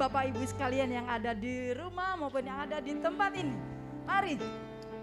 Bapak 0.00 0.32
Ibu 0.32 0.40
sekalian 0.48 0.96
yang 0.96 1.04
ada 1.04 1.36
di 1.36 1.76
rumah 1.76 2.16
maupun 2.16 2.40
yang 2.40 2.64
ada 2.64 2.80
di 2.80 2.96
tempat 2.96 3.36
ini. 3.36 3.52
Mari 4.08 4.40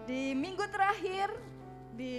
di 0.09 0.33
minggu 0.33 0.65
terakhir 0.73 1.29
di 1.93 2.17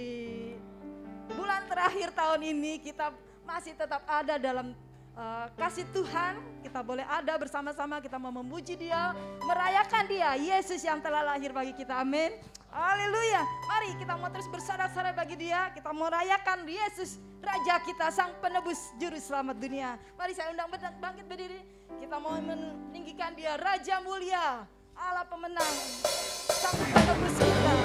bulan 1.27 1.67
terakhir 1.67 2.15
tahun 2.15 2.39
ini 2.39 2.79
kita 2.79 3.11
masih 3.43 3.75
tetap 3.75 4.07
ada 4.07 4.39
dalam 4.39 4.71
uh, 5.11 5.51
kasih 5.59 5.91
Tuhan. 5.91 6.39
Kita 6.63 6.79
boleh 6.79 7.03
ada 7.03 7.35
bersama-sama 7.35 7.99
kita 7.99 8.15
mau 8.15 8.31
memuji 8.31 8.79
Dia, 8.79 9.11
merayakan 9.43 10.07
Dia, 10.07 10.39
Yesus 10.39 10.79
yang 10.79 11.03
telah 11.03 11.35
lahir 11.35 11.51
bagi 11.51 11.75
kita. 11.75 11.99
Amin. 11.99 12.31
Haleluya. 12.69 13.41
Mari 13.65 13.97
kita 13.97 14.13
mau 14.13 14.29
terus 14.29 14.45
bersorak-sorai 14.45 15.13
bagi 15.17 15.33
dia. 15.33 15.73
Kita 15.73 15.89
mau 15.89 16.05
rayakan 16.05 16.69
Yesus, 16.69 17.17
Raja 17.41 17.81
kita, 17.81 18.13
Sang 18.13 18.37
Penebus 18.37 18.93
Juru 19.01 19.17
Selamat 19.17 19.57
dunia. 19.57 19.97
Mari 20.13 20.37
saya 20.37 20.53
undang 20.53 20.69
bangkit 21.01 21.25
berdiri. 21.25 21.65
Kita 21.97 22.21
mau 22.21 22.37
meninggikan 22.37 23.33
dia, 23.33 23.57
Raja 23.57 23.97
mulia, 24.05 24.69
Allah 24.93 25.25
pemenang, 25.25 25.75
Sang 26.53 26.77
Penebus 26.77 27.35
kita. 27.41 27.78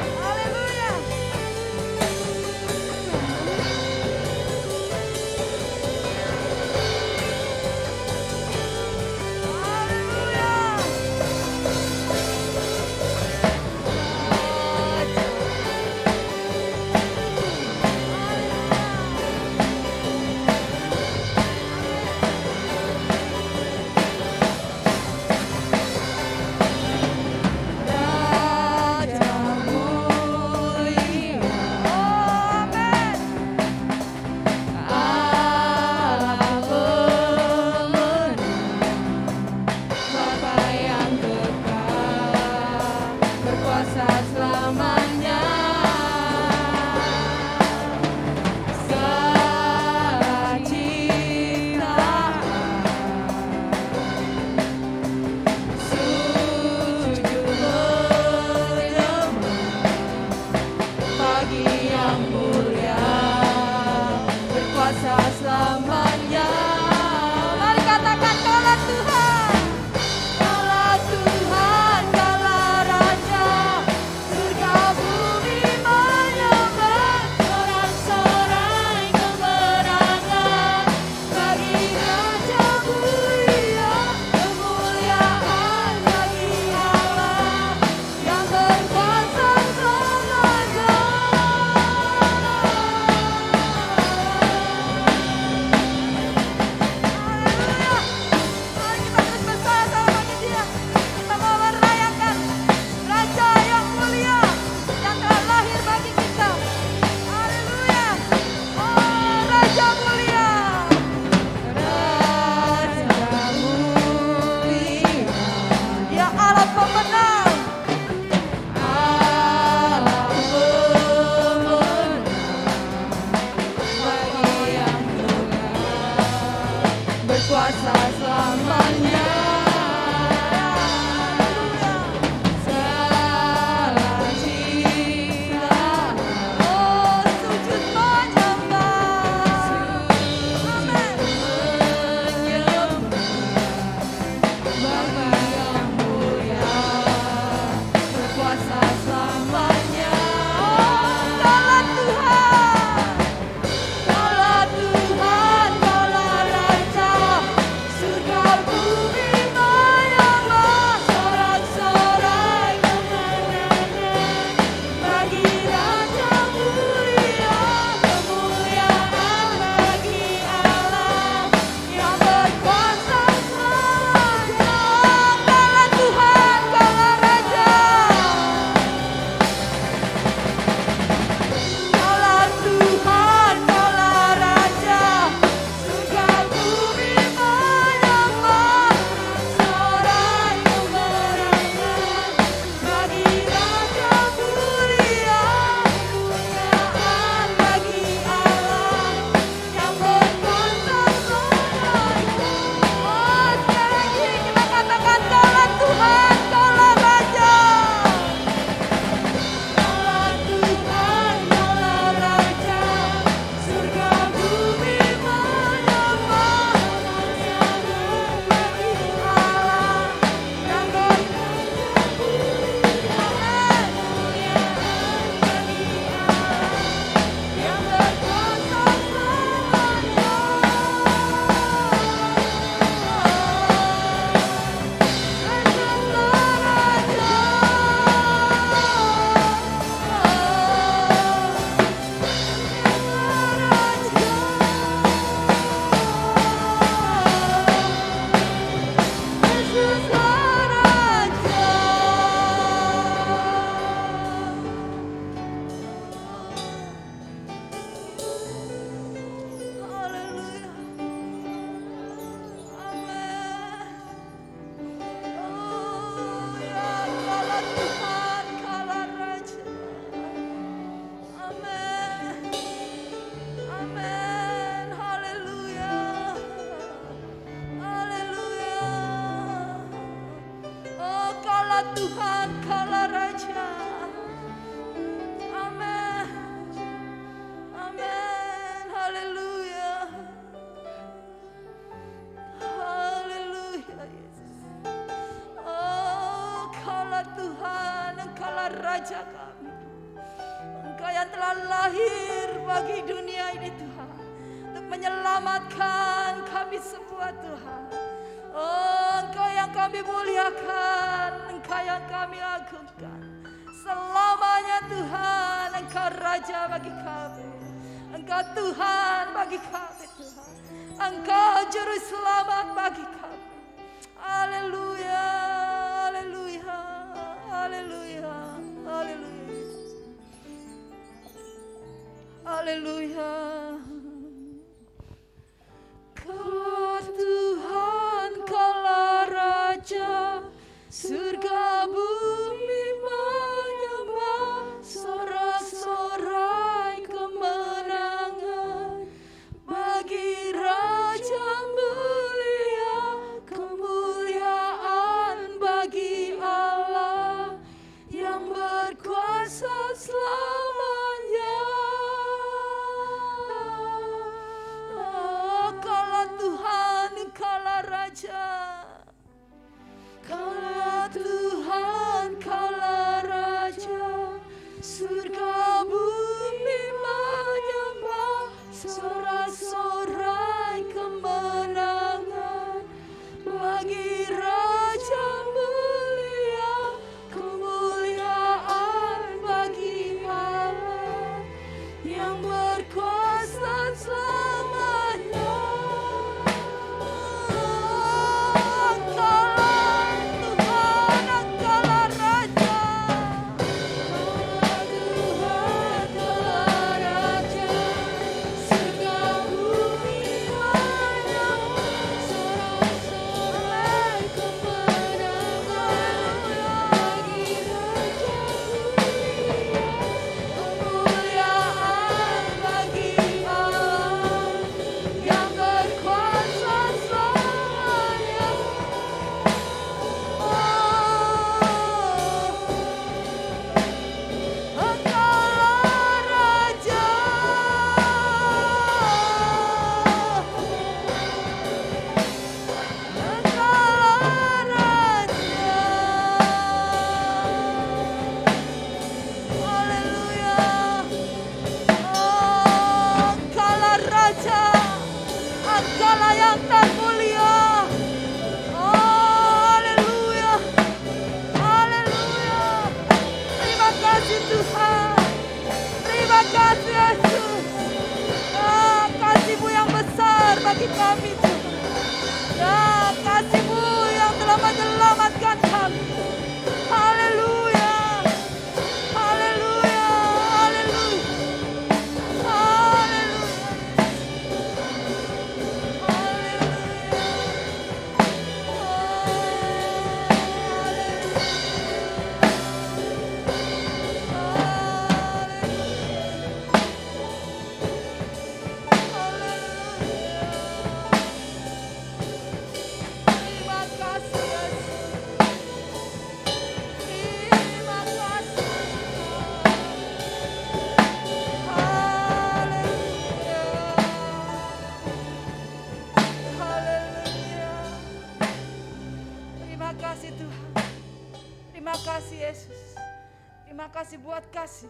Kasih. 524.64 524.88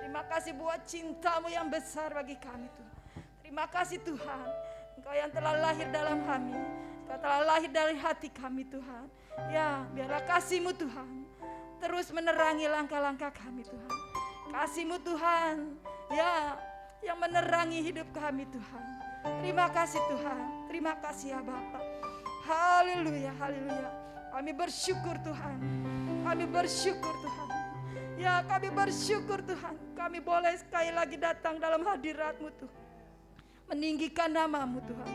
Terima 0.00 0.24
kasih 0.24 0.56
buat 0.56 0.80
cintamu 0.88 1.52
yang 1.52 1.68
besar 1.68 2.16
bagi 2.16 2.32
kami 2.40 2.64
Tuhan. 2.72 2.96
Terima 3.44 3.68
kasih 3.68 4.00
Tuhan. 4.00 4.48
Engkau 4.96 5.12
yang 5.12 5.28
telah 5.36 5.52
lahir 5.60 5.84
dalam 5.92 6.24
kami. 6.24 6.56
Engkau 7.04 7.18
telah 7.20 7.40
lahir 7.44 7.68
dari 7.68 7.92
hati 8.00 8.32
kami 8.32 8.64
Tuhan. 8.64 9.04
Ya 9.52 9.84
biarlah 9.92 10.24
kasihmu 10.24 10.72
Tuhan. 10.80 11.28
Terus 11.76 12.08
menerangi 12.08 12.72
langkah-langkah 12.72 13.36
kami 13.36 13.68
Tuhan. 13.68 13.92
Kasihmu 14.48 14.96
Tuhan. 15.04 15.76
Ya 16.08 16.56
yang 17.04 17.20
menerangi 17.20 17.84
hidup 17.84 18.08
kami 18.16 18.48
Tuhan. 18.48 18.84
Terima 19.44 19.68
kasih 19.76 20.00
Tuhan. 20.08 20.72
Terima 20.72 20.96
kasih 21.04 21.36
ya 21.36 21.40
Bapak. 21.44 21.84
Haleluya, 22.48 23.36
haleluya. 23.36 23.92
Kami 24.32 24.56
bersyukur 24.56 25.20
Tuhan. 25.20 25.60
Kami 26.24 26.44
bersyukur 26.48 27.12
Tuhan. 27.20 27.45
Ya 28.16 28.40
kami 28.48 28.72
bersyukur 28.72 29.44
Tuhan. 29.44 29.76
Kami 29.92 30.18
boleh 30.24 30.56
sekali 30.56 30.88
lagi 30.88 31.20
datang 31.20 31.60
dalam 31.60 31.84
hadiratmu 31.84 32.48
Tuhan. 32.56 32.84
Meninggikan 33.68 34.32
namamu 34.32 34.80
Tuhan. 34.88 35.10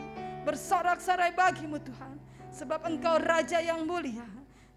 Bersorak-sorai 0.46 1.34
bagimu 1.34 1.82
Tuhan. 1.82 2.14
Sebab 2.54 2.86
engkau 2.86 3.18
Raja 3.18 3.58
yang 3.58 3.82
mulia. 3.82 4.26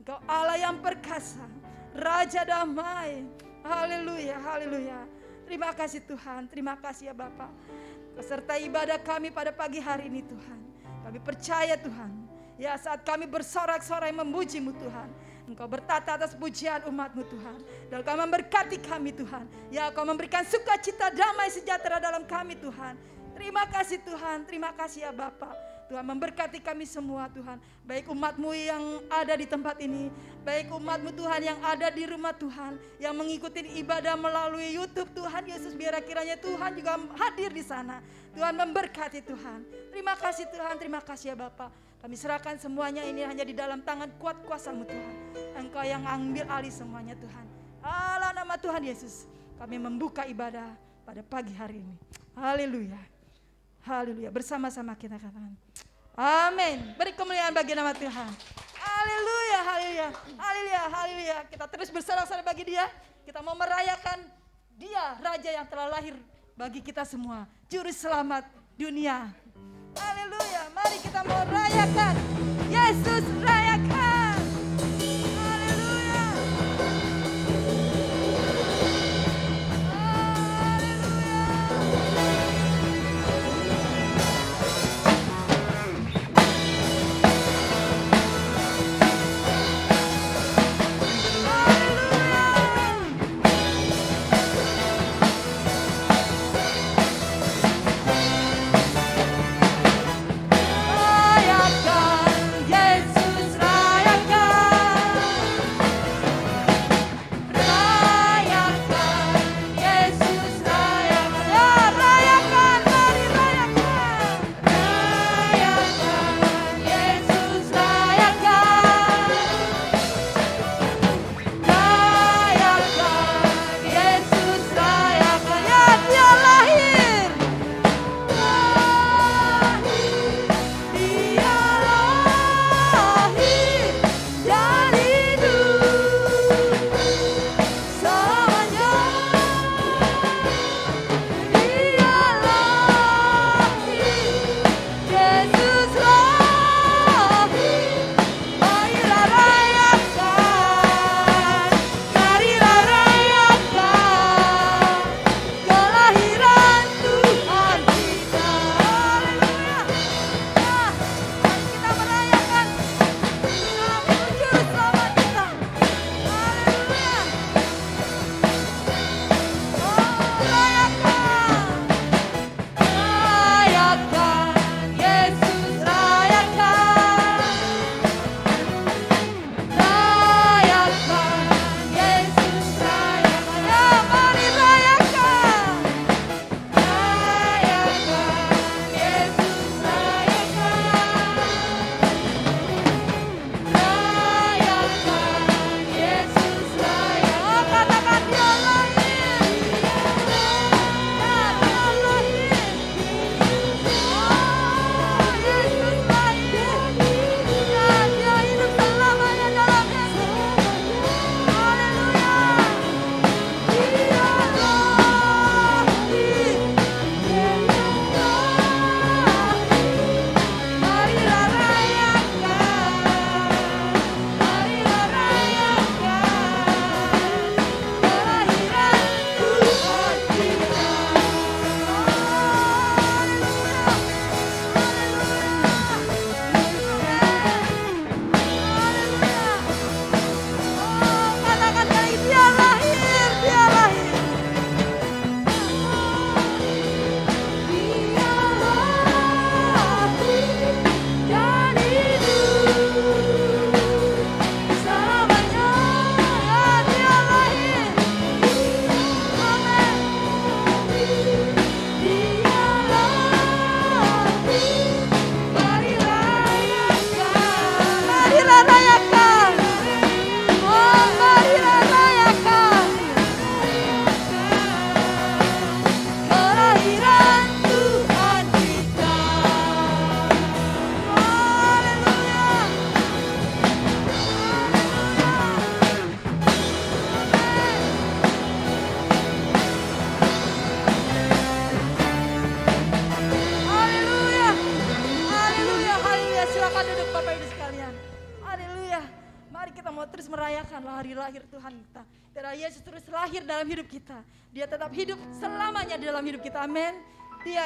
Engkau 0.01 0.17
Allah 0.25 0.57
yang 0.57 0.81
perkasa. 0.81 1.45
Raja 1.93 2.41
damai. 2.41 3.29
Haleluya, 3.61 4.41
haleluya. 4.41 5.05
Terima 5.45 5.69
kasih 5.77 6.01
Tuhan. 6.01 6.49
Terima 6.49 6.73
kasih 6.81 7.13
ya 7.13 7.15
Bapak. 7.17 7.49
Peserta 8.17 8.57
ibadah 8.57 8.97
kami 8.97 9.29
pada 9.29 9.53
pagi 9.53 9.77
hari 9.77 10.09
ini 10.09 10.25
Tuhan. 10.25 10.59
Kami 11.05 11.19
percaya 11.21 11.77
Tuhan. 11.77 12.25
Ya 12.57 12.73
saat 12.79 13.05
kami 13.05 13.29
bersorak-sorai 13.29 14.15
memujimu 14.15 14.73
Tuhan. 14.73 15.09
Engkau 15.45 15.69
bertata 15.69 16.17
atas 16.17 16.33
pujian 16.33 16.81
umatmu 16.89 17.21
Tuhan. 17.29 17.57
Dan 17.93 18.01
kau 18.01 18.17
memberkati 18.17 18.81
kami 18.81 19.13
Tuhan. 19.13 19.45
Ya 19.69 19.93
kau 19.93 20.01
memberikan 20.01 20.41
sukacita 20.41 21.13
damai 21.13 21.53
sejahtera 21.53 22.01
dalam 22.01 22.25
kami 22.25 22.57
Tuhan. 22.57 22.97
Terima 23.35 23.67
kasih 23.67 23.99
Tuhan, 24.01 24.47
terima 24.47 24.71
kasih 24.73 25.05
ya 25.05 25.11
Bapak. 25.11 25.53
Tuhan 25.85 26.01
memberkati 26.01 26.57
kami 26.65 26.89
semua 26.89 27.29
Tuhan. 27.29 27.61
Baik 27.85 28.09
umatmu 28.09 28.49
yang 28.57 29.05
ada 29.05 29.37
di 29.37 29.45
tempat 29.45 29.77
ini. 29.77 30.09
Baik 30.41 30.73
umatmu 30.73 31.13
Tuhan 31.13 31.41
yang 31.45 31.59
ada 31.61 31.93
di 31.93 32.09
rumah 32.09 32.33
Tuhan. 32.33 32.81
Yang 32.97 33.13
mengikuti 33.13 33.61
ibadah 33.77 34.17
melalui 34.17 34.73
Youtube 34.73 35.13
Tuhan 35.13 35.45
Yesus. 35.45 35.77
Biar 35.77 35.93
kiranya 36.01 36.41
Tuhan 36.41 36.73
juga 36.73 36.97
hadir 37.21 37.53
di 37.53 37.61
sana. 37.61 38.01
Tuhan 38.33 38.57
memberkati 38.57 39.21
Tuhan. 39.21 39.61
Terima 39.93 40.17
kasih 40.17 40.49
Tuhan, 40.49 40.73
terima 40.81 41.05
kasih 41.05 41.37
ya 41.37 41.37
Bapak. 41.37 41.84
Kami 42.05 42.21
serahkan 42.21 42.61
semuanya 42.61 43.01
ini 43.01 43.25
hanya 43.25 43.41
di 43.41 43.57
dalam 43.57 43.81
tangan 43.81 44.05
kuat 44.21 44.37
kuasamu 44.45 44.85
Tuhan. 44.85 45.15
Engkau 45.57 45.81
yang 45.81 46.05
ambil 46.05 46.45
alih 46.53 46.69
semuanya 46.69 47.17
Tuhan. 47.17 47.49
Allah 47.81 48.29
nama 48.29 48.61
Tuhan 48.61 48.85
Yesus. 48.85 49.25
Kami 49.57 49.81
membuka 49.81 50.21
ibadah 50.29 50.69
pada 51.01 51.25
pagi 51.25 51.57
hari 51.57 51.81
ini. 51.81 51.97
Haleluya. 52.37 53.01
Haleluya. 53.81 54.29
Bersama-sama 54.29 54.93
kita 54.93 55.17
katakan. 55.17 55.57
Amin. 56.13 56.93
Beri 56.93 57.17
kemuliaan 57.17 57.57
bagi 57.57 57.73
nama 57.73 57.89
Tuhan. 57.97 58.29
Haleluya, 58.77 59.59
haleluya, 59.65 60.07
haleluya, 60.37 60.81
haleluya. 60.85 61.37
Kita 61.49 61.65
terus 61.65 61.89
bersorak-sorai 61.89 62.45
bagi 62.45 62.69
dia. 62.69 62.85
Kita 63.25 63.41
mau 63.41 63.57
merayakan 63.57 64.29
dia, 64.77 65.17
Raja 65.25 65.49
yang 65.57 65.65
telah 65.65 65.89
lahir 65.89 66.13
bagi 66.53 66.85
kita 66.85 67.01
semua. 67.01 67.49
Juru 67.65 67.89
selamat 67.89 68.45
dunia. 68.77 69.44
Haleluya. 69.95 70.63
Mari 70.75 70.97
kita 70.99 71.21
mau 71.23 71.41
rayakan. 71.47 72.15
Yesus 72.71 73.23
rayakan. 73.43 73.64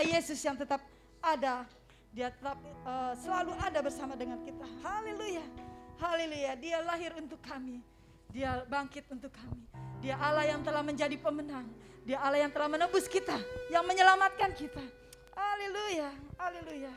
Yesus 0.02 0.40
yang 0.42 0.58
tetap 0.58 0.82
ada. 1.22 1.68
Dia 2.10 2.34
tetap 2.34 2.58
uh, 2.84 3.14
selalu 3.22 3.54
ada 3.62 3.80
bersama 3.86 4.18
dengan 4.18 4.42
kita. 4.42 4.66
Haleluya. 4.82 5.46
Haleluya. 6.02 6.58
Dia 6.58 6.82
lahir 6.82 7.14
untuk 7.20 7.38
kami. 7.46 7.86
Dia 8.34 8.66
bangkit 8.66 9.06
untuk 9.14 9.30
kami. 9.30 9.62
Dia 10.02 10.18
Allah 10.18 10.50
yang 10.50 10.62
telah 10.66 10.82
menjadi 10.82 11.18
pemenang. 11.22 11.70
Dia 12.08 12.18
Allah 12.26 12.42
yang 12.42 12.54
telah 12.54 12.72
menebus 12.72 13.06
kita, 13.06 13.38
yang 13.70 13.86
menyelamatkan 13.86 14.56
kita. 14.58 14.82
Haleluya. 15.38 16.10
Haleluya. 16.40 16.94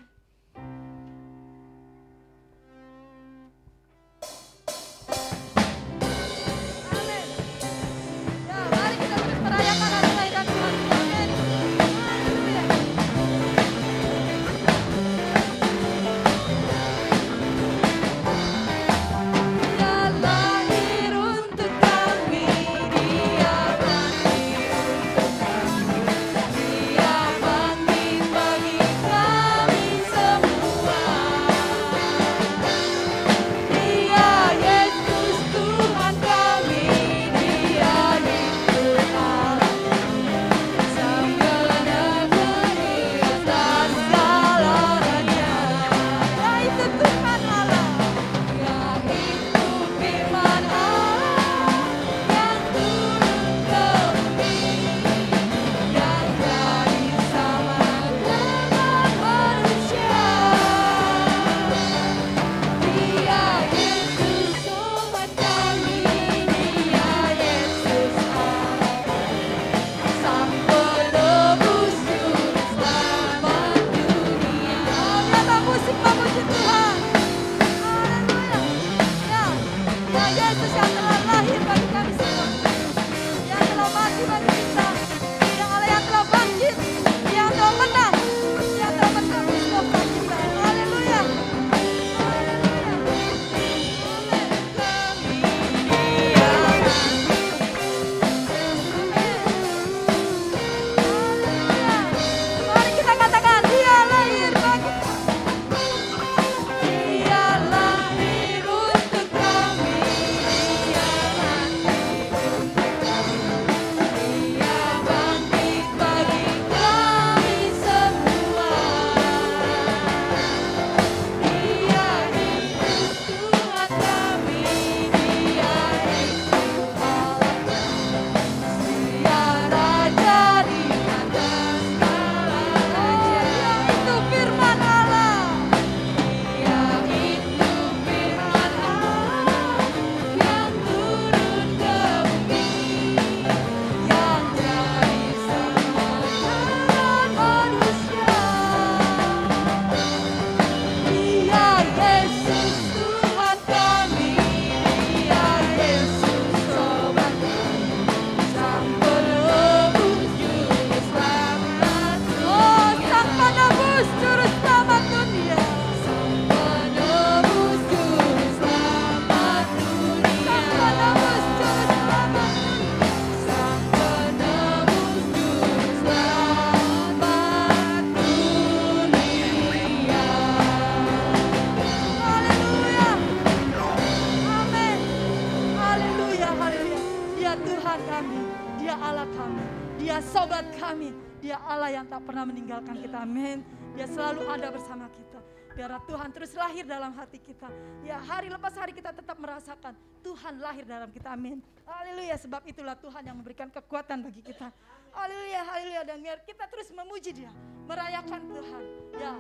Yang 191.51 192.07
tak 192.07 192.23
pernah 192.23 192.47
meninggalkan 192.47 192.95
kita. 193.03 193.27
Amin. 193.27 193.67
Dia 193.99 194.07
selalu 194.07 194.47
ada 194.47 194.71
bersama 194.71 195.11
kita. 195.11 195.43
Biar 195.73 195.89
Tuhan 196.05 196.29
terus 196.37 196.53
lahir 196.53 196.85
dalam 196.85 197.17
hati 197.17 197.41
kita. 197.41 197.65
Ya 198.05 198.21
hari 198.21 198.53
lepas 198.53 198.77
hari 198.77 198.93
kita 198.93 199.09
tetap 199.09 199.41
merasakan 199.41 199.97
Tuhan 200.21 200.61
lahir 200.61 200.85
dalam 200.85 201.09
kita. 201.09 201.33
Amin. 201.33 201.65
Haleluya. 201.89 202.37
Sebab 202.37 202.61
itulah 202.69 202.93
Tuhan 202.93 203.25
yang 203.25 203.37
memberikan 203.41 203.73
kekuatan 203.73 204.21
bagi 204.21 204.45
kita. 204.45 204.69
Haleluya, 205.17 205.61
haleluya. 205.65 206.03
Dan 206.05 206.21
biar 206.21 206.45
kita 206.45 206.69
terus 206.69 206.93
memuji 206.93 207.33
dia. 207.33 207.53
Merayakan 207.89 208.41
Tuhan. 208.53 208.85
Ya, 209.17 209.33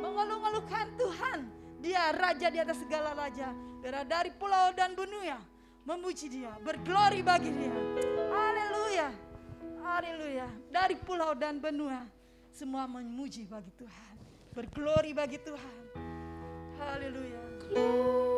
mengeluh-ngeluhkan 0.00 0.86
Tuhan. 0.96 1.38
Dia 1.84 2.16
raja 2.16 2.48
di 2.48 2.58
atas 2.64 2.80
segala 2.80 3.12
raja. 3.12 3.52
Dari 3.84 4.32
pulau 4.40 4.72
dan 4.72 4.96
benua. 4.96 5.36
Memuji 5.84 6.32
dia. 6.32 6.56
Berglori 6.64 7.20
bagi 7.20 7.52
dia. 7.52 7.76
Haleluya. 8.32 9.27
Haleluya. 9.88 10.44
Dari 10.68 11.00
pulau 11.00 11.32
dan 11.32 11.56
benua. 11.56 12.04
Semua 12.52 12.84
memuji 12.84 13.48
bagi 13.48 13.72
Tuhan. 13.72 14.14
Berglori 14.52 15.16
bagi 15.16 15.40
Tuhan. 15.40 15.82
Haleluya. 16.76 17.40
Engkau 17.48 18.28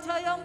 Raja 0.00 0.16
yang 0.16 0.40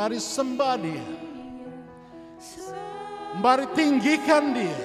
Mari 0.00 0.16
sembah 0.16 0.80
dia. 0.80 1.04
Mari 3.36 3.68
tinggikan 3.76 4.56
dia. 4.56 4.80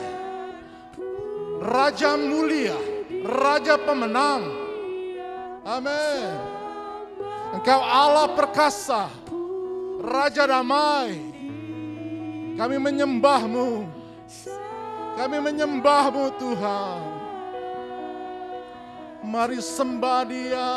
Raja 1.64 2.20
mulia, 2.20 2.76
Raja 3.24 3.80
pemenang. 3.80 4.44
Amin. 5.64 6.36
Engkau 7.56 7.80
Allah 7.80 8.28
perkasa, 8.36 9.08
Raja 10.04 10.44
damai. 10.52 11.16
Kami 12.60 12.76
menyembahmu. 12.76 13.88
Kami 15.16 15.38
menyembahmu 15.40 16.24
Tuhan. 16.36 17.02
Mari 19.24 19.64
sembah 19.64 20.22
dia. 20.28 20.76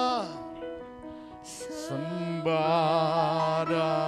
Sembah 1.90 3.66
dan 3.66 4.07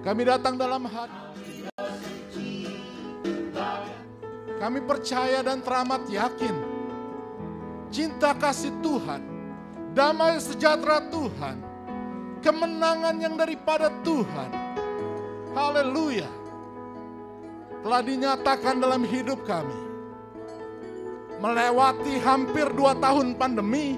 Kami 0.00 0.22
datang 0.24 0.56
dalam 0.56 0.88
hati. 0.88 1.68
Kami 4.56 4.80
percaya 4.84 5.40
dan 5.44 5.60
teramat 5.60 6.08
yakin. 6.08 6.56
Cinta 7.92 8.32
kasih 8.32 8.72
Tuhan. 8.80 9.20
Damai 9.96 10.40
sejahtera 10.40 11.04
Tuhan. 11.08 11.60
Kemenangan 12.40 13.16
yang 13.20 13.36
daripada 13.36 13.92
Tuhan. 14.00 14.50
Haleluya. 15.52 16.28
Telah 17.80 18.02
dinyatakan 18.04 18.76
dalam 18.80 19.04
hidup 19.04 19.44
kami. 19.48 19.80
Melewati 21.40 22.20
hampir 22.20 22.68
dua 22.72 22.92
tahun 22.96 23.36
pandemi. 23.36 23.96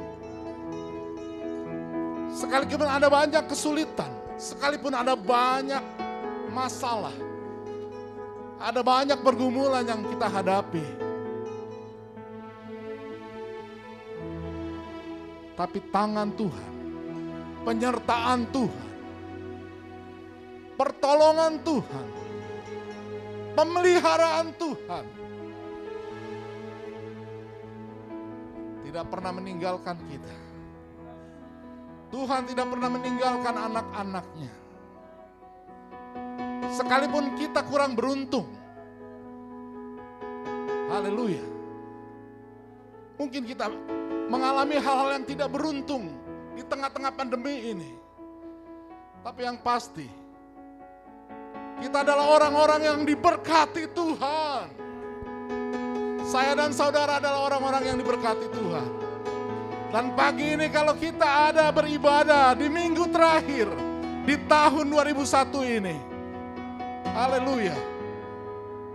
Sekalipun 2.30 2.86
ada 2.86 3.10
banyak 3.10 3.44
kesulitan. 3.50 4.11
Sekalipun 4.36 4.94
ada 4.94 5.16
banyak 5.16 5.82
masalah. 6.52 7.14
Ada 8.62 8.80
banyak 8.84 9.18
pergumulan 9.24 9.82
yang 9.82 10.06
kita 10.06 10.30
hadapi. 10.30 10.84
Tapi 15.52 15.78
tangan 15.92 16.32
Tuhan, 16.32 16.72
penyertaan 17.62 18.40
Tuhan, 18.50 18.90
pertolongan 20.80 21.60
Tuhan, 21.60 22.06
pemeliharaan 23.52 24.48
Tuhan 24.56 25.04
tidak 28.92 29.08
pernah 29.08 29.32
meninggalkan 29.32 29.96
kita. 30.08 30.51
Tuhan 32.12 32.44
tidak 32.44 32.66
pernah 32.68 32.90
meninggalkan 32.92 33.56
anak-anaknya. 33.56 34.52
Sekalipun 36.76 37.40
kita 37.40 37.64
kurang 37.64 37.96
beruntung. 37.96 38.52
Haleluya. 40.92 41.40
Mungkin 43.16 43.48
kita 43.48 43.72
mengalami 44.28 44.76
hal-hal 44.76 45.08
yang 45.16 45.24
tidak 45.24 45.48
beruntung 45.48 46.12
di 46.52 46.60
tengah-tengah 46.60 47.12
pandemi 47.16 47.72
ini. 47.72 47.90
Tapi 49.24 49.40
yang 49.48 49.56
pasti, 49.64 50.04
kita 51.80 52.04
adalah 52.04 52.28
orang-orang 52.28 52.80
yang 52.92 53.00
diberkati 53.08 53.88
Tuhan. 53.96 54.66
Saya 56.28 56.52
dan 56.54 56.76
saudara 56.76 57.16
adalah 57.16 57.48
orang-orang 57.48 57.88
yang 57.88 57.96
diberkati 57.96 58.46
Tuhan. 58.52 59.01
Dan 59.92 60.16
pagi 60.16 60.56
ini 60.56 60.72
kalau 60.72 60.96
kita 60.96 61.52
ada 61.52 61.68
beribadah 61.68 62.56
di 62.56 62.64
minggu 62.64 63.12
terakhir 63.12 63.68
di 64.24 64.40
tahun 64.48 64.88
2001 64.88 65.52
ini. 65.68 65.96
Haleluya. 67.12 67.76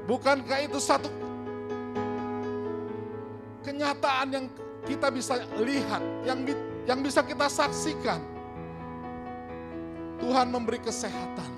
Bukankah 0.09 0.59
itu 0.65 0.81
satu 0.81 1.13
kenyataan 3.61 4.27
yang 4.33 4.45
kita 4.89 5.13
bisa 5.13 5.37
lihat, 5.61 6.01
yang 6.25 6.41
yang 6.89 6.99
bisa 7.05 7.21
kita 7.21 7.45
saksikan. 7.45 8.17
Tuhan 10.17 10.49
memberi 10.49 10.81
kesehatan. 10.81 11.51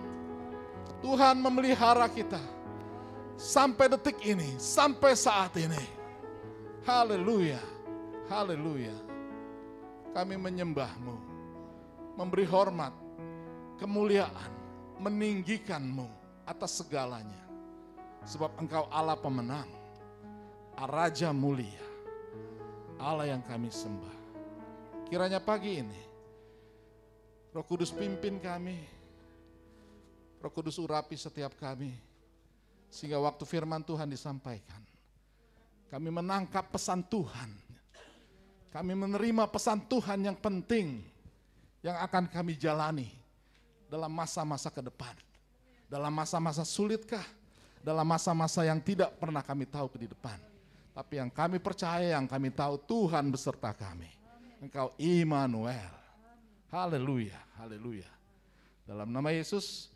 Tuhan 0.99 1.39
memelihara 1.39 2.12
kita 2.12 2.43
sampai 3.39 3.88
detik 3.88 4.19
ini, 4.19 4.60
sampai 4.60 5.15
saat 5.15 5.56
ini. 5.56 5.80
Haleluya. 6.84 7.63
Haleluya. 8.28 9.09
Kami 10.10 10.36
menyembahmu, 10.36 11.15
memberi 12.17 12.45
hormat, 12.50 12.91
kemuliaan, 13.78 14.52
meninggikanmu 15.00 16.10
atas 16.43 16.82
segalanya. 16.82 17.45
Sebab 18.26 18.58
engkau 18.60 18.89
Allah 18.91 19.15
pemenang, 19.15 19.69
Raja 20.76 21.32
mulia, 21.32 21.86
Allah 23.00 23.32
yang 23.32 23.43
kami 23.45 23.72
sembah. 23.72 24.17
Kiranya 25.08 25.39
pagi 25.39 25.80
ini, 25.80 26.02
Roh 27.56 27.65
Kudus 27.65 27.89
pimpin 27.93 28.38
kami, 28.43 28.78
Roh 30.41 30.52
Kudus 30.52 30.78
urapi 30.82 31.15
setiap 31.15 31.56
kami, 31.56 31.95
sehingga 32.89 33.22
waktu 33.22 33.45
firman 33.48 33.86
Tuhan 33.86 34.10
disampaikan, 34.10 34.82
kami 35.88 36.10
menangkap 36.12 36.67
pesan 36.69 37.06
Tuhan. 37.06 37.69
Kami 38.70 38.94
menerima 38.94 39.50
pesan 39.50 39.82
Tuhan 39.90 40.30
yang 40.30 40.38
penting 40.38 41.02
yang 41.82 41.98
akan 42.06 42.30
kami 42.30 42.54
jalani 42.54 43.10
dalam 43.90 44.14
masa-masa 44.14 44.70
ke 44.70 44.82
depan. 44.86 45.18
Dalam 45.90 46.14
masa-masa 46.14 46.62
sulitkah? 46.62 47.26
Dalam 47.82 48.06
masa-masa 48.06 48.62
yang 48.62 48.78
tidak 48.78 49.18
pernah 49.18 49.42
kami 49.42 49.66
tahu 49.66 49.90
ke 49.90 50.06
depan. 50.06 50.38
Tapi 50.94 51.18
yang 51.18 51.32
kami 51.34 51.58
percaya, 51.58 52.14
yang 52.14 52.30
kami 52.30 52.54
tahu 52.54 52.78
Tuhan 52.86 53.26
beserta 53.34 53.74
kami. 53.74 54.12
Engkau 54.62 54.94
Immanuel. 55.00 55.90
Haleluya, 56.70 57.40
haleluya. 57.58 58.06
Dalam 58.86 59.10
nama 59.10 59.34
Yesus, 59.34 59.90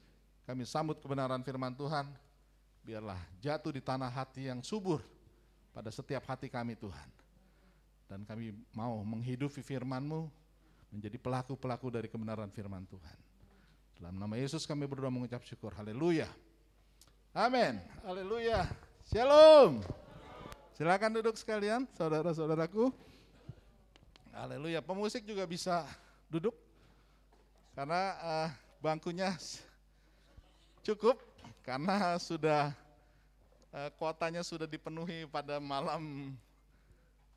kami 0.50 0.66
sambut 0.66 0.98
kebenaran 0.98 1.44
firman 1.46 1.76
Tuhan. 1.78 2.10
Biarlah 2.82 3.20
jatuh 3.38 3.70
di 3.70 3.82
tanah 3.84 4.10
hati 4.10 4.50
yang 4.50 4.66
subur 4.66 5.04
pada 5.76 5.94
setiap 5.94 6.26
hati 6.26 6.50
kami 6.50 6.74
Tuhan. 6.74 7.23
Dan 8.14 8.30
kami 8.30 8.54
mau 8.78 9.02
menghidupi 9.02 9.66
firman-Mu 9.66 10.30
menjadi 10.94 11.18
pelaku-pelaku 11.18 11.90
dari 11.90 12.06
kebenaran 12.06 12.46
firman 12.54 12.86
Tuhan. 12.86 13.18
Dalam 13.98 14.22
nama 14.22 14.38
Yesus 14.38 14.70
kami 14.70 14.86
berdoa 14.86 15.10
mengucap 15.10 15.42
syukur. 15.42 15.74
Haleluya. 15.74 16.30
Amin. 17.34 17.82
Haleluya. 18.06 18.70
Shalom. 19.10 19.82
Silakan 20.78 21.18
duduk 21.18 21.34
sekalian, 21.42 21.90
saudara-saudaraku. 21.98 22.94
Haleluya. 24.30 24.86
Pemusik 24.86 25.26
juga 25.26 25.50
bisa 25.50 25.82
duduk 26.30 26.54
karena 27.74 28.14
uh, 28.22 28.50
bangkunya 28.78 29.34
cukup 30.86 31.18
karena 31.66 32.22
sudah 32.22 32.78
uh, 33.74 33.90
kuotanya 33.98 34.46
sudah 34.46 34.70
dipenuhi 34.70 35.26
pada 35.26 35.58
malam 35.58 36.38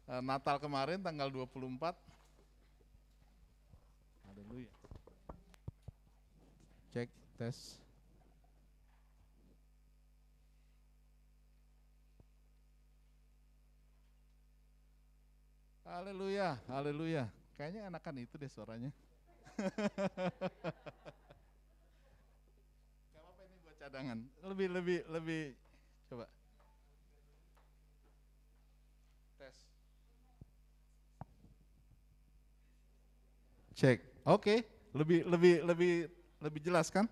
Natal 0.07 0.63
kemarin 0.63 1.03
tanggal 1.03 1.27
24. 1.27 1.99
Haleluya. 4.31 4.71
Cek 6.95 7.11
tes. 7.35 7.83
Haleluya, 15.87 16.59
haleluya. 16.71 17.27
Kayaknya 17.59 17.89
enakan 17.89 18.23
itu 18.23 18.37
deh 18.37 18.51
suaranya. 18.51 18.93
Gak 19.57 19.73
apa-apa 23.17 23.43
ini 23.49 23.57
buat 23.65 23.77
cadangan. 23.81 24.19
Lebih, 24.45 24.69
lebih, 24.77 24.99
lebih. 25.09 25.57
Coba. 26.11 26.29
Tes. 29.41 29.57
Cek. 33.77 34.25
Oke, 34.25 34.65
lebih 34.97 35.29
lebih 35.29 35.61
lebih 35.61 36.09
lebih 36.41 36.61
jelas 36.65 36.89
kan? 36.89 37.05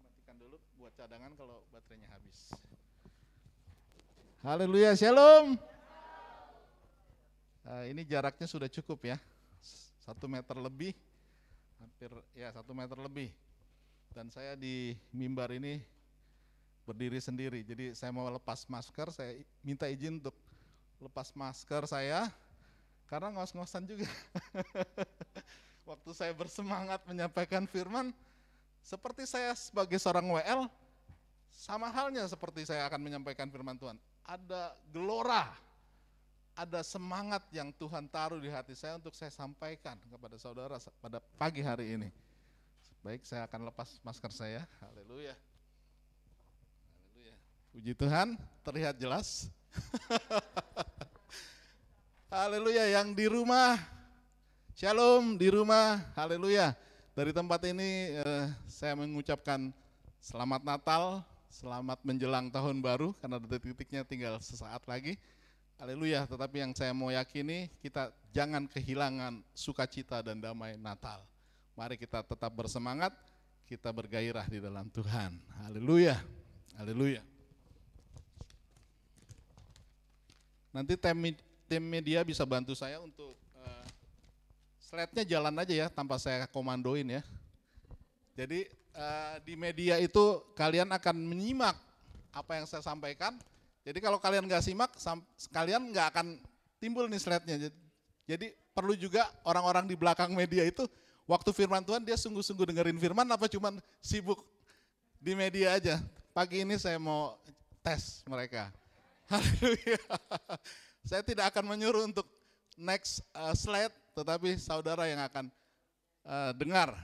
Dimatikan 0.00 0.40
dulu 0.40 0.56
buat 0.80 0.96
cadangan 0.96 1.36
kalau 1.36 1.60
baterainya 1.68 2.08
habis. 2.08 2.48
Haleluya, 4.40 4.96
shalom. 4.96 5.60
Nah, 7.68 7.84
ini 7.84 8.08
jaraknya 8.08 8.48
sudah 8.48 8.72
cukup 8.72 9.04
ya, 9.04 9.20
satu 10.00 10.32
meter 10.32 10.56
lebih, 10.56 10.96
hampir 11.76 12.08
ya 12.32 12.56
satu 12.56 12.72
meter 12.72 12.96
lebih. 12.96 13.36
Dan 14.16 14.32
saya 14.32 14.56
di 14.56 14.96
mimbar 15.12 15.52
ini 15.52 15.84
berdiri 16.88 17.20
sendiri, 17.20 17.60
jadi 17.60 17.92
saya 17.92 18.16
mau 18.16 18.32
lepas 18.32 18.64
masker, 18.64 19.12
saya 19.12 19.44
minta 19.60 19.92
izin 19.92 20.24
untuk 20.24 20.36
lepas 21.04 21.36
masker 21.36 21.84
saya, 21.84 22.32
karena 23.08 23.28
ngos-ngosan 23.34 23.84
juga. 23.84 24.08
Waktu 25.90 26.10
saya 26.16 26.32
bersemangat 26.32 27.04
menyampaikan 27.04 27.68
firman, 27.68 28.10
seperti 28.80 29.28
saya 29.28 29.52
sebagai 29.52 30.00
seorang 30.00 30.24
WL, 30.24 30.64
sama 31.52 31.92
halnya 31.92 32.24
seperti 32.24 32.64
saya 32.64 32.88
akan 32.88 33.00
menyampaikan 33.04 33.48
firman 33.52 33.76
Tuhan. 33.76 34.00
Ada 34.24 34.72
gelora, 34.88 35.52
ada 36.56 36.80
semangat 36.80 37.44
yang 37.52 37.68
Tuhan 37.76 38.08
taruh 38.08 38.40
di 38.40 38.48
hati 38.48 38.72
saya 38.72 38.96
untuk 38.96 39.12
saya 39.12 39.28
sampaikan 39.28 40.00
kepada 40.08 40.36
saudara 40.40 40.80
pada 41.02 41.20
pagi 41.36 41.60
hari 41.60 42.00
ini. 42.00 42.08
Baik, 43.04 43.20
saya 43.28 43.44
akan 43.44 43.68
lepas 43.68 44.00
masker 44.00 44.32
saya. 44.32 44.64
Haleluya. 44.80 45.36
Haleluya. 46.96 47.36
Puji 47.76 47.92
Tuhan, 47.92 48.40
terlihat 48.64 48.96
jelas. 48.96 49.52
Haleluya, 52.34 52.90
yang 52.90 53.14
di 53.14 53.30
rumah, 53.30 53.78
shalom 54.74 55.38
di 55.38 55.54
rumah, 55.54 56.02
haleluya. 56.18 56.74
Dari 57.14 57.30
tempat 57.30 57.62
ini 57.62 58.10
eh, 58.10 58.50
saya 58.66 58.98
mengucapkan 58.98 59.70
selamat 60.18 60.66
Natal, 60.66 61.22
selamat 61.46 62.02
menjelang 62.02 62.50
tahun 62.50 62.82
baru, 62.82 63.14
karena 63.22 63.38
detik-detiknya 63.38 64.02
tinggal 64.02 64.42
sesaat 64.42 64.82
lagi. 64.90 65.14
Haleluya, 65.78 66.26
tetapi 66.26 66.58
yang 66.58 66.74
saya 66.74 66.90
mau 66.90 67.14
yakini, 67.14 67.70
kita 67.78 68.10
jangan 68.34 68.66
kehilangan 68.66 69.38
sukacita 69.54 70.18
dan 70.18 70.42
damai 70.42 70.74
Natal. 70.74 71.22
Mari 71.78 71.94
kita 71.94 72.26
tetap 72.26 72.50
bersemangat, 72.50 73.14
kita 73.62 73.94
bergairah 73.94 74.50
di 74.50 74.58
dalam 74.58 74.90
Tuhan. 74.90 75.38
Haleluya, 75.62 76.18
haleluya. 76.82 77.22
Nanti 80.74 80.98
tim, 80.98 81.38
tim 81.74 81.82
media 81.82 82.22
bisa 82.22 82.46
bantu 82.46 82.70
saya 82.78 83.02
untuk 83.02 83.34
uh, 83.58 83.86
slide-nya 84.78 85.26
jalan 85.26 85.58
aja 85.58 85.74
ya 85.74 85.86
tanpa 85.90 86.22
saya 86.22 86.46
komandoin 86.46 87.18
ya. 87.18 87.22
Jadi 88.38 88.70
uh, 88.94 89.42
di 89.42 89.58
media 89.58 89.98
itu 89.98 90.38
kalian 90.54 90.86
akan 90.94 91.18
menyimak 91.18 91.74
apa 92.30 92.62
yang 92.62 92.66
saya 92.70 92.78
sampaikan. 92.78 93.34
Jadi 93.82 93.98
kalau 93.98 94.22
kalian 94.22 94.46
nggak 94.46 94.62
simak, 94.62 94.94
kalian 95.50 95.90
nggak 95.90 96.14
akan 96.14 96.38
timbul 96.78 97.10
nih 97.10 97.18
slide-nya. 97.18 97.74
Jadi 98.22 98.54
perlu 98.70 98.94
juga 98.94 99.26
orang-orang 99.42 99.90
di 99.90 99.98
belakang 99.98 100.30
media 100.30 100.62
itu 100.62 100.86
waktu 101.26 101.50
firman 101.50 101.82
Tuhan 101.82 102.06
dia 102.06 102.14
sungguh-sungguh 102.14 102.70
dengerin 102.70 103.02
firman 103.02 103.26
apa 103.34 103.50
cuman 103.50 103.82
sibuk 103.98 104.46
di 105.18 105.34
media 105.34 105.74
aja. 105.74 105.98
Pagi 106.30 106.62
ini 106.62 106.78
saya 106.78 107.02
mau 107.02 107.34
tes 107.82 108.22
mereka. 108.30 108.70
Haleluya. 109.26 109.98
Saya 111.04 111.20
tidak 111.20 111.52
akan 111.52 111.76
menyuruh 111.76 112.08
untuk 112.08 112.24
next 112.80 113.20
uh, 113.36 113.52
slide, 113.52 113.92
tetapi 114.16 114.56
saudara 114.56 115.04
yang 115.04 115.20
akan 115.20 115.52
uh, 116.24 116.56
dengar 116.56 116.96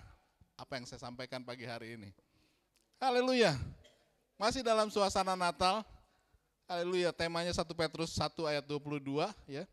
apa 0.56 0.72
yang 0.80 0.88
saya 0.88 1.04
sampaikan 1.04 1.44
pagi 1.44 1.68
hari 1.68 2.00
ini. 2.00 2.08
Haleluya. 2.96 3.60
Masih 4.40 4.64
dalam 4.64 4.88
suasana 4.88 5.36
Natal. 5.36 5.84
Haleluya. 6.64 7.12
Temanya 7.12 7.52
1 7.52 7.60
Petrus 7.76 8.16
1 8.16 8.32
ayat 8.48 8.64
22 8.64 9.28
ya. 9.44 9.68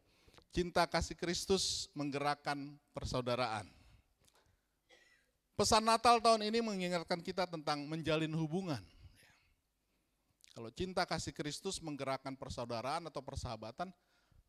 Cinta 0.52 0.84
kasih 0.84 1.16
Kristus 1.16 1.88
menggerakkan 1.96 2.76
persaudaraan. 2.92 3.68
Pesan 5.56 5.88
Natal 5.88 6.20
tahun 6.20 6.52
ini 6.52 6.60
mengingatkan 6.60 7.24
kita 7.24 7.48
tentang 7.48 7.88
menjalin 7.88 8.32
hubungan. 8.36 8.84
Kalau 10.52 10.68
cinta 10.74 11.08
kasih 11.08 11.32
Kristus 11.32 11.80
menggerakkan 11.80 12.34
persaudaraan 12.36 13.08
atau 13.08 13.22
persahabatan, 13.22 13.94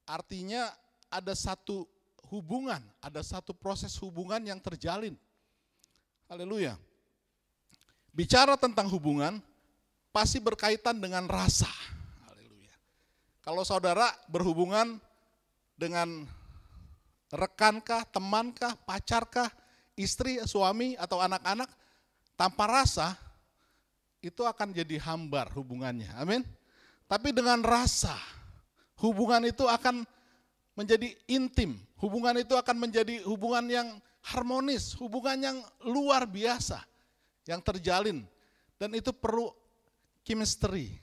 artinya 0.08 0.72
ada 1.12 1.36
satu 1.36 1.84
hubungan, 2.32 2.80
ada 3.04 3.20
satu 3.20 3.52
proses 3.52 3.92
hubungan 4.00 4.40
yang 4.40 4.56
terjalin. 4.58 5.12
Haleluya. 6.28 6.76
Bicara 8.12 8.56
tentang 8.56 8.88
hubungan, 8.88 9.40
pasti 10.10 10.40
berkaitan 10.40 10.96
dengan 10.98 11.28
rasa. 11.28 11.70
Haleluya. 12.28 12.74
Kalau 13.44 13.62
saudara 13.62 14.08
berhubungan 14.28 15.00
dengan 15.76 16.26
rekankah, 17.32 18.08
temankah, 18.08 18.76
pacarkah, 18.84 19.48
istri, 19.94 20.40
suami, 20.44 20.96
atau 20.96 21.20
anak-anak, 21.20 21.68
tanpa 22.36 22.64
rasa, 22.66 23.16
itu 24.18 24.42
akan 24.42 24.74
jadi 24.74 24.98
hambar 24.98 25.52
hubungannya. 25.54 26.10
Amin. 26.18 26.42
Tapi 27.08 27.32
dengan 27.32 27.62
rasa, 27.64 28.18
hubungan 29.02 29.42
itu 29.46 29.64
akan 29.66 30.06
menjadi 30.78 31.14
intim. 31.26 31.78
Hubungan 31.98 32.38
itu 32.38 32.54
akan 32.54 32.76
menjadi 32.78 33.22
hubungan 33.26 33.66
yang 33.66 33.88
harmonis, 34.22 34.94
hubungan 34.98 35.38
yang 35.38 35.58
luar 35.82 36.26
biasa 36.28 36.82
yang 37.48 37.58
terjalin 37.64 38.22
dan 38.78 38.94
itu 38.94 39.10
perlu 39.10 39.50
chemistry. 40.22 40.94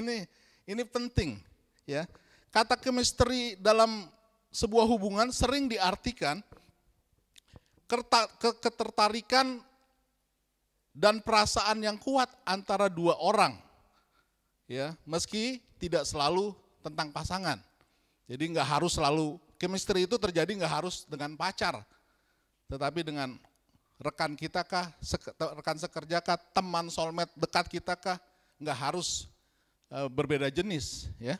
ini 0.00 0.24
ini 0.64 0.82
penting 0.86 1.36
ya. 1.84 2.08
Kata 2.50 2.74
chemistry 2.80 3.54
dalam 3.60 4.10
sebuah 4.50 4.86
hubungan 4.88 5.30
sering 5.30 5.70
diartikan 5.70 6.42
ketertarikan 8.62 9.62
dan 10.90 11.22
perasaan 11.22 11.82
yang 11.82 11.98
kuat 11.98 12.30
antara 12.42 12.90
dua 12.90 13.14
orang. 13.22 13.54
Ya, 14.70 14.94
meski 15.02 15.58
tidak 15.82 16.06
selalu 16.06 16.54
tentang 16.80 17.12
pasangan. 17.12 17.60
Jadi 18.30 18.56
nggak 18.56 18.68
harus 18.68 18.94
selalu 18.94 19.36
chemistry 19.60 20.06
itu 20.08 20.16
terjadi 20.16 20.48
nggak 20.48 20.74
harus 20.82 21.04
dengan 21.04 21.34
pacar, 21.34 21.82
tetapi 22.70 23.02
dengan 23.02 23.36
rekan 24.00 24.32
kita 24.32 24.64
kah, 24.64 24.88
rekan 25.58 25.76
sekerja 25.76 26.24
kah, 26.24 26.40
teman 26.56 26.88
soulmate 26.88 27.34
dekat 27.36 27.68
kita 27.68 27.92
kah, 27.98 28.16
nggak 28.56 28.78
harus 28.78 29.28
e, 29.92 29.98
berbeda 30.08 30.48
jenis, 30.48 31.12
ya. 31.20 31.36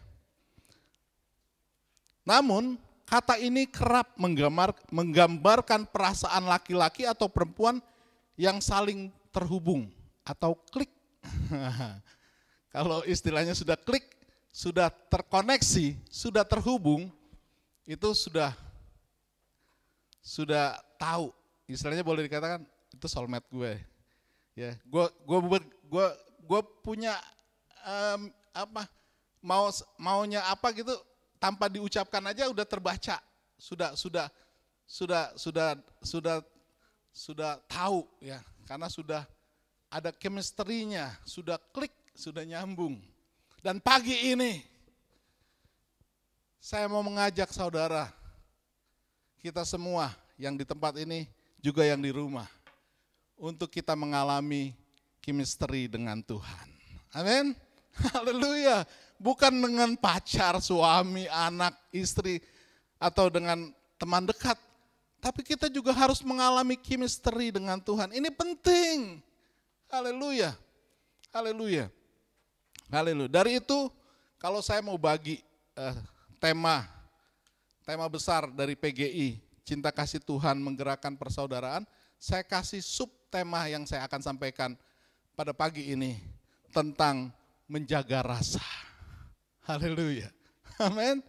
Namun 2.27 2.77
kata 3.09 3.41
ini 3.41 3.65
kerap 3.65 4.13
menggambar, 4.21 4.77
menggambarkan 4.93 5.89
perasaan 5.89 6.45
laki-laki 6.45 7.09
atau 7.09 7.33
perempuan 7.33 7.81
yang 8.37 8.61
saling 8.61 9.09
terhubung 9.33 9.89
atau 10.21 10.53
klik. 10.69 10.93
Kalau 12.75 13.03
istilahnya 13.09 13.57
sudah 13.57 13.75
klik, 13.75 14.20
sudah 14.51 14.91
terkoneksi, 14.91 15.95
sudah 16.11 16.43
terhubung, 16.43 17.11
itu 17.87 18.09
sudah 18.15 18.55
sudah 20.21 20.79
tahu. 20.99 21.31
Istilahnya 21.71 22.03
boleh 22.03 22.27
dikatakan 22.27 22.67
itu 22.91 23.07
soulmate 23.07 23.47
gue. 23.51 23.79
Ya, 24.59 24.75
gue 24.83 25.05
gue 25.25 25.39
gue 25.87 26.07
gue 26.45 26.61
punya 26.83 27.15
um, 27.87 28.29
apa 28.51 28.91
mau 29.41 29.71
maunya 29.97 30.45
apa 30.51 30.75
gitu 30.75 30.93
tanpa 31.41 31.71
diucapkan 31.71 32.21
aja 32.29 32.51
udah 32.51 32.67
terbaca, 32.67 33.17
sudah 33.57 33.97
sudah 33.97 34.27
sudah 34.85 35.33
sudah 35.39 35.79
sudah 36.03 36.37
sudah 37.11 37.53
tahu 37.71 38.07
ya 38.21 38.43
karena 38.67 38.91
sudah 38.91 39.23
ada 39.91 40.15
chemistry-nya, 40.15 41.11
sudah 41.27 41.59
klik, 41.75 41.91
sudah 42.15 42.47
nyambung. 42.47 43.03
Dan 43.61 43.77
pagi 43.77 44.33
ini 44.33 44.65
saya 46.57 46.89
mau 46.89 47.05
mengajak 47.05 47.53
saudara, 47.53 48.09
kita 49.37 49.69
semua 49.69 50.17
yang 50.41 50.57
di 50.57 50.65
tempat 50.65 50.97
ini 50.97 51.29
juga 51.61 51.85
yang 51.85 52.01
di 52.01 52.09
rumah 52.09 52.49
untuk 53.37 53.69
kita 53.69 53.93
mengalami 53.93 54.73
chemistry 55.21 55.93
dengan 55.93 56.25
Tuhan. 56.25 56.67
Amin. 57.13 57.53
Haleluya. 58.17 58.89
Bukan 59.21 59.53
dengan 59.53 59.93
pacar, 60.01 60.57
suami, 60.65 61.29
anak, 61.29 61.77
istri 61.93 62.41
atau 62.97 63.29
dengan 63.29 63.69
teman 64.01 64.25
dekat, 64.25 64.57
tapi 65.21 65.45
kita 65.45 65.69
juga 65.69 65.93
harus 65.93 66.25
mengalami 66.25 66.81
chemistry 66.81 67.53
dengan 67.53 67.77
Tuhan. 67.77 68.09
Ini 68.17 68.33
penting. 68.33 69.21
Haleluya. 69.93 70.57
Haleluya. 71.29 71.93
Haleluya. 72.91 73.31
Dari 73.31 73.63
itu 73.63 73.87
kalau 74.35 74.59
saya 74.59 74.83
mau 74.83 74.99
bagi 74.99 75.39
uh, 75.79 75.95
tema 76.43 76.91
tema 77.87 78.07
besar 78.11 78.51
dari 78.51 78.75
PGI, 78.75 79.39
cinta 79.63 79.95
kasih 79.95 80.19
Tuhan 80.23 80.59
menggerakkan 80.59 81.15
persaudaraan, 81.15 81.87
saya 82.19 82.43
kasih 82.43 82.83
subtema 82.83 83.67
yang 83.71 83.87
saya 83.87 84.07
akan 84.07 84.23
sampaikan 84.23 84.75
pada 85.39 85.55
pagi 85.55 85.91
ini 85.91 86.19
tentang 86.75 87.31
menjaga 87.71 88.23
rasa. 88.27 88.63
Haleluya. 89.71 90.31
Amin. 90.83 91.23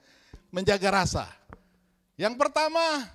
Menjaga 0.50 0.90
rasa. 0.90 1.26
Yang 2.18 2.38
pertama 2.42 3.10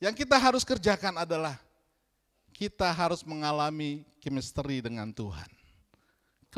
yang 0.00 0.12
kita 0.12 0.36
harus 0.36 0.64
kerjakan 0.64 1.20
adalah 1.20 1.56
kita 2.52 2.92
harus 2.92 3.24
mengalami 3.24 4.04
chemistry 4.20 4.80
dengan 4.80 5.12
Tuhan. 5.12 5.57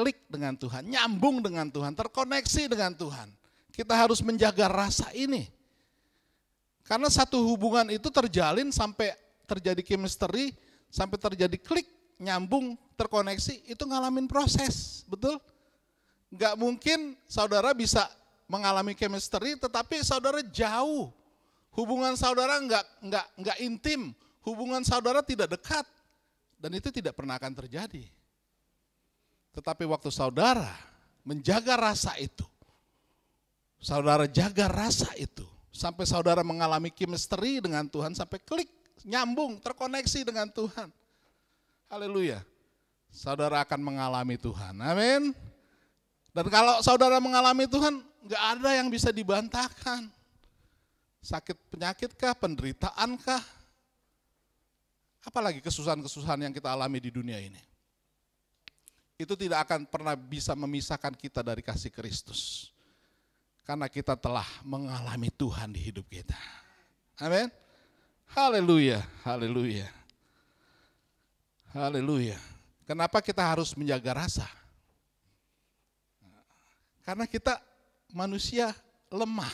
Klik 0.00 0.16
dengan 0.32 0.56
Tuhan, 0.56 0.88
nyambung 0.88 1.44
dengan 1.44 1.68
Tuhan, 1.68 1.92
terkoneksi 1.92 2.72
dengan 2.72 2.96
Tuhan. 2.96 3.28
Kita 3.68 3.92
harus 3.92 4.24
menjaga 4.24 4.64
rasa 4.64 5.12
ini. 5.12 5.52
Karena 6.88 7.12
satu 7.12 7.36
hubungan 7.44 7.84
itu 7.92 8.08
terjalin 8.08 8.72
sampai 8.72 9.12
terjadi 9.44 9.84
chemistry, 9.84 10.56
sampai 10.88 11.20
terjadi 11.20 11.60
klik, 11.60 11.84
nyambung, 12.16 12.80
terkoneksi, 12.96 13.68
itu 13.68 13.84
ngalamin 13.84 14.24
proses, 14.24 15.04
betul? 15.04 15.36
Gak 16.32 16.56
mungkin 16.56 17.20
saudara 17.28 17.76
bisa 17.76 18.08
mengalami 18.48 18.96
chemistry, 18.96 19.60
tetapi 19.60 20.00
saudara 20.00 20.40
jauh 20.40 21.12
Hubungan 21.70 22.18
saudara 22.18 22.58
enggak, 22.58 22.82
enggak, 22.98 23.26
enggak 23.38 23.58
intim, 23.62 24.00
hubungan 24.42 24.82
saudara 24.82 25.22
tidak 25.22 25.54
dekat. 25.54 25.86
Dan 26.60 26.76
itu 26.76 26.92
tidak 26.92 27.16
pernah 27.16 27.40
akan 27.40 27.56
terjadi. 27.56 28.04
Tetapi 29.50 29.82
waktu 29.86 30.10
saudara 30.14 30.70
menjaga 31.26 31.74
rasa 31.74 32.14
itu, 32.16 32.46
saudara 33.82 34.30
jaga 34.30 34.70
rasa 34.70 35.10
itu, 35.18 35.42
sampai 35.74 36.06
saudara 36.06 36.46
mengalami 36.46 36.90
chemistry 36.94 37.58
dengan 37.58 37.86
Tuhan, 37.90 38.14
sampai 38.14 38.38
klik, 38.42 38.70
nyambung, 39.02 39.58
terkoneksi 39.58 40.20
dengan 40.22 40.46
Tuhan. 40.50 40.88
Haleluya. 41.90 42.42
Saudara 43.10 43.66
akan 43.66 43.80
mengalami 43.82 44.38
Tuhan. 44.38 44.78
Amin. 44.78 45.34
Dan 46.30 46.46
kalau 46.46 46.78
saudara 46.78 47.18
mengalami 47.18 47.66
Tuhan, 47.66 47.98
enggak 48.22 48.42
ada 48.54 48.70
yang 48.78 48.86
bisa 48.86 49.10
dibantahkan 49.10 50.06
sakit 51.20 51.56
penyakit 51.68 52.10
kah, 52.16 52.32
penderitaan 52.32 53.18
kah, 53.20 53.44
apalagi 55.26 55.60
kesusahan-kesusahan 55.60 56.48
yang 56.48 56.54
kita 56.54 56.72
alami 56.72 56.96
di 57.02 57.12
dunia 57.12 57.36
ini. 57.36 57.69
Itu 59.20 59.36
tidak 59.36 59.68
akan 59.68 59.84
pernah 59.84 60.16
bisa 60.16 60.56
memisahkan 60.56 61.12
kita 61.12 61.44
dari 61.44 61.60
kasih 61.60 61.92
Kristus. 61.92 62.72
Karena 63.68 63.84
kita 63.92 64.16
telah 64.16 64.48
mengalami 64.64 65.28
Tuhan 65.28 65.76
di 65.76 65.80
hidup 65.92 66.08
kita. 66.08 66.40
Amin. 67.20 67.52
Haleluya, 68.32 69.04
haleluya. 69.20 69.92
Haleluya. 71.76 72.40
Kenapa 72.88 73.20
kita 73.20 73.44
harus 73.44 73.76
menjaga 73.76 74.24
rasa? 74.24 74.48
Karena 77.04 77.28
kita 77.28 77.60
manusia 78.10 78.72
lemah 79.12 79.52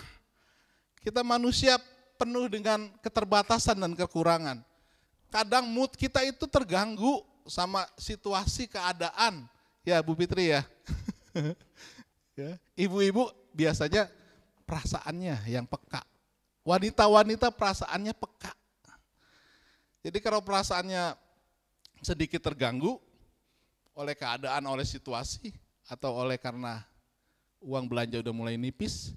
kita 1.07 1.23
manusia 1.23 1.79
penuh 2.19 2.51
dengan 2.51 2.91
keterbatasan 2.99 3.79
dan 3.79 3.95
kekurangan. 3.95 4.59
Kadang 5.31 5.71
mood 5.71 5.95
kita 5.95 6.27
itu 6.27 6.51
terganggu 6.51 7.23
sama 7.47 7.87
situasi 7.95 8.67
keadaan. 8.67 9.47
Ya 9.87 10.03
Bu 10.03 10.19
Fitri 10.19 10.51
ya. 10.51 10.67
ya. 12.35 12.59
Ibu-ibu 12.75 13.31
biasanya 13.55 14.11
perasaannya 14.67 15.47
yang 15.47 15.63
peka. 15.63 16.03
Wanita-wanita 16.67 17.55
perasaannya 17.55 18.11
peka. 18.11 18.51
Jadi 20.03 20.19
kalau 20.19 20.43
perasaannya 20.43 21.15
sedikit 22.03 22.43
terganggu 22.43 22.99
oleh 23.95 24.19
keadaan, 24.19 24.67
oleh 24.67 24.83
situasi, 24.83 25.55
atau 25.87 26.19
oleh 26.19 26.35
karena 26.37 26.83
uang 27.63 27.87
belanja 27.87 28.19
udah 28.21 28.35
mulai 28.35 28.59
nipis, 28.59 29.15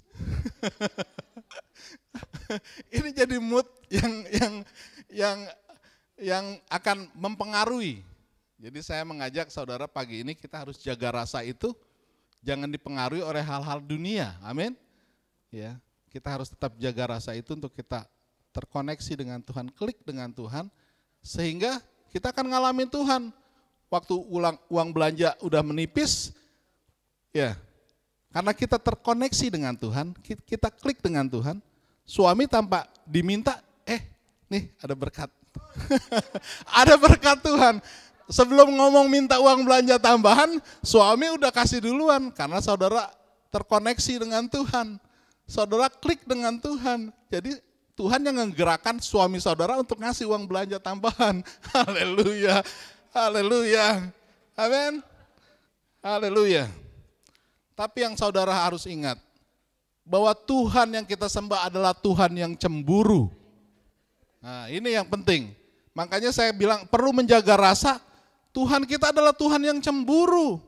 ini 2.96 3.10
jadi 3.10 3.36
mood 3.42 3.66
yang 3.90 4.14
yang 4.30 4.54
yang 5.10 5.38
yang 6.18 6.44
akan 6.70 7.10
mempengaruhi. 7.18 8.06
Jadi 8.60 8.84
saya 8.84 9.00
mengajak 9.08 9.48
saudara 9.48 9.88
pagi 9.88 10.20
ini 10.20 10.36
kita 10.36 10.60
harus 10.60 10.76
jaga 10.84 11.24
rasa 11.24 11.40
itu 11.40 11.72
jangan 12.44 12.68
dipengaruhi 12.68 13.24
oleh 13.24 13.40
hal-hal 13.40 13.80
dunia. 13.80 14.36
Amin. 14.44 14.76
Ya, 15.48 15.80
kita 16.12 16.28
harus 16.28 16.52
tetap 16.52 16.76
jaga 16.76 17.16
rasa 17.16 17.32
itu 17.32 17.56
untuk 17.56 17.72
kita 17.72 18.04
terkoneksi 18.52 19.16
dengan 19.16 19.40
Tuhan, 19.40 19.72
klik 19.72 20.04
dengan 20.04 20.28
Tuhan 20.28 20.68
sehingga 21.24 21.80
kita 22.12 22.36
akan 22.36 22.52
ngalamin 22.52 22.92
Tuhan. 22.92 23.22
Waktu 23.90 24.14
ulang 24.28 24.54
uang 24.70 24.88
belanja 24.94 25.34
udah 25.42 25.66
menipis 25.66 26.30
ya, 27.34 27.58
karena 28.30 28.54
kita 28.54 28.78
terkoneksi 28.78 29.46
dengan 29.50 29.74
Tuhan, 29.74 30.14
kita 30.22 30.70
klik 30.70 31.02
dengan 31.02 31.26
Tuhan, 31.26 31.58
suami 32.06 32.46
tanpa 32.46 32.86
diminta, 33.02 33.58
eh 33.82 34.04
nih 34.46 34.70
ada 34.78 34.94
berkat. 34.94 35.26
ada 36.84 36.94
berkat 36.94 37.42
Tuhan. 37.42 37.82
Sebelum 38.30 38.78
ngomong 38.78 39.10
minta 39.10 39.42
uang 39.42 39.66
belanja 39.66 39.98
tambahan, 39.98 40.62
suami 40.86 41.34
udah 41.34 41.50
kasih 41.50 41.82
duluan 41.82 42.30
karena 42.30 42.62
saudara 42.62 43.10
terkoneksi 43.50 44.22
dengan 44.22 44.46
Tuhan. 44.46 45.02
Saudara 45.50 45.90
klik 45.90 46.22
dengan 46.22 46.54
Tuhan. 46.62 47.10
Jadi 47.26 47.58
Tuhan 47.98 48.22
yang 48.22 48.38
menggerakkan 48.38 49.02
suami 49.02 49.42
saudara 49.42 49.74
untuk 49.82 49.98
ngasih 49.98 50.30
uang 50.30 50.46
belanja 50.46 50.78
tambahan. 50.78 51.42
Haleluya. 51.74 52.62
Haleluya. 53.10 54.14
Amin. 54.54 55.02
Haleluya. 55.98 56.70
Tapi 57.74 58.06
yang 58.06 58.14
saudara 58.14 58.54
harus 58.54 58.86
ingat, 58.86 59.18
bahwa 60.06 60.30
Tuhan 60.38 61.02
yang 61.02 61.06
kita 61.06 61.26
sembah 61.26 61.66
adalah 61.66 61.94
Tuhan 61.98 62.30
yang 62.38 62.52
cemburu. 62.54 63.26
Nah 64.38 64.70
ini 64.70 64.94
yang 64.94 65.10
penting. 65.10 65.50
Makanya 65.98 66.30
saya 66.30 66.54
bilang 66.54 66.86
perlu 66.86 67.10
menjaga 67.10 67.58
rasa 67.58 67.98
Tuhan 68.50 68.82
kita 68.86 69.14
adalah 69.14 69.30
Tuhan 69.30 69.62
yang 69.62 69.78
cemburu. 69.78 70.58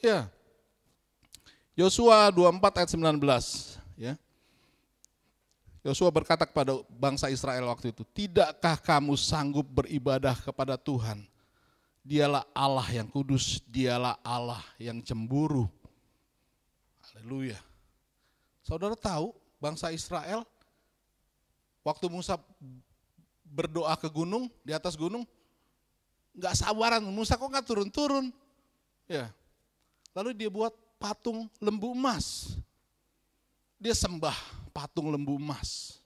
Ya. 0.00 0.28
Yosua 1.72 2.28
24 2.32 2.84
ayat 2.84 2.90
19 2.92 3.80
ya. 3.96 4.14
Yosua 5.82 6.14
berkata 6.14 6.46
kepada 6.46 6.78
bangsa 6.86 7.26
Israel 7.32 7.66
waktu 7.72 7.90
itu, 7.90 8.06
"Tidakkah 8.14 8.78
kamu 8.78 9.18
sanggup 9.18 9.66
beribadah 9.66 10.36
kepada 10.38 10.78
Tuhan? 10.78 11.26
Dialah 12.02 12.46
Allah 12.54 12.86
yang 12.92 13.08
kudus, 13.10 13.58
dialah 13.66 14.14
Allah 14.22 14.62
yang 14.78 15.02
cemburu." 15.02 15.66
Haleluya. 17.10 17.58
Saudara 18.62 18.94
tahu 18.94 19.34
bangsa 19.58 19.90
Israel 19.90 20.46
waktu 21.82 22.06
Musa 22.06 22.38
berdoa 23.42 23.98
ke 23.98 24.06
gunung, 24.06 24.46
di 24.62 24.70
atas 24.70 24.94
gunung, 24.94 25.26
nggak 26.36 26.54
sabaran, 26.56 27.02
Musa 27.04 27.36
kok 27.36 27.48
nggak 27.48 27.66
turun-turun. 27.66 28.32
Ya. 29.08 29.28
Lalu 30.12 30.36
dia 30.36 30.48
buat 30.52 30.72
patung 31.00 31.48
lembu 31.60 31.92
emas. 31.92 32.56
Dia 33.80 33.92
sembah 33.96 34.36
patung 34.70 35.10
lembu 35.12 35.36
emas. 35.36 36.00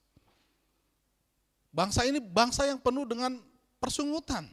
Bangsa 1.69 2.07
ini 2.07 2.17
bangsa 2.17 2.65
yang 2.65 2.81
penuh 2.81 3.05
dengan 3.05 3.37
persungutan. 3.77 4.49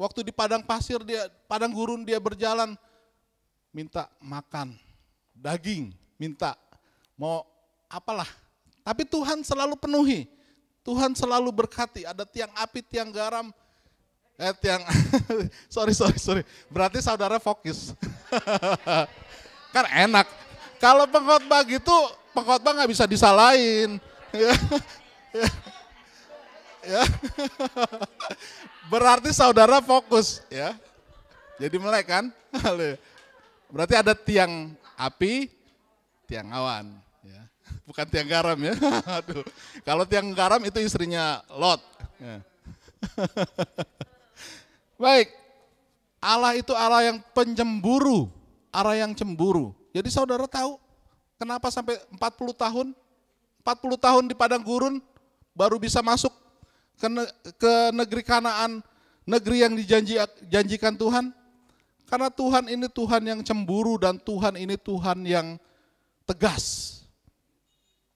Waktu 0.00 0.24
di 0.24 0.32
padang 0.32 0.64
pasir 0.64 0.96
dia, 1.04 1.28
padang 1.44 1.76
gurun 1.76 2.08
dia 2.08 2.16
berjalan, 2.16 2.72
minta 3.68 4.08
makan 4.16 4.72
daging, 5.36 5.92
minta 6.16 6.56
mau 7.20 7.44
apalah. 7.84 8.28
Tapi 8.80 9.04
Tuhan 9.04 9.44
selalu 9.44 9.76
penuhi. 9.76 10.24
Tuhan 10.80 11.12
selalu 11.12 11.52
berkati. 11.52 12.08
Ada 12.08 12.24
tiang 12.24 12.48
api, 12.56 12.80
tiang 12.80 13.12
garam, 13.12 13.52
eh 14.40 14.54
tiang 14.56 14.80
sorry 15.74 15.92
sorry 15.92 16.16
sorry. 16.16 16.42
Berarti 16.72 17.04
saudara 17.04 17.36
fokus. 17.36 17.92
kan 19.74 19.84
enak. 19.92 20.24
Kalau 20.80 21.04
pengkhotbah 21.04 21.60
gitu, 21.68 21.92
pengkhotbah 22.32 22.72
nggak 22.72 22.90
bisa 22.90 23.04
disalahin. 23.04 24.00
ya. 24.32 24.54
ya. 26.96 27.02
Berarti 28.88 29.30
saudara 29.36 29.84
fokus 29.84 30.40
ya. 30.48 30.72
Jadi 31.60 31.76
melek 31.76 32.08
kan? 32.08 32.24
Berarti 33.68 33.94
ada 34.00 34.16
tiang 34.16 34.72
api, 34.96 35.52
tiang 36.24 36.48
awan. 36.48 36.96
Ya. 37.20 37.44
Bukan 37.84 38.08
tiang 38.08 38.24
garam 38.24 38.56
ya. 38.56 38.72
Aduh. 39.20 39.44
Kalau 39.84 40.08
tiang 40.08 40.32
garam 40.32 40.64
itu 40.64 40.80
istrinya 40.80 41.44
Lot. 41.52 41.84
Ya. 42.16 42.40
Baik, 45.00 45.32
Allah 46.20 46.52
itu 46.60 46.76
Allah 46.76 47.08
yang 47.08 47.24
pencemburu, 47.32 48.28
Allah 48.68 49.00
yang 49.00 49.16
cemburu. 49.16 49.72
Jadi 49.96 50.12
saudara 50.12 50.44
tahu 50.44 50.76
kenapa 51.40 51.72
sampai 51.72 51.96
40 52.12 52.20
tahun 52.52 52.86
40 53.64 53.96
tahun 53.96 54.24
di 54.28 54.34
padang 54.36 54.60
gurun 54.60 55.00
baru 55.56 55.80
bisa 55.80 56.04
masuk 56.04 56.32
ke, 57.00 57.08
ke 57.56 57.72
negeri 57.96 58.22
Kanaan, 58.24 58.84
negeri 59.24 59.64
yang 59.64 59.72
dijanjikan 59.72 60.96
Tuhan. 61.00 61.32
Karena 62.04 62.28
Tuhan 62.28 62.68
ini 62.68 62.84
Tuhan 62.90 63.22
yang 63.22 63.40
cemburu 63.40 63.96
dan 63.96 64.20
Tuhan 64.20 64.60
ini 64.60 64.76
Tuhan 64.76 65.24
yang 65.24 65.56
tegas. 66.28 66.98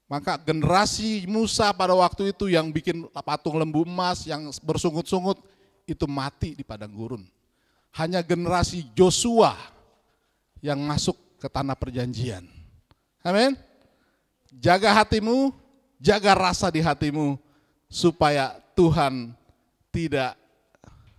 Maka 0.05 0.37
generasi 0.37 1.25
Musa 1.25 1.73
pada 1.73 1.97
waktu 1.97 2.29
itu 2.29 2.45
yang 2.45 2.69
bikin 2.69 3.09
patung 3.25 3.57
lembu 3.57 3.87
emas, 3.87 4.27
yang 4.29 4.53
bersungut-sungut, 4.61 5.41
itu 5.85 6.05
mati 6.09 6.57
di 6.57 6.65
padang 6.65 6.91
gurun. 6.91 7.23
Hanya 7.95 8.19
generasi 8.19 8.83
Joshua 8.91 9.55
yang 10.59 10.81
masuk 10.83 11.15
ke 11.39 11.47
tanah 11.47 11.77
perjanjian. 11.77 12.43
Amin. 13.23 13.55
Jaga 14.51 14.91
hatimu, 14.91 15.53
jaga 16.01 16.35
rasa 16.35 16.67
di 16.73 16.83
hatimu, 16.83 17.39
supaya 17.87 18.57
Tuhan 18.75 19.31
tidak 19.93 20.35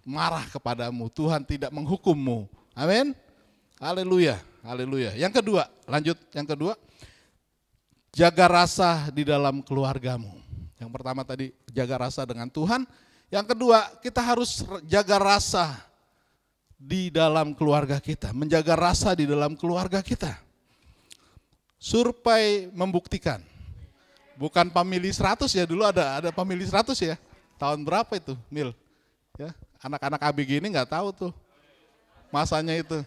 marah 0.04 0.44
kepadamu, 0.52 1.08
Tuhan 1.10 1.42
tidak 1.42 1.72
menghukummu. 1.72 2.46
Amin. 2.76 3.16
Haleluya, 3.80 4.40
haleluya. 4.64 5.16
Yang 5.16 5.42
kedua, 5.42 5.68
lanjut 5.84 6.16
yang 6.32 6.46
kedua, 6.48 6.74
jaga 8.12 8.46
rasa 8.48 9.12
di 9.12 9.24
dalam 9.24 9.60
keluargamu. 9.60 10.32
Yang 10.76 10.90
pertama 10.92 11.24
tadi 11.24 11.52
jaga 11.72 12.08
rasa 12.08 12.24
dengan 12.24 12.48
Tuhan. 12.48 12.84
Yang 13.26 13.46
kedua, 13.54 13.78
kita 13.98 14.22
harus 14.22 14.62
jaga 14.86 15.18
rasa 15.18 15.74
di 16.78 17.10
dalam 17.10 17.56
keluarga 17.56 17.98
kita, 17.98 18.30
menjaga 18.30 18.78
rasa 18.78 19.18
di 19.18 19.26
dalam 19.26 19.58
keluarga 19.58 19.98
kita. 19.98 20.38
Survei 21.80 22.70
membuktikan. 22.70 23.42
Bukan 24.36 24.68
pemilih 24.68 25.10
100 25.10 25.48
ya, 25.56 25.64
dulu 25.64 25.82
ada 25.82 26.20
ada 26.20 26.30
pemilih 26.30 26.68
100 26.68 26.92
ya. 27.00 27.16
Tahun 27.56 27.80
berapa 27.80 28.12
itu, 28.20 28.36
Mil? 28.52 28.76
Ya, 29.40 29.56
anak-anak 29.80 30.20
ABG 30.20 30.60
ini 30.60 30.76
nggak 30.76 30.92
tahu 30.92 31.08
tuh 31.12 31.32
masanya 32.28 32.76
itu. 32.76 33.00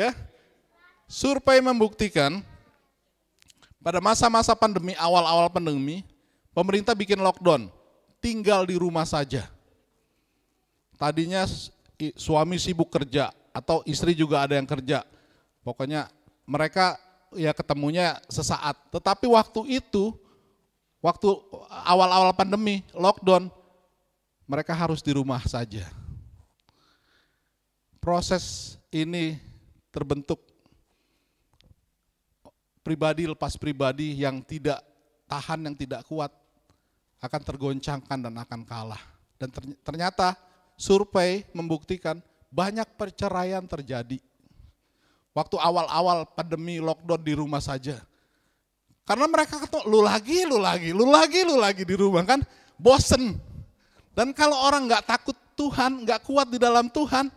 ya. 0.00 0.14
Survei 1.10 1.60
membuktikan 1.60 2.40
pada 3.82 4.00
masa-masa 4.00 4.56
pandemi, 4.56 4.96
awal-awal 4.96 5.50
pandemi, 5.52 6.06
pemerintah 6.54 6.94
bikin 6.94 7.20
lockdown, 7.20 7.68
tinggal 8.22 8.64
di 8.64 8.78
rumah 8.78 9.04
saja. 9.04 9.50
Tadinya 10.94 11.44
suami 12.14 12.56
sibuk 12.56 12.88
kerja 12.88 13.34
atau 13.50 13.82
istri 13.84 14.14
juga 14.14 14.46
ada 14.46 14.54
yang 14.56 14.64
kerja. 14.64 15.02
Pokoknya 15.66 16.08
mereka 16.46 16.96
ya 17.34 17.50
ketemunya 17.50 18.22
sesaat. 18.30 18.78
Tetapi 18.94 19.26
waktu 19.26 19.82
itu, 19.82 20.14
waktu 21.02 21.28
awal-awal 21.84 22.30
pandemi, 22.32 22.86
lockdown, 22.94 23.50
mereka 24.46 24.72
harus 24.72 25.02
di 25.02 25.12
rumah 25.12 25.42
saja. 25.44 25.84
Proses 27.98 28.76
ini 28.92 29.40
terbentuk 29.88 30.38
pribadi 32.84 33.24
lepas 33.24 33.56
pribadi 33.56 34.20
yang 34.20 34.44
tidak 34.44 34.84
tahan, 35.24 35.64
yang 35.64 35.72
tidak 35.72 36.04
kuat, 36.04 36.28
akan 37.24 37.40
tergoncangkan 37.40 38.18
dan 38.28 38.34
akan 38.36 38.60
kalah. 38.68 39.00
Dan 39.40 39.48
ternyata 39.80 40.36
survei 40.76 41.48
membuktikan 41.56 42.20
banyak 42.52 42.86
perceraian 43.00 43.64
terjadi. 43.64 44.20
Waktu 45.34 45.56
awal-awal 45.58 46.28
pandemi 46.30 46.78
lockdown 46.78 47.22
di 47.24 47.34
rumah 47.34 47.58
saja. 47.58 47.98
Karena 49.02 49.26
mereka 49.26 49.58
ketemu, 49.58 49.84
lu 49.90 50.00
lagi, 50.00 50.38
lu 50.46 50.58
lagi, 50.62 50.90
lu 50.94 51.06
lagi, 51.10 51.40
lu 51.42 51.56
lagi 51.58 51.82
di 51.82 51.96
rumah 51.98 52.22
kan, 52.22 52.40
bosen. 52.78 53.36
Dan 54.14 54.30
kalau 54.30 54.54
orang 54.54 54.86
nggak 54.86 55.04
takut 55.04 55.36
Tuhan, 55.58 56.06
nggak 56.06 56.22
kuat 56.22 56.48
di 56.48 56.56
dalam 56.62 56.86
Tuhan, 56.86 57.28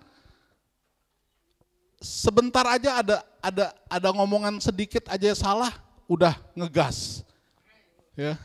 sebentar 1.97 2.63
aja 2.69 3.01
ada 3.01 3.17
ada 3.41 3.65
ada 3.89 4.07
ngomongan 4.13 4.61
sedikit 4.61 5.09
aja 5.09 5.33
salah, 5.33 5.73
udah 6.05 6.37
ngegas. 6.53 7.25
Ya. 8.13 8.37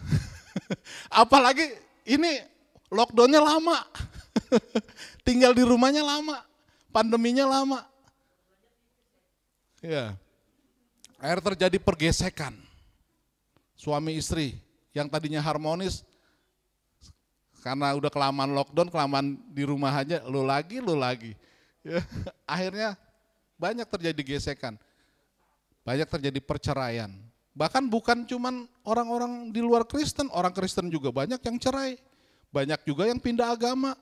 Apalagi 1.23 1.65
ini 2.09 2.43
lockdownnya 2.93 3.41
lama, 3.41 3.79
tinggal 5.27 5.53
di 5.57 5.65
rumahnya 5.65 6.05
lama, 6.05 6.43
pandeminya 6.93 7.49
lama. 7.49 7.81
Ya. 9.83 10.15
Akhir 11.23 11.55
terjadi 11.55 11.79
pergesekan. 11.79 12.55
Suami 13.79 14.15
istri 14.15 14.59
yang 14.95 15.11
tadinya 15.11 15.43
harmonis 15.43 16.07
karena 17.63 17.95
udah 17.95 18.11
kelamaan 18.11 18.51
lockdown, 18.55 18.91
kelamaan 18.91 19.39
di 19.55 19.63
rumah 19.63 19.95
aja, 19.95 20.19
lu 20.27 20.43
lagi, 20.43 20.83
lu 20.83 20.99
lagi. 20.99 21.39
Ya. 21.87 22.03
Akhirnya 22.59 22.99
banyak 23.55 23.87
terjadi 23.87 24.23
gesekan, 24.23 24.75
banyak 25.87 26.11
terjadi 26.11 26.43
perceraian. 26.43 27.11
Bahkan 27.53 27.89
bukan 27.93 28.25
cuman 28.25 28.65
orang-orang 28.85 29.53
di 29.53 29.61
luar 29.61 29.85
Kristen, 29.85 30.33
orang 30.33 30.53
Kristen 30.57 30.89
juga 30.89 31.13
banyak 31.13 31.41
yang 31.41 31.57
cerai. 31.61 32.01
Banyak 32.53 32.85
juga 32.85 33.09
yang 33.09 33.21
pindah 33.21 33.53
agama. 33.53 33.93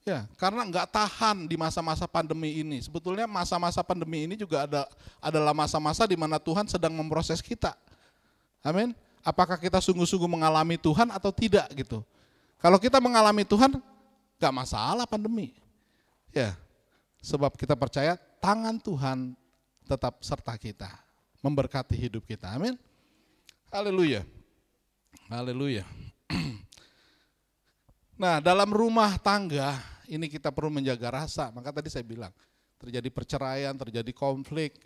Ya, 0.00 0.24
karena 0.40 0.64
nggak 0.64 0.88
tahan 0.88 1.44
di 1.44 1.60
masa-masa 1.60 2.08
pandemi 2.08 2.64
ini. 2.64 2.80
Sebetulnya 2.80 3.28
masa-masa 3.28 3.84
pandemi 3.84 4.24
ini 4.24 4.34
juga 4.36 4.64
ada 4.64 4.88
adalah 5.20 5.52
masa-masa 5.52 6.08
di 6.08 6.16
mana 6.16 6.40
Tuhan 6.40 6.64
sedang 6.64 6.96
memproses 6.96 7.44
kita. 7.44 7.76
Amin. 8.64 8.96
Apakah 9.20 9.60
kita 9.60 9.76
sungguh-sungguh 9.84 10.28
mengalami 10.28 10.80
Tuhan 10.80 11.12
atau 11.12 11.28
tidak 11.28 11.68
gitu. 11.76 12.00
Kalau 12.60 12.80
kita 12.80 12.96
mengalami 13.00 13.44
Tuhan, 13.44 13.76
nggak 14.40 14.54
masalah 14.56 15.04
pandemi. 15.04 15.52
Ya, 16.32 16.56
sebab 17.20 17.52
kita 17.56 17.76
percaya 17.76 18.16
tangan 18.40 18.80
Tuhan 18.80 19.36
tetap 19.84 20.20
serta 20.24 20.56
kita, 20.56 20.88
memberkati 21.40 21.96
hidup 21.96 22.24
kita. 22.28 22.52
Amin. 22.52 22.76
Haleluya. 23.72 24.24
Haleluya. 25.28 25.84
Nah, 28.20 28.36
dalam 28.36 28.68
rumah 28.68 29.16
tangga 29.16 29.80
ini 30.04 30.28
kita 30.28 30.52
perlu 30.52 30.68
menjaga 30.68 31.24
rasa. 31.24 31.48
Maka 31.56 31.72
tadi 31.80 31.88
saya 31.88 32.04
bilang, 32.04 32.28
terjadi 32.76 33.08
perceraian, 33.08 33.72
terjadi 33.72 34.12
konflik, 34.12 34.76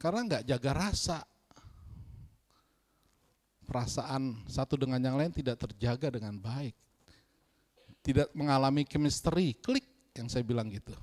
karena 0.00 0.24
nggak 0.24 0.44
jaga 0.48 0.72
rasa. 0.72 1.18
Perasaan 3.68 4.48
satu 4.48 4.80
dengan 4.80 5.04
yang 5.04 5.20
lain 5.20 5.36
tidak 5.36 5.60
terjaga 5.68 6.16
dengan 6.16 6.40
baik. 6.40 6.72
Tidak 8.00 8.32
mengalami 8.32 8.88
chemistry, 8.88 9.52
klik 9.60 9.84
yang 10.16 10.32
saya 10.32 10.40
bilang 10.40 10.72
gitu. 10.72 10.96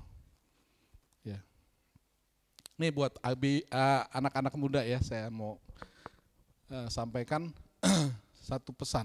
Ini 2.80 2.96
buat 2.96 3.12
anak-anak 4.08 4.56
muda 4.56 4.80
ya, 4.80 4.96
saya 5.04 5.28
mau 5.28 5.60
uh, 6.72 6.88
sampaikan 6.88 7.52
satu 8.48 8.72
pesan. 8.72 9.04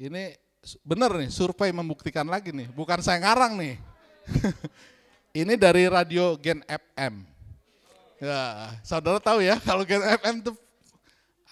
Ini 0.00 0.40
benar 0.80 1.12
nih, 1.12 1.28
survei 1.28 1.76
membuktikan 1.76 2.24
lagi 2.24 2.48
nih, 2.48 2.72
bukan 2.72 3.04
saya 3.04 3.20
ngarang 3.20 3.60
nih. 3.60 3.76
Ini 5.44 5.60
dari 5.60 5.84
radio 5.92 6.40
Gen 6.40 6.64
FM. 6.64 7.20
Ya, 8.16 8.72
saudara 8.80 9.20
tahu 9.20 9.44
ya 9.44 9.60
kalau 9.60 9.84
Gen 9.84 10.00
FM 10.00 10.40
itu 10.40 10.56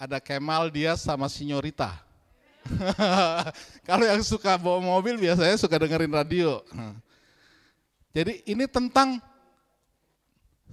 ada 0.01 0.17
Kemal 0.17 0.73
dia 0.73 0.97
sama 0.97 1.29
Sinyorita. 1.29 1.93
kalau 3.85 4.01
yang 4.09 4.25
suka 4.25 4.57
bawa 4.57 4.81
mobil 4.81 5.13
biasanya 5.13 5.61
suka 5.61 5.77
dengerin 5.77 6.09
radio. 6.09 6.65
Jadi 8.17 8.41
ini 8.49 8.65
tentang 8.65 9.21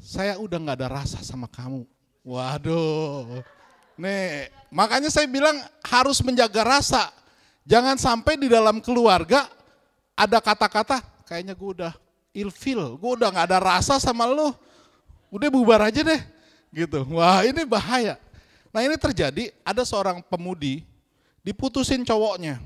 saya 0.01 0.39
udah 0.39 0.59
nggak 0.59 0.79
ada 0.83 0.89
rasa 0.89 1.19
sama 1.23 1.51
kamu. 1.51 1.85
Waduh. 2.23 3.43
Nih, 3.99 4.53
makanya 4.71 5.11
saya 5.11 5.27
bilang 5.27 5.59
harus 5.83 6.23
menjaga 6.23 6.63
rasa. 6.63 7.11
Jangan 7.69 8.01
sampai 8.01 8.41
di 8.41 8.49
dalam 8.49 8.81
keluarga 8.81 9.51
ada 10.17 10.41
kata-kata 10.41 11.05
kayaknya 11.29 11.53
gue 11.53 11.71
udah 11.77 11.93
ilfil, 12.33 12.97
gue 12.97 13.11
udah 13.21 13.29
nggak 13.29 13.47
ada 13.53 13.59
rasa 13.61 14.01
sama 14.01 14.25
lo, 14.25 14.57
udah 15.29 15.49
bubar 15.53 15.85
aja 15.85 16.01
deh, 16.01 16.23
gitu. 16.73 17.05
Wah 17.13 17.45
ini 17.45 17.69
bahaya. 17.69 18.17
Nah 18.73 18.81
ini 18.81 18.97
terjadi 18.97 19.53
ada 19.61 19.85
seorang 19.85 20.25
pemudi 20.25 20.89
diputusin 21.45 22.05
cowoknya. 22.05 22.61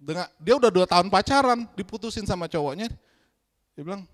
Dengan, 0.00 0.28
dia 0.40 0.56
udah 0.56 0.72
dua 0.72 0.88
tahun 0.88 1.12
pacaran, 1.12 1.68
diputusin 1.76 2.24
sama 2.24 2.48
cowoknya. 2.48 2.88
Dia 3.76 3.82
bilang, 3.84 4.08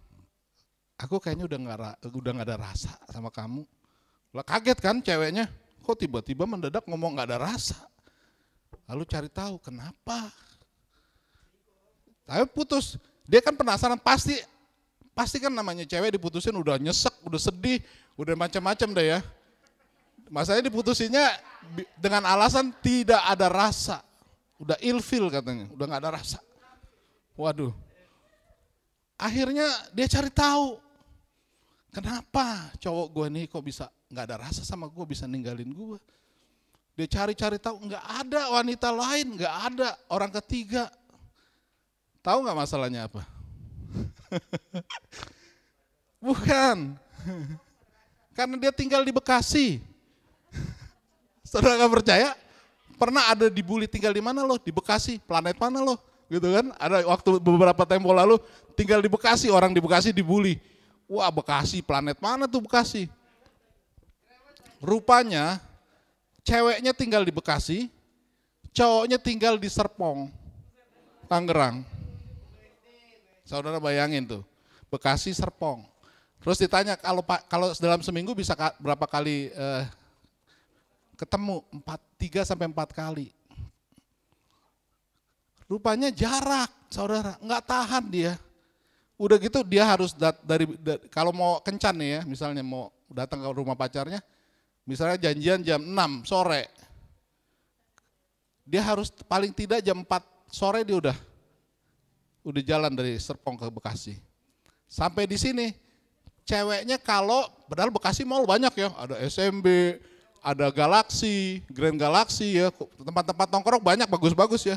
aku 0.96 1.20
kayaknya 1.20 1.44
udah 1.48 1.58
nggak 1.60 1.78
udah 2.10 2.32
nggak 2.36 2.48
ada 2.48 2.58
rasa 2.58 2.92
sama 3.12 3.28
kamu. 3.32 3.64
Lah 4.32 4.44
kaget 4.44 4.78
kan 4.80 5.00
ceweknya, 5.00 5.48
kok 5.80 5.96
tiba-tiba 5.96 6.44
mendadak 6.44 6.84
ngomong 6.84 7.16
nggak 7.16 7.32
ada 7.32 7.38
rasa. 7.52 7.78
Lalu 8.88 9.02
cari 9.08 9.28
tahu 9.32 9.60
kenapa. 9.60 10.28
Tapi 12.26 12.42
putus, 12.50 12.98
dia 13.22 13.38
kan 13.38 13.54
penasaran 13.54 13.98
pasti 14.02 14.34
Pasti 15.16 15.40
kan 15.40 15.48
namanya 15.48 15.88
cewek 15.88 16.20
diputusin 16.20 16.52
udah 16.52 16.76
nyesek, 16.76 17.24
udah 17.24 17.40
sedih, 17.40 17.80
udah 18.20 18.36
macam-macam 18.36 18.88
deh 18.92 19.16
ya. 19.16 19.24
Masanya 20.28 20.68
diputusinnya 20.68 21.24
dengan 21.96 22.20
alasan 22.28 22.68
tidak 22.84 23.24
ada 23.24 23.48
rasa. 23.48 24.04
Udah 24.60 24.76
ilfil 24.84 25.32
katanya, 25.32 25.72
udah 25.72 25.84
nggak 25.88 26.02
ada 26.04 26.12
rasa. 26.20 26.38
Waduh. 27.32 27.72
Akhirnya 29.16 29.64
dia 29.96 30.04
cari 30.04 30.28
tahu. 30.28 30.76
Kenapa 31.96 32.68
cowok 32.76 33.06
gue 33.08 33.26
nih 33.32 33.44
kok 33.48 33.64
bisa 33.64 33.88
nggak 34.12 34.24
ada 34.28 34.36
rasa 34.44 34.60
sama 34.60 34.84
gue 34.84 35.00
bisa 35.08 35.24
ninggalin 35.24 35.72
gue. 35.72 35.96
Dia 36.92 37.08
cari-cari 37.08 37.56
tahu 37.56 37.88
nggak 37.88 38.04
ada 38.04 38.52
wanita 38.52 38.92
lain, 38.92 39.32
nggak 39.32 39.54
ada 39.72 39.96
orang 40.12 40.28
ketiga. 40.36 40.92
Tahu 42.20 42.44
nggak 42.44 42.58
masalahnya 42.60 43.08
apa? 43.08 43.24
Bukan. 46.28 47.00
Karena 48.36 48.54
dia 48.60 48.72
tinggal 48.76 49.00
di 49.00 49.16
Bekasi. 49.16 49.80
Saudara 51.48 51.80
nggak 51.80 51.94
percaya? 51.96 52.36
Pernah 53.00 53.32
ada 53.32 53.48
dibully 53.48 53.88
tinggal 53.88 54.12
di 54.12 54.20
mana 54.20 54.44
loh? 54.44 54.60
Di 54.60 54.68
Bekasi, 54.68 55.16
planet 55.16 55.56
mana 55.56 55.80
loh? 55.80 55.96
Gitu 56.28 56.44
kan? 56.44 56.76
Ada 56.76 57.08
waktu 57.08 57.40
beberapa 57.40 57.88
tempo 57.88 58.12
lalu 58.12 58.36
tinggal 58.76 59.00
di 59.00 59.08
Bekasi, 59.08 59.48
orang 59.48 59.72
di 59.72 59.80
Bekasi 59.80 60.12
dibully. 60.12 60.75
Wah 61.06 61.30
Bekasi, 61.30 61.82
planet 61.82 62.18
mana 62.18 62.50
tuh 62.50 62.62
Bekasi? 62.66 63.06
Rupanya 64.82 65.62
ceweknya 66.42 66.92
tinggal 66.94 67.22
di 67.22 67.32
Bekasi, 67.34 67.90
cowoknya 68.74 69.18
tinggal 69.18 69.58
di 69.58 69.70
Serpong, 69.70 70.30
Tangerang. 71.30 71.86
Saudara 73.46 73.78
bayangin 73.78 74.26
tuh, 74.26 74.42
Bekasi 74.90 75.30
Serpong. 75.30 75.86
Terus 76.42 76.58
ditanya 76.62 76.94
kalau 76.94 77.22
kalau 77.50 77.74
dalam 77.78 78.02
seminggu 78.02 78.34
bisa 78.34 78.54
berapa 78.78 79.06
kali 79.06 79.50
eh, 79.50 79.84
ketemu? 81.18 81.62
Empat, 81.74 81.98
tiga 82.18 82.42
sampai 82.46 82.70
empat 82.70 82.94
kali. 82.94 83.34
Rupanya 85.66 86.14
jarak, 86.14 86.70
saudara, 86.86 87.34
nggak 87.42 87.62
tahan 87.66 88.04
dia. 88.06 88.38
Udah 89.16 89.40
gitu 89.40 89.64
dia 89.64 89.88
harus 89.88 90.12
dat, 90.12 90.36
dari 90.44 90.68
da- 90.76 91.00
kalau 91.08 91.32
mau 91.32 91.56
kencan 91.64 91.96
nih 91.96 92.10
ya, 92.16 92.20
misalnya 92.28 92.60
mau 92.60 92.92
datang 93.08 93.40
ke 93.40 93.48
rumah 93.48 93.72
pacarnya, 93.72 94.20
misalnya 94.84 95.16
janjian 95.16 95.64
jam 95.64 95.80
6 95.80 96.28
sore. 96.28 96.68
Dia 98.68 98.84
harus 98.84 99.08
paling 99.24 99.56
tidak 99.56 99.80
jam 99.80 100.04
4 100.04 100.20
sore 100.52 100.84
dia 100.84 101.00
udah 101.00 101.16
udah 102.46 102.62
jalan 102.62 102.92
dari 102.92 103.16
Serpong 103.16 103.56
ke 103.56 103.66
Bekasi. 103.72 104.14
Sampai 104.86 105.24
di 105.24 105.40
sini 105.40 105.72
ceweknya 106.46 107.00
kalau 107.00 107.48
padahal 107.66 107.88
Bekasi 107.88 108.22
mall 108.22 108.44
banyak 108.44 108.70
ya, 108.76 108.92
ada 109.00 109.16
SMB, 109.24 109.66
ada 110.44 110.70
Galaxy, 110.70 111.64
Grand 111.72 111.96
Galaxy 111.98 112.60
ya, 112.60 112.68
tempat-tempat 113.00 113.48
nongkrong 113.50 113.82
banyak 113.82 114.06
bagus-bagus 114.06 114.62
ya. 114.62 114.76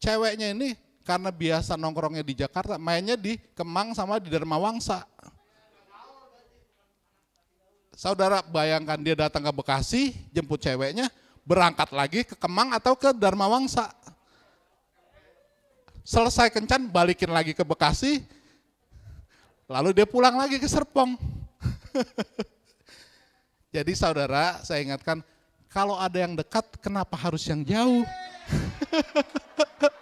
Ceweknya 0.00 0.56
ini 0.56 0.74
karena 1.08 1.32
biasa 1.32 1.80
nongkrongnya 1.80 2.20
di 2.20 2.36
Jakarta, 2.36 2.76
mainnya 2.76 3.16
di 3.16 3.40
Kemang 3.56 3.96
sama 3.96 4.20
di 4.20 4.28
Dharma 4.28 4.60
Wangsa. 4.60 5.08
Saudara 7.96 8.44
bayangkan 8.44 9.00
dia 9.00 9.16
datang 9.16 9.40
ke 9.40 9.52
Bekasi, 9.56 10.12
jemput 10.36 10.60
ceweknya, 10.60 11.08
berangkat 11.48 11.88
lagi 11.96 12.28
ke 12.28 12.36
Kemang 12.36 12.76
atau 12.76 12.92
ke 12.92 13.16
Dharma 13.16 13.48
Wangsa. 13.48 13.88
Selesai 16.04 16.52
kencan, 16.52 16.92
balikin 16.92 17.32
lagi 17.32 17.56
ke 17.56 17.64
Bekasi, 17.64 18.20
lalu 19.64 19.96
dia 19.96 20.04
pulang 20.04 20.36
lagi 20.36 20.60
ke 20.60 20.68
Serpong. 20.68 21.16
Jadi 23.74 23.96
saudara, 23.96 24.60
saya 24.60 24.84
ingatkan, 24.84 25.24
kalau 25.72 25.96
ada 25.96 26.20
yang 26.20 26.36
dekat, 26.36 26.68
kenapa 26.84 27.16
harus 27.16 27.48
yang 27.48 27.64
jauh? 27.64 28.04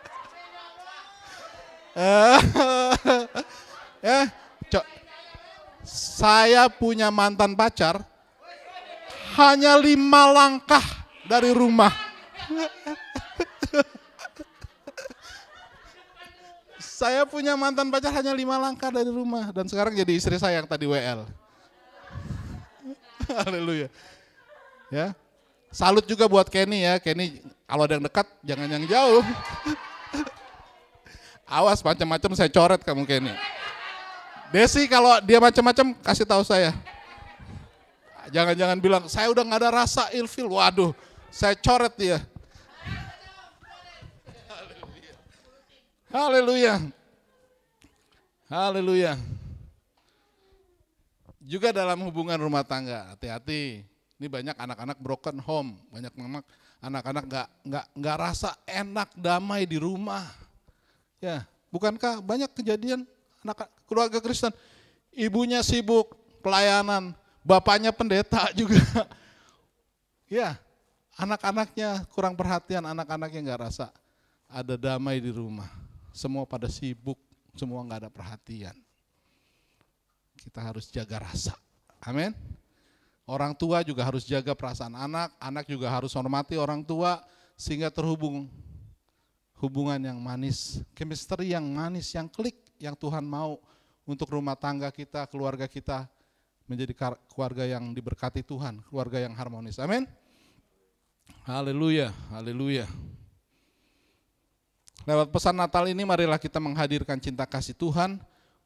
ya, 4.05 4.29
co- 4.69 4.89
saya 5.81 6.69
punya 6.69 7.09
mantan 7.09 7.57
pacar, 7.57 8.05
hanya 9.41 9.81
lima 9.81 10.29
langkah 10.29 10.85
dari 11.25 11.57
rumah. 11.57 11.89
saya 16.97 17.25
punya 17.25 17.57
mantan 17.57 17.89
pacar 17.89 18.13
hanya 18.13 18.37
lima 18.37 18.61
langkah 18.61 18.93
dari 18.93 19.09
rumah 19.09 19.49
dan 19.53 19.69
sekarang 19.69 19.97
jadi 19.97 20.13
istri 20.17 20.37
saya 20.37 20.61
yang 20.61 20.69
tadi 20.69 20.85
WL. 20.85 21.25
Haleluya. 23.41 23.89
Ya. 24.93 25.17
Salut 25.73 26.05
juga 26.09 26.29
buat 26.29 26.49
Kenny 26.49 26.85
ya. 26.85 26.99
Kenny 27.01 27.43
kalau 27.69 27.85
ada 27.89 27.95
yang 28.01 28.05
dekat 28.05 28.27
jangan 28.45 28.69
yang 28.69 28.85
jauh. 28.85 29.25
Awas 31.47 31.79
macam-macam 31.79 32.31
saya 32.35 32.51
coret 32.51 32.83
kamu 32.83 33.07
Kenny. 33.07 33.31
Desi 34.51 34.91
kalau 34.91 35.23
dia 35.23 35.39
macam-macam 35.39 35.95
kasih 36.03 36.27
tahu 36.27 36.43
saya. 36.43 36.75
Jangan-jangan 38.35 38.79
bilang 38.83 39.07
saya 39.07 39.31
udah 39.31 39.47
nggak 39.47 39.63
ada 39.63 39.71
rasa 39.71 40.11
ilfil. 40.11 40.51
Waduh, 40.51 40.91
saya 41.31 41.55
coret 41.55 41.95
dia. 41.95 42.19
Haleluya. 46.11 46.83
Haleluya. 48.51 49.15
Juga 51.47 51.71
dalam 51.71 52.03
hubungan 52.03 52.39
rumah 52.43 52.67
tangga, 52.67 53.15
hati-hati. 53.15 53.87
Ini 54.19 54.27
banyak 54.27 54.57
anak-anak 54.59 54.99
broken 54.99 55.39
home, 55.39 55.79
banyak 55.95 56.11
anak-anak 56.83 57.25
nggak 57.31 57.49
nggak 57.71 57.87
nggak 57.95 58.17
rasa 58.19 58.51
enak 58.67 59.15
damai 59.15 59.63
di 59.63 59.79
rumah. 59.79 60.46
Ya, 61.27 61.43
bukankah 61.75 62.23
banyak 62.23 62.47
kejadian 62.55 63.03
anak 63.43 63.67
keluarga 63.91 64.23
Kristen, 64.23 64.55
ibunya 65.11 65.59
sibuk 65.67 66.15
pelayanan, 66.39 67.11
bapaknya 67.43 67.91
pendeta 67.91 68.47
juga. 68.59 68.79
ya, 70.31 70.55
anak-anaknya 71.19 72.07
kurang 72.15 72.39
perhatian, 72.39 72.87
anak-anaknya 72.87 73.41
nggak 73.43 73.63
rasa 73.67 73.91
ada 74.47 74.79
damai 74.79 75.19
di 75.19 75.35
rumah. 75.35 75.67
Semua 76.15 76.47
pada 76.47 76.71
sibuk, 76.71 77.19
semua 77.59 77.83
nggak 77.83 78.07
ada 78.07 78.11
perhatian. 78.15 78.79
Kita 80.39 80.63
harus 80.63 80.87
jaga 80.95 81.27
rasa. 81.27 81.59
Amin. 81.99 82.31
Orang 83.27 83.59
tua 83.59 83.83
juga 83.83 84.07
harus 84.07 84.23
jaga 84.23 84.55
perasaan 84.55 84.95
anak, 84.95 85.35
anak 85.43 85.67
juga 85.67 85.91
harus 85.91 86.15
hormati 86.15 86.55
orang 86.55 86.87
tua 86.87 87.19
sehingga 87.59 87.91
terhubung 87.91 88.47
hubungan 89.61 90.01
yang 90.01 90.19
manis, 90.21 90.85
chemistry 90.93 91.57
yang 91.57 91.65
manis, 91.65 92.13
yang 92.13 92.29
klik, 92.29 92.57
yang 92.77 92.93
Tuhan 92.93 93.25
mau 93.25 93.61
untuk 94.05 94.31
rumah 94.33 94.55
tangga 94.55 94.93
kita, 94.93 95.25
keluarga 95.27 95.65
kita 95.67 96.07
menjadi 96.67 96.93
keluarga 97.31 97.65
yang 97.65 97.95
diberkati 97.95 98.43
Tuhan, 98.43 98.83
keluarga 98.91 99.23
yang 99.23 99.33
harmonis. 99.33 99.79
Amin. 99.79 100.05
Haleluya, 101.47 102.11
haleluya. 102.35 102.87
Lewat 105.07 105.31
pesan 105.31 105.55
Natal 105.55 105.87
ini 105.87 106.03
marilah 106.03 106.39
kita 106.43 106.59
menghadirkan 106.59 107.23
cinta 107.23 107.47
kasih 107.47 107.79
Tuhan 107.79 108.19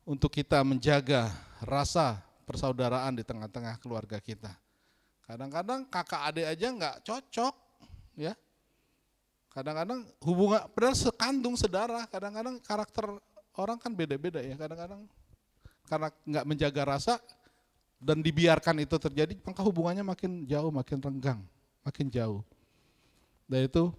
untuk 0.09 0.33
kita 0.33 0.65
menjaga 0.65 1.29
rasa 1.61 2.25
persaudaraan 2.49 3.21
di 3.21 3.21
tengah-tengah 3.21 3.77
keluarga 3.85 4.17
kita. 4.17 4.57
Kadang-kadang 5.29 5.85
kakak 5.93 6.33
adik 6.33 6.47
aja 6.49 6.67
nggak 6.73 6.97
cocok, 7.05 7.55
ya. 8.17 8.33
Kadang-kadang 9.51 10.07
hubungan, 10.23 10.63
padahal 10.71 10.95
sekandung 10.95 11.59
sedara, 11.59 12.07
kadang-kadang 12.07 12.63
karakter 12.63 13.19
orang 13.59 13.83
kan 13.83 13.91
beda-beda 13.91 14.39
ya. 14.39 14.55
Kadang-kadang 14.55 15.11
karena 15.91 16.09
nggak 16.23 16.47
menjaga 16.47 16.83
rasa 16.87 17.15
dan 17.99 18.23
dibiarkan 18.23 18.79
itu 18.79 18.95
terjadi, 18.95 19.35
maka 19.43 19.59
hubungannya 19.67 20.07
makin 20.07 20.47
jauh, 20.47 20.71
makin 20.71 21.03
renggang, 21.03 21.43
makin 21.83 22.07
jauh. 22.07 22.47
Dan 23.51 23.67
itu 23.67 23.91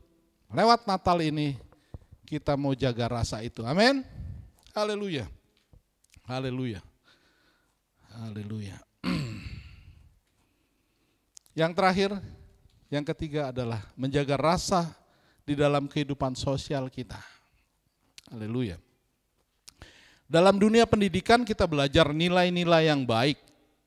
lewat 0.56 0.88
Natal 0.88 1.20
ini 1.20 1.60
kita 2.24 2.56
mau 2.56 2.72
jaga 2.72 3.12
rasa 3.12 3.44
itu. 3.44 3.68
Amin. 3.68 4.08
Haleluya. 4.72 5.28
Haleluya. 6.24 6.80
Haleluya. 8.16 8.80
Yang 11.60 11.72
terakhir, 11.76 12.12
yang 12.88 13.04
ketiga 13.04 13.52
adalah 13.52 13.84
menjaga 14.00 14.40
rasa 14.40 15.01
di 15.46 15.54
dalam 15.58 15.90
kehidupan 15.90 16.38
sosial 16.38 16.88
kita. 16.88 17.20
Haleluya. 18.32 18.80
Dalam 20.32 20.56
dunia 20.56 20.88
pendidikan 20.88 21.44
kita 21.44 21.68
belajar 21.68 22.16
nilai-nilai 22.16 22.88
yang 22.88 23.04
baik 23.04 23.36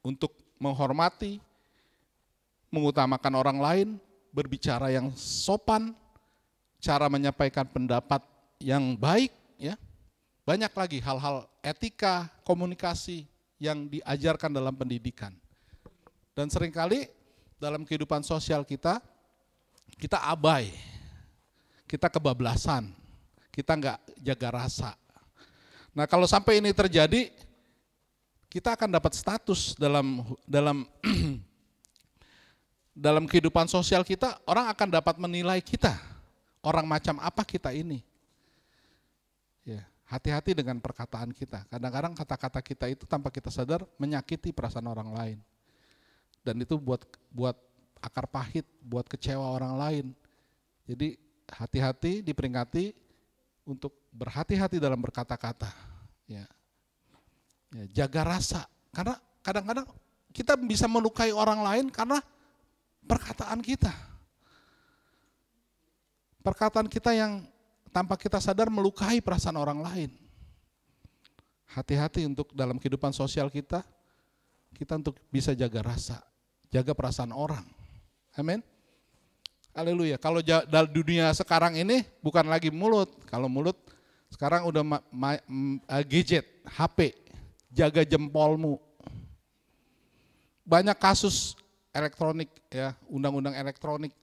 untuk 0.04 0.36
menghormati, 0.60 1.40
mengutamakan 2.68 3.32
orang 3.40 3.58
lain, 3.64 3.88
berbicara 4.28 4.92
yang 4.92 5.08
sopan, 5.16 5.96
cara 6.82 7.08
menyampaikan 7.08 7.64
pendapat 7.64 8.20
yang 8.60 8.92
baik, 8.92 9.32
ya. 9.56 9.80
Banyak 10.44 10.76
lagi 10.76 11.00
hal-hal 11.00 11.48
etika 11.64 12.28
komunikasi 12.44 13.24
yang 13.56 13.88
diajarkan 13.88 14.52
dalam 14.52 14.76
pendidikan. 14.76 15.32
Dan 16.36 16.52
sering 16.52 16.74
kali 16.74 17.08
dalam 17.56 17.88
kehidupan 17.88 18.20
sosial 18.20 18.68
kita, 18.68 19.00
kita 19.96 20.20
abai, 20.20 20.68
kita 21.84 22.08
kebablasan, 22.08 22.90
kita 23.52 23.72
nggak 23.76 23.98
jaga 24.20 24.48
rasa. 24.50 24.90
Nah 25.94 26.10
kalau 26.10 26.26
sampai 26.26 26.58
ini 26.58 26.74
terjadi, 26.74 27.30
kita 28.50 28.74
akan 28.74 28.90
dapat 28.98 29.12
status 29.14 29.74
dalam 29.74 30.22
dalam 30.46 30.86
dalam 32.94 33.26
kehidupan 33.26 33.66
sosial 33.66 34.06
kita, 34.06 34.38
orang 34.46 34.70
akan 34.70 34.88
dapat 34.94 35.18
menilai 35.18 35.58
kita. 35.58 35.94
Orang 36.64 36.88
macam 36.88 37.20
apa 37.20 37.44
kita 37.44 37.76
ini. 37.76 38.00
Ya, 39.68 39.84
hati-hati 40.08 40.56
dengan 40.56 40.80
perkataan 40.80 41.28
kita. 41.34 41.68
Kadang-kadang 41.68 42.16
kata-kata 42.16 42.60
kita 42.64 42.86
itu 42.88 43.04
tanpa 43.04 43.28
kita 43.28 43.52
sadar 43.52 43.84
menyakiti 44.00 44.48
perasaan 44.48 44.88
orang 44.88 45.12
lain. 45.12 45.38
Dan 46.40 46.62
itu 46.64 46.80
buat 46.80 47.04
buat 47.28 47.58
akar 48.00 48.24
pahit, 48.30 48.64
buat 48.80 49.04
kecewa 49.04 49.44
orang 49.44 49.74
lain. 49.76 50.06
Jadi 50.88 51.20
hati-hati 51.50 52.24
diperingati 52.24 52.94
untuk 53.64 54.08
berhati-hati 54.12 54.80
dalam 54.80 55.00
berkata-kata. 55.00 55.68
Ya. 56.28 56.44
ya, 57.72 57.84
jaga 58.04 58.22
rasa. 58.36 58.62
Karena 58.94 59.16
kadang-kadang 59.44 59.86
kita 60.32 60.56
bisa 60.56 60.88
melukai 60.88 61.32
orang 61.32 61.60
lain 61.60 61.86
karena 61.92 62.20
perkataan 63.04 63.60
kita. 63.60 63.92
Perkataan 66.44 66.88
kita 66.88 67.16
yang 67.16 67.44
tanpa 67.88 68.20
kita 68.20 68.36
sadar 68.42 68.68
melukai 68.68 69.22
perasaan 69.24 69.56
orang 69.56 69.80
lain. 69.80 70.10
Hati-hati 71.72 72.28
untuk 72.28 72.52
dalam 72.52 72.76
kehidupan 72.76 73.10
sosial 73.10 73.48
kita, 73.48 73.82
kita 74.76 75.00
untuk 75.00 75.16
bisa 75.32 75.56
jaga 75.56 75.80
rasa, 75.80 76.20
jaga 76.68 76.92
perasaan 76.92 77.32
orang. 77.32 77.64
Amin. 78.36 78.60
Haleluya. 79.74 80.14
Kalau 80.22 80.38
dalam 80.70 80.86
dunia 80.86 81.34
sekarang 81.34 81.74
ini 81.74 82.06
bukan 82.22 82.46
lagi 82.46 82.70
mulut. 82.70 83.10
Kalau 83.26 83.50
mulut 83.50 83.74
sekarang 84.30 84.70
udah 84.70 84.86
ma, 84.86 84.98
ma, 85.10 85.34
uh, 85.90 86.02
gadget, 86.06 86.46
HP, 86.62 87.10
jaga 87.74 88.06
jempolmu. 88.06 88.78
Banyak 90.62 90.94
kasus 90.94 91.58
elektronik 91.90 92.54
ya, 92.70 92.94
undang-undang 93.10 93.58
elektronik. 93.58 94.14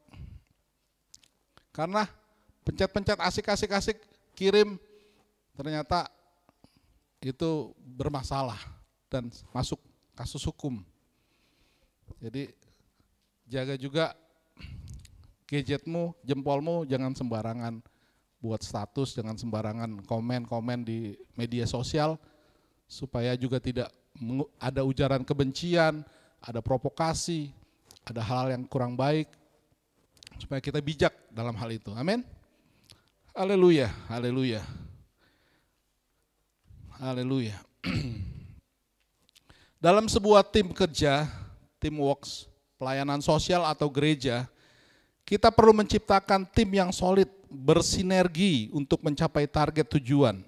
Karena 1.76 2.08
pencet-pencet 2.64 3.20
asik-asik-asik 3.20 4.00
kirim 4.32 4.80
ternyata 5.52 6.08
itu 7.20 7.76
bermasalah 7.76 8.60
dan 9.12 9.28
masuk 9.52 9.84
kasus 10.16 10.48
hukum. 10.48 10.80
Jadi 12.24 12.56
jaga 13.52 13.76
juga 13.76 14.16
gadgetmu, 15.52 16.16
jempolmu 16.24 16.88
jangan 16.88 17.12
sembarangan 17.12 17.84
buat 18.40 18.64
status, 18.64 19.20
jangan 19.20 19.36
sembarangan 19.36 20.08
komen-komen 20.08 20.88
di 20.88 21.20
media 21.36 21.68
sosial 21.68 22.16
supaya 22.88 23.36
juga 23.36 23.60
tidak 23.60 23.92
ada 24.56 24.82
ujaran 24.88 25.28
kebencian, 25.28 26.08
ada 26.40 26.64
provokasi, 26.64 27.52
ada 28.08 28.24
hal-hal 28.24 28.56
yang 28.56 28.64
kurang 28.66 28.96
baik, 28.96 29.28
supaya 30.40 30.64
kita 30.64 30.80
bijak 30.80 31.14
dalam 31.30 31.54
hal 31.54 31.70
itu. 31.70 31.92
Amin. 31.94 32.24
Haleluya, 33.32 33.92
haleluya. 34.08 34.64
Haleluya. 37.00 37.56
dalam 39.86 40.06
sebuah 40.12 40.44
tim 40.48 40.70
kerja, 40.76 41.30
tim 41.80 41.96
works, 41.98 42.50
pelayanan 42.76 43.24
sosial 43.24 43.64
atau 43.64 43.88
gereja, 43.88 44.50
kita 45.32 45.48
perlu 45.48 45.72
menciptakan 45.72 46.44
tim 46.52 46.68
yang 46.76 46.92
solid, 46.92 47.32
bersinergi 47.48 48.68
untuk 48.76 49.00
mencapai 49.00 49.48
target 49.48 49.88
tujuan. 49.96 50.44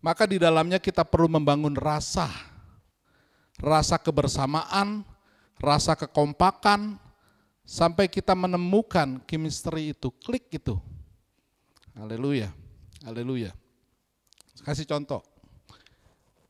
Maka 0.00 0.24
di 0.24 0.40
dalamnya 0.40 0.80
kita 0.80 1.04
perlu 1.04 1.28
membangun 1.28 1.76
rasa, 1.76 2.24
rasa 3.60 4.00
kebersamaan, 4.00 5.04
rasa 5.60 5.92
kekompakan, 5.92 6.96
sampai 7.68 8.08
kita 8.08 8.32
menemukan 8.32 9.20
chemistry 9.28 9.92
itu, 9.92 10.08
klik 10.24 10.48
itu. 10.56 10.80
Haleluya, 11.92 12.48
haleluya. 13.04 13.52
Kasih 14.64 14.88
contoh. 14.88 15.20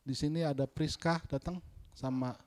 Di 0.07 0.15
sini 0.15 0.47
ada 0.47 0.63
Priska 0.63 1.19
datang 1.27 1.59
sama 1.91 2.39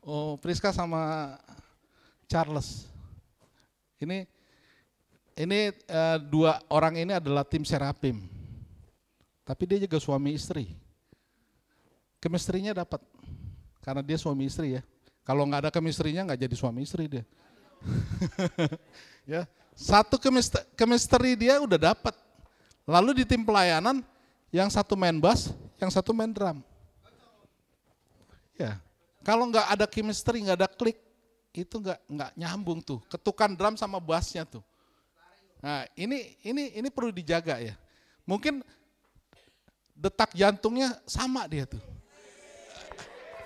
Oh, 0.00 0.40
Priska 0.40 0.72
sama 0.72 1.36
Charles. 2.30 2.86
Ini 3.98 4.22
ini 5.34 5.74
uh, 5.90 6.18
dua 6.22 6.62
orang 6.70 6.94
ini 7.02 7.10
adalah 7.18 7.42
tim 7.42 7.66
Serapim. 7.66 8.22
Tapi 9.42 9.62
dia 9.66 9.82
juga 9.82 9.98
suami 9.98 10.38
istri. 10.38 10.78
Kemistrinya 12.22 12.70
dapat. 12.70 13.02
Karena 13.82 14.06
dia 14.06 14.14
suami 14.14 14.46
istri 14.46 14.78
ya. 14.78 14.82
Kalau 15.26 15.42
nggak 15.42 15.66
ada 15.66 15.70
kemistrinya 15.74 16.30
nggak 16.30 16.46
jadi 16.46 16.54
suami 16.54 16.86
istri 16.86 17.10
dia. 17.10 17.24
ya, 19.32 19.42
satu 19.74 20.20
kemistri 20.78 21.34
dia 21.34 21.58
udah 21.58 21.90
dapat. 21.90 22.14
Lalu 22.86 23.22
di 23.22 23.24
tim 23.26 23.42
pelayanan 23.42 24.06
yang 24.54 24.70
satu 24.70 24.94
main 24.94 25.16
bass, 25.18 25.50
yang 25.82 25.90
satu 25.90 26.14
main 26.14 26.30
drum. 26.30 26.62
Ya, 28.60 28.76
kalau 29.24 29.48
nggak 29.48 29.66
ada 29.72 29.86
chemistry, 29.88 30.44
nggak 30.44 30.58
ada 30.60 30.68
klik, 30.68 31.00
itu 31.54 31.76
nggak 31.82 31.98
nggak 32.06 32.30
nyambung 32.38 32.78
tuh. 32.82 33.02
Ketukan 33.10 33.54
drum 33.54 33.74
sama 33.74 33.98
bassnya 33.98 34.46
tuh. 34.46 34.62
Nah 35.60 35.84
ini 35.98 36.34
ini 36.46 36.78
ini 36.78 36.88
perlu 36.88 37.10
dijaga 37.10 37.58
ya. 37.58 37.74
Mungkin 38.24 38.62
detak 39.92 40.32
jantungnya 40.32 40.96
sama 41.04 41.44
dia 41.50 41.66
tuh. 41.66 41.82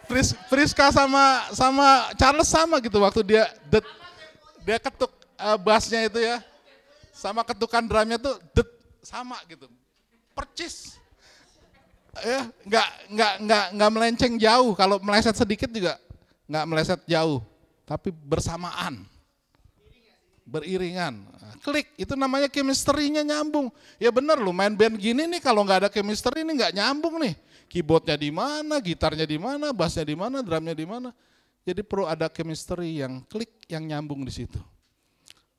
Pris, 0.04 0.36
Priska 0.52 0.92
sama 0.92 1.48
sama 1.56 2.12
Charles 2.20 2.48
sama 2.52 2.76
gitu 2.84 3.00
waktu 3.00 3.24
dia 3.24 3.48
det, 3.72 3.80
dia 4.60 4.76
ketuk 4.76 5.08
uh, 5.40 5.56
bassnya 5.56 6.04
itu 6.04 6.20
ya 6.20 6.44
sama 7.08 7.40
ketukan 7.40 7.88
drumnya 7.88 8.20
tuh 8.20 8.36
det 8.52 8.68
sama 9.00 9.40
gitu 9.48 9.64
percis 10.36 11.00
ya 12.20 12.52
nggak 12.68 12.88
nggak 13.10 13.32
nggak 13.48 13.64
nggak 13.80 13.90
melenceng 13.90 14.34
jauh 14.36 14.76
kalau 14.76 15.00
meleset 15.00 15.34
sedikit 15.34 15.72
juga 15.72 15.96
nggak 16.46 16.64
meleset 16.68 17.00
jauh 17.08 17.40
tapi 17.84 18.10
bersamaan 18.10 19.04
beriringan 20.44 21.24
klik 21.64 21.88
itu 21.96 22.12
namanya 22.16 22.52
chemistry-nya 22.52 23.24
nyambung 23.24 23.72
ya 23.96 24.12
bener 24.12 24.36
lu 24.36 24.52
main 24.52 24.76
band 24.76 25.00
gini 25.00 25.24
nih 25.24 25.40
kalau 25.40 25.64
nggak 25.64 25.88
ada 25.88 25.90
chemistry 25.92 26.44
ini 26.44 26.52
nggak 26.52 26.76
nyambung 26.76 27.16
nih 27.20 27.32
keyboardnya 27.74 28.14
di 28.14 28.30
mana, 28.30 28.78
gitarnya 28.78 29.26
di 29.26 29.34
mana, 29.34 29.74
bassnya 29.74 30.06
di 30.06 30.14
mana, 30.14 30.46
drumnya 30.46 30.78
di 30.78 30.86
mana. 30.86 31.10
Jadi 31.66 31.82
perlu 31.82 32.06
ada 32.06 32.30
chemistry 32.30 33.02
yang 33.02 33.24
klik, 33.26 33.50
yang 33.66 33.82
nyambung 33.82 34.22
di 34.22 34.30
situ. 34.30 34.62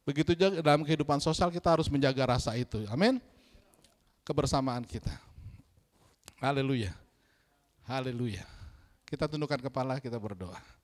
Begitu 0.08 0.38
juga 0.38 0.64
dalam 0.64 0.86
kehidupan 0.88 1.20
sosial 1.20 1.52
kita 1.52 1.76
harus 1.76 1.92
menjaga 1.92 2.38
rasa 2.38 2.56
itu. 2.56 2.86
Amin. 2.88 3.18
Kebersamaan 4.24 4.86
kita. 4.86 5.12
Haleluya. 6.40 6.94
Haleluya. 7.90 8.46
Kita 9.04 9.26
tundukkan 9.26 9.60
kepala, 9.66 9.98
kita 9.98 10.16
berdoa. 10.22 10.75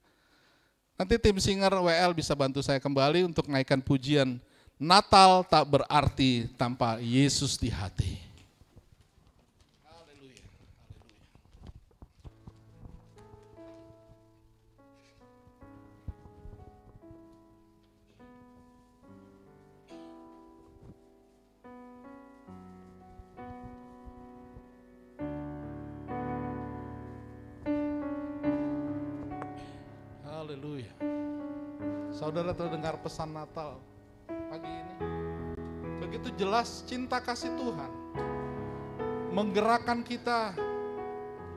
Nanti 1.01 1.17
tim 1.17 1.41
singer 1.41 1.73
WL 1.81 2.13
bisa 2.13 2.37
bantu 2.37 2.61
saya 2.61 2.77
kembali 2.77 3.25
untuk 3.25 3.49
naikkan 3.49 3.81
pujian 3.81 4.37
Natal 4.77 5.41
tak 5.41 5.65
berarti 5.65 6.45
tanpa 6.53 7.01
Yesus 7.01 7.57
di 7.57 7.73
hati. 7.73 8.30
Saudara 32.21 32.53
terdengar 32.53 33.01
pesan 33.01 33.33
Natal 33.33 33.81
pagi 34.29 34.69
ini. 34.69 34.95
Begitu 36.05 36.29
jelas 36.37 36.85
cinta 36.85 37.17
kasih 37.17 37.49
Tuhan 37.57 37.89
menggerakkan 39.33 40.05
kita 40.05 40.53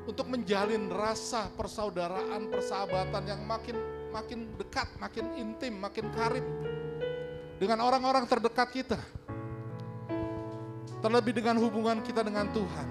untuk 0.08 0.24
menjalin 0.24 0.88
rasa 0.88 1.52
persaudaraan, 1.52 2.48
persahabatan 2.48 3.28
yang 3.28 3.44
makin 3.44 3.76
makin 4.08 4.48
dekat, 4.56 4.88
makin 4.96 5.36
intim, 5.36 5.76
makin 5.76 6.08
karib 6.16 6.48
dengan 7.60 7.84
orang-orang 7.84 8.24
terdekat 8.24 8.72
kita. 8.72 9.00
Terlebih 11.04 11.44
dengan 11.44 11.60
hubungan 11.60 12.00
kita 12.00 12.24
dengan 12.24 12.48
Tuhan. 12.56 12.88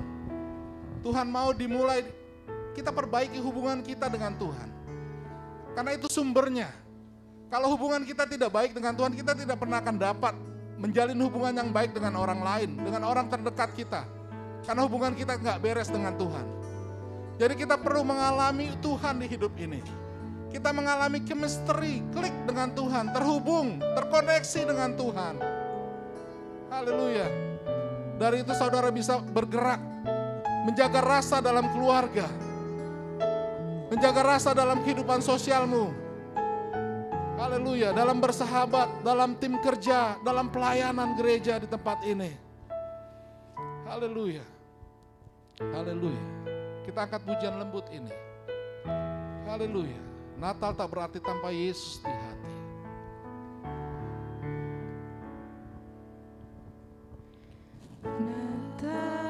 Tuhan 1.01 1.25
mau 1.25 1.49
dimulai, 1.57 2.05
kita 2.77 2.93
perbaiki 2.93 3.41
hubungan 3.41 3.81
kita 3.81 4.13
dengan 4.13 4.37
Tuhan. 4.37 4.69
Karena 5.73 5.97
itu 5.97 6.05
sumbernya. 6.05 6.82
Kalau 7.53 7.77
hubungan 7.77 8.01
kita 8.01 8.25
tidak 8.25 8.49
baik 8.49 8.73
dengan 8.73 8.97
Tuhan, 8.97 9.13
kita 9.13 9.37
tidak 9.37 9.61
pernah 9.61 9.77
akan 9.77 9.93
dapat 10.01 10.33
menjalin 10.81 11.21
hubungan 11.21 11.53
yang 11.53 11.69
baik 11.69 11.93
dengan 11.93 12.17
orang 12.17 12.41
lain, 12.41 12.81
dengan 12.81 13.05
orang 13.05 13.29
terdekat 13.29 13.77
kita. 13.77 14.09
Karena 14.65 14.81
hubungan 14.89 15.13
kita 15.13 15.37
nggak 15.37 15.61
beres 15.61 15.93
dengan 15.93 16.17
Tuhan. 16.17 16.49
Jadi 17.37 17.53
kita 17.53 17.77
perlu 17.77 18.01
mengalami 18.01 18.73
Tuhan 18.81 19.21
di 19.21 19.29
hidup 19.29 19.53
ini. 19.61 19.85
Kita 20.49 20.73
mengalami 20.73 21.21
chemistry, 21.21 22.01
klik 22.09 22.33
dengan 22.49 22.73
Tuhan, 22.73 23.13
terhubung, 23.13 23.77
terkoneksi 24.01 24.61
dengan 24.73 24.89
Tuhan. 24.97 25.33
Haleluya. 26.73 27.29
Dari 28.17 28.41
itu 28.41 28.53
saudara 28.57 28.89
bisa 28.89 29.21
bergerak, 29.21 29.77
menjaga 30.65 31.05
rasa 31.05 31.37
dalam 31.37 31.69
keluarga, 31.69 32.25
menjaga 33.93 34.25
rasa 34.25 34.57
dalam 34.57 34.81
kehidupan 34.81 35.21
sosialmu. 35.21 36.02
Haleluya, 37.43 37.91
dalam 37.91 38.23
bersahabat, 38.23 39.03
dalam 39.03 39.35
tim 39.35 39.59
kerja, 39.59 40.15
dalam 40.23 40.47
pelayanan 40.47 41.11
gereja 41.19 41.59
di 41.59 41.67
tempat 41.67 41.99
ini. 42.07 42.31
Haleluya. 43.83 44.47
Haleluya. 45.59 46.23
Kita 46.87 47.03
angkat 47.03 47.19
pujian 47.27 47.59
lembut 47.59 47.83
ini. 47.91 48.15
Haleluya. 49.43 49.99
Natal 50.39 50.71
tak 50.71 50.87
berarti 50.87 51.19
tanpa 51.19 51.51
Yesus 51.51 51.99
di 51.99 52.15
hati. 52.15 52.55
Natal 58.07 59.22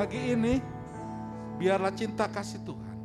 Pagi 0.00 0.32
ini 0.32 0.56
biarlah 1.60 1.92
cinta 1.92 2.24
kasih 2.24 2.64
Tuhan. 2.64 2.96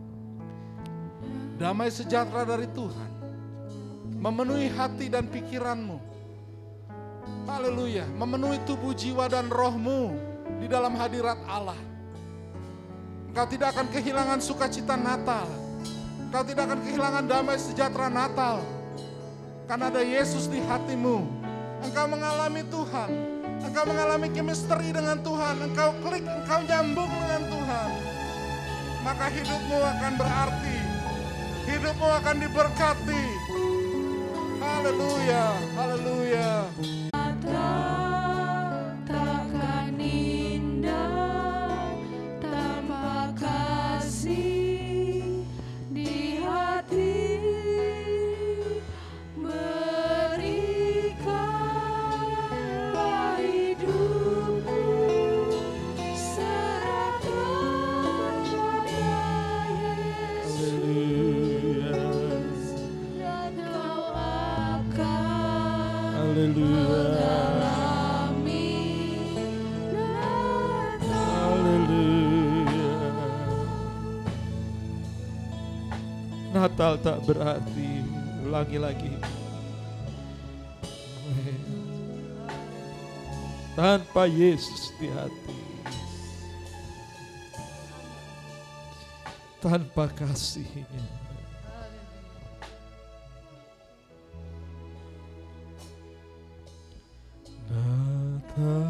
Damai 1.60 1.92
sejahtera 1.92 2.48
dari 2.48 2.72
Tuhan. 2.72 3.12
Memenuhi 4.16 4.72
hati 4.72 5.12
dan 5.12 5.28
pikiranmu. 5.28 6.00
Haleluya. 7.52 8.08
Memenuhi 8.16 8.64
tubuh 8.64 8.96
jiwa 8.96 9.28
dan 9.28 9.52
rohmu 9.52 10.16
di 10.64 10.72
dalam 10.72 10.96
hadirat 10.96 11.36
Allah. 11.52 11.76
Engkau 13.28 13.44
tidak 13.52 13.76
akan 13.76 13.92
kehilangan 13.92 14.40
sukacita 14.40 14.96
Natal. 14.96 15.52
Engkau 16.32 16.48
tidak 16.48 16.64
akan 16.72 16.80
kehilangan 16.80 17.28
damai 17.28 17.60
sejahtera 17.60 18.08
Natal. 18.08 18.64
Karena 19.68 19.92
ada 19.92 20.00
Yesus 20.00 20.48
di 20.48 20.64
hatimu. 20.64 21.28
Engkau 21.84 22.08
mengalami 22.08 22.64
Tuhan. 22.72 23.35
Engkau 23.64 23.84
mengalami 23.88 24.28
chemistry 24.36 24.92
dengan 24.92 25.22
Tuhan. 25.24 25.56
Engkau 25.64 25.96
klik, 26.04 26.26
engkau 26.28 26.60
nyambung 26.68 27.12
dengan 27.12 27.44
Tuhan. 27.48 27.90
Maka 29.06 29.26
hidupmu 29.32 29.78
akan 29.80 30.14
berarti. 30.20 30.78
Hidupmu 31.70 32.08
akan 32.20 32.36
diberkati. 32.42 33.24
Haleluya, 34.60 35.46
haleluya. 35.78 36.50
Natal 76.76 77.00
tak 77.00 77.24
berarti 77.24 78.04
ulangi 78.44 78.76
lagi. 78.76 79.16
Tanpa 83.80 84.28
Yesus 84.28 84.92
di 85.00 85.08
hati. 85.08 85.56
Tanpa 89.64 90.12
kasihnya. 90.20 91.08
Natal 97.72 98.85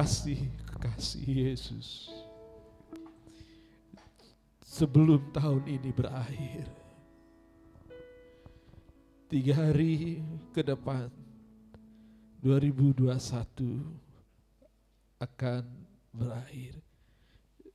Kekasih 0.00 0.48
Kekasih 0.64 1.28
Yesus 1.28 2.08
Sebelum 4.64 5.28
tahun 5.28 5.60
ini 5.68 5.92
berakhir 5.92 6.64
Tiga 9.28 9.60
hari 9.60 10.24
ke 10.56 10.64
depan 10.64 11.12
2021 12.40 13.12
akan 15.20 15.68
berakhir 16.16 16.80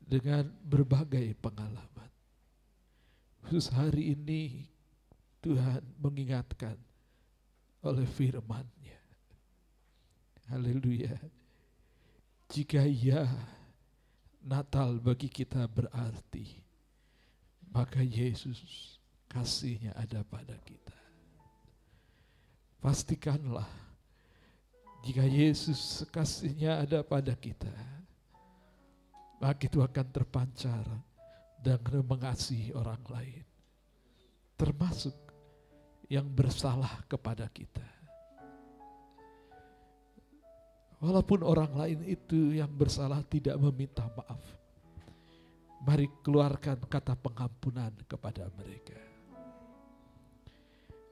dengan 0.02 0.50
berbagai 0.66 1.30
pengalaman. 1.38 2.10
Khusus 3.46 3.70
hari 3.70 4.18
ini 4.18 4.66
Tuhan 5.46 5.86
mengingatkan 6.02 6.74
oleh 7.86 8.10
firman-Nya. 8.10 8.98
Haleluya. 10.50 11.45
Jika 12.50 12.86
ya 12.86 13.26
Natal 14.46 15.02
bagi 15.02 15.28
kita 15.28 15.66
berarti, 15.66 16.62
maka 17.74 18.00
Yesus 18.06 18.96
kasihnya 19.26 19.92
ada 19.98 20.22
pada 20.22 20.56
kita. 20.64 20.96
Pastikanlah 22.80 23.86
Jika 25.06 25.22
Yesus 25.22 26.02
kasihnya 26.10 26.82
ada 26.82 27.06
pada 27.06 27.38
kita, 27.38 27.70
maka 29.38 29.70
itu 29.70 29.78
akan 29.78 30.08
terpancar 30.10 30.82
dan 31.62 31.78
mengasihi 32.02 32.74
orang 32.74 33.02
lain. 33.14 33.46
Termasuk 34.58 35.14
yang 36.10 36.26
bersalah 36.26 37.06
kepada 37.06 37.46
kita. 37.54 37.95
Walaupun 41.06 41.46
orang 41.46 41.70
lain 41.78 42.02
itu 42.10 42.58
yang 42.58 42.72
bersalah 42.74 43.22
tidak 43.30 43.54
meminta 43.62 44.10
maaf. 44.18 44.42
Mari 45.86 46.10
keluarkan 46.26 46.82
kata 46.90 47.14
pengampunan 47.14 47.94
kepada 48.10 48.50
mereka. 48.58 48.98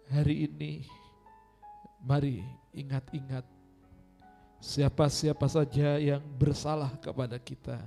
Hari 0.10 0.50
ini 0.50 0.82
mari 2.02 2.42
ingat-ingat 2.74 3.46
siapa-siapa 4.58 5.46
saja 5.46 6.02
yang 6.02 6.26
bersalah 6.42 6.90
kepada 6.98 7.38
kita. 7.38 7.78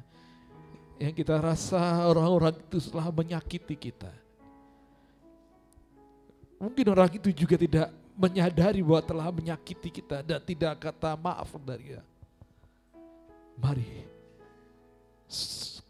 Yang 1.02 1.26
kita 1.26 1.42
rasa 1.42 2.06
orang-orang 2.06 2.54
itu 2.54 2.78
telah 2.86 3.10
menyakiti 3.10 3.74
kita. 3.74 4.14
Mungkin 6.62 6.86
orang 6.86 7.10
itu 7.18 7.34
juga 7.34 7.58
tidak 7.58 7.90
menyadari 8.16 8.80
bahwa 8.80 9.02
telah 9.04 9.28
menyakiti 9.28 10.00
kita 10.00 10.24
dan 10.24 10.40
tidak 10.40 10.80
kata 10.80 11.12
maaf 11.20 11.52
dari 11.60 11.92
dia. 11.92 12.02
Mari, 13.56 14.04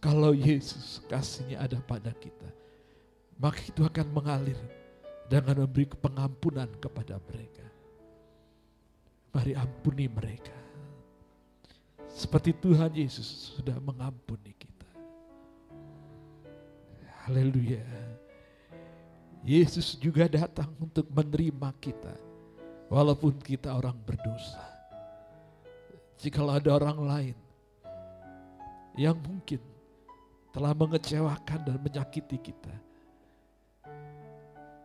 kalau 0.02 0.34
Yesus 0.34 1.02
kasihnya 1.06 1.62
ada 1.62 1.78
pada 1.82 2.10
kita, 2.14 2.50
maka 3.38 3.62
itu 3.62 3.82
akan 3.82 4.06
mengalir 4.10 4.58
dengan 5.26 5.66
memberi 5.66 5.86
pengampunan 5.98 6.70
kepada 6.78 7.18
mereka. 7.30 7.66
Mari 9.34 9.52
ampuni 9.54 10.06
mereka. 10.06 10.54
Seperti 12.06 12.56
Tuhan 12.56 12.94
Yesus 12.96 13.54
sudah 13.58 13.76
mengampuni 13.82 14.54
kita. 14.56 14.88
Haleluya. 17.26 18.15
Yesus 19.46 19.94
juga 19.94 20.26
datang 20.26 20.74
untuk 20.82 21.06
menerima 21.06 21.70
kita. 21.78 22.18
Walaupun 22.90 23.38
kita 23.38 23.78
orang 23.78 23.94
berdosa. 24.02 24.62
Jikalau 26.18 26.58
ada 26.58 26.70
orang 26.74 26.98
lain 26.98 27.36
yang 28.98 29.14
mungkin 29.22 29.62
telah 30.50 30.74
mengecewakan 30.74 31.62
dan 31.62 31.78
menyakiti 31.78 32.42
kita. 32.42 32.74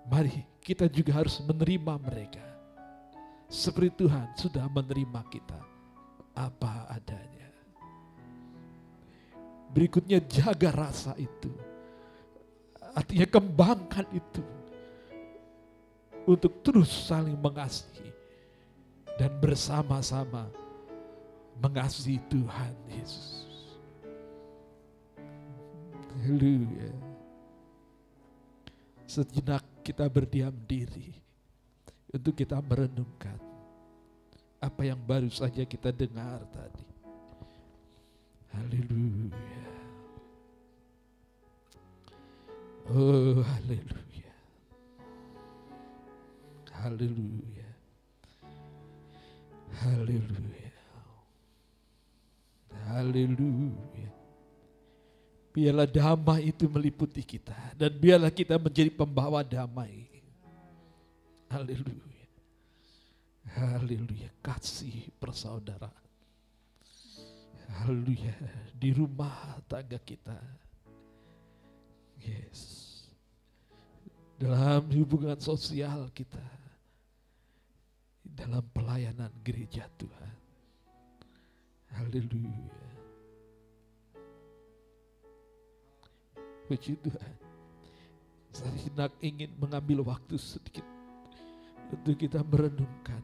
Mari 0.06 0.46
kita 0.62 0.86
juga 0.92 1.18
harus 1.24 1.42
menerima 1.42 1.98
mereka. 1.98 2.46
Seperti 3.50 4.06
Tuhan 4.06 4.30
sudah 4.38 4.70
menerima 4.70 5.22
kita 5.32 5.60
apa 6.38 6.86
adanya. 6.92 7.50
Berikutnya 9.72 10.20
jaga 10.28 10.70
rasa 10.70 11.16
itu 11.16 11.71
Artinya 12.92 13.28
kembangkan 13.28 14.06
itu 14.12 14.44
untuk 16.28 16.60
terus 16.62 16.92
saling 16.92 17.40
mengasihi 17.40 18.12
dan 19.16 19.32
bersama-sama 19.40 20.52
mengasihi 21.62 22.20
Tuhan 22.28 22.76
Yesus. 22.90 23.80
Haleluya. 26.22 26.92
Sejenak 29.08 29.64
kita 29.84 30.08
berdiam 30.08 30.54
diri 30.68 31.16
untuk 32.12 32.36
kita 32.36 32.60
merenungkan 32.60 33.40
apa 34.62 34.82
yang 34.86 35.00
baru 35.00 35.32
saja 35.32 35.66
kita 35.66 35.90
dengar 35.90 36.44
tadi. 36.54 36.86
Haleluya. 38.52 39.61
Oh, 42.92 43.40
haleluya. 43.40 44.32
Haleluya. 46.76 47.70
Haleluya. 49.80 50.72
Haleluya. 52.92 54.12
Biarlah 55.56 55.88
damai 55.88 56.52
itu 56.52 56.68
meliputi 56.68 57.24
kita 57.24 57.56
dan 57.80 57.96
biarlah 57.96 58.28
kita 58.28 58.60
menjadi 58.60 58.92
pembawa 58.92 59.40
damai. 59.40 60.12
Haleluya. 61.48 62.28
Haleluya. 63.56 64.36
Kasih 64.44 65.08
persaudaraan. 65.16 65.96
Haleluya. 67.72 68.36
Di 68.76 68.92
rumah 68.92 69.64
tangga 69.72 69.96
kita. 70.04 70.36
Yes 72.20 72.81
dalam 74.42 74.90
hubungan 74.98 75.38
sosial 75.38 76.10
kita, 76.18 76.42
dalam 78.26 78.66
pelayanan 78.74 79.30
gereja 79.46 79.86
Tuhan. 80.02 80.34
Haleluya. 81.94 82.90
Puji 86.66 86.98
Tuhan. 87.06 87.36
Saya 88.50 88.74
hendak 88.82 89.14
ingin 89.22 89.54
mengambil 89.62 90.02
waktu 90.10 90.42
sedikit 90.42 90.90
untuk 91.94 92.18
kita 92.18 92.42
merenungkan. 92.42 93.22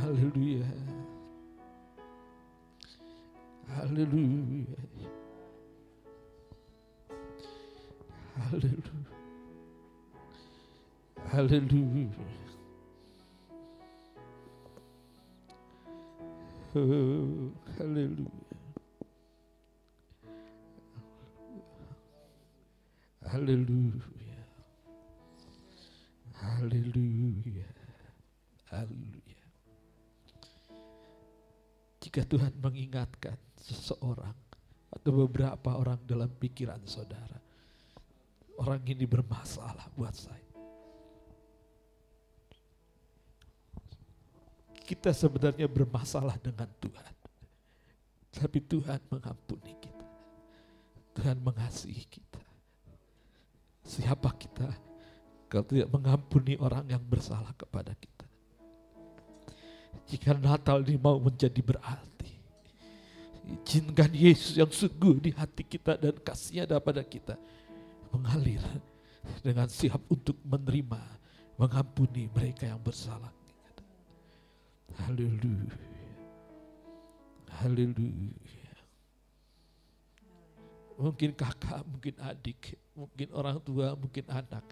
Haleluya. 0.00 0.64
Haleluya. 3.68 4.80
Haleluya. 8.40 9.04
Haleluya. 11.28 12.28
Oh, 16.70 17.50
haleluya. 17.76 18.46
Haleluya. 23.26 24.40
Haleluya. 26.40 27.70
Haleluya. 28.70 29.44
Jika 32.00 32.22
Tuhan 32.26 32.54
mengingatkan 32.58 33.38
seseorang 33.60 34.34
atau 34.90 35.10
beberapa 35.26 35.78
orang 35.78 36.00
dalam 36.06 36.30
pikiran 36.38 36.82
saudara, 36.86 37.49
orang 38.60 38.84
ini 38.84 39.08
bermasalah 39.08 39.88
buat 39.96 40.12
saya. 40.12 40.52
Kita 44.84 45.16
sebenarnya 45.16 45.64
bermasalah 45.70 46.36
dengan 46.36 46.68
Tuhan. 46.76 47.14
Tapi 48.30 48.58
Tuhan 48.62 49.00
mengampuni 49.08 49.72
kita. 49.80 50.06
Tuhan 51.16 51.38
mengasihi 51.40 52.04
kita. 52.10 52.42
Siapa 53.86 54.30
kita 54.36 54.68
kalau 55.50 55.66
tidak 55.66 55.90
mengampuni 55.90 56.54
orang 56.60 56.86
yang 56.90 57.02
bersalah 57.02 57.50
kepada 57.56 57.96
kita. 57.96 58.26
Jika 60.10 60.34
Natal 60.36 60.82
ini 60.86 60.98
mau 60.98 61.18
menjadi 61.18 61.58
berarti. 61.62 62.30
Izinkan 63.66 64.14
Yesus 64.14 64.54
yang 64.58 64.70
sungguh 64.70 65.18
di 65.18 65.30
hati 65.34 65.66
kita 65.66 65.98
dan 65.98 66.14
kasihnya 66.22 66.78
pada 66.78 67.02
kita 67.02 67.34
mengalir 68.10 68.62
dengan 69.40 69.68
siap 69.70 70.02
untuk 70.10 70.36
menerima, 70.44 71.00
mengampuni 71.56 72.28
mereka 72.30 72.66
yang 72.68 72.80
bersalah. 72.82 73.32
Haleluya. 75.06 75.76
Haleluya. 77.60 78.74
Mungkin 81.00 81.32
kakak, 81.32 81.80
mungkin 81.88 82.14
adik, 82.20 82.76
mungkin 82.92 83.28
orang 83.32 83.56
tua, 83.64 83.96
mungkin 83.96 84.26
anak. 84.28 84.64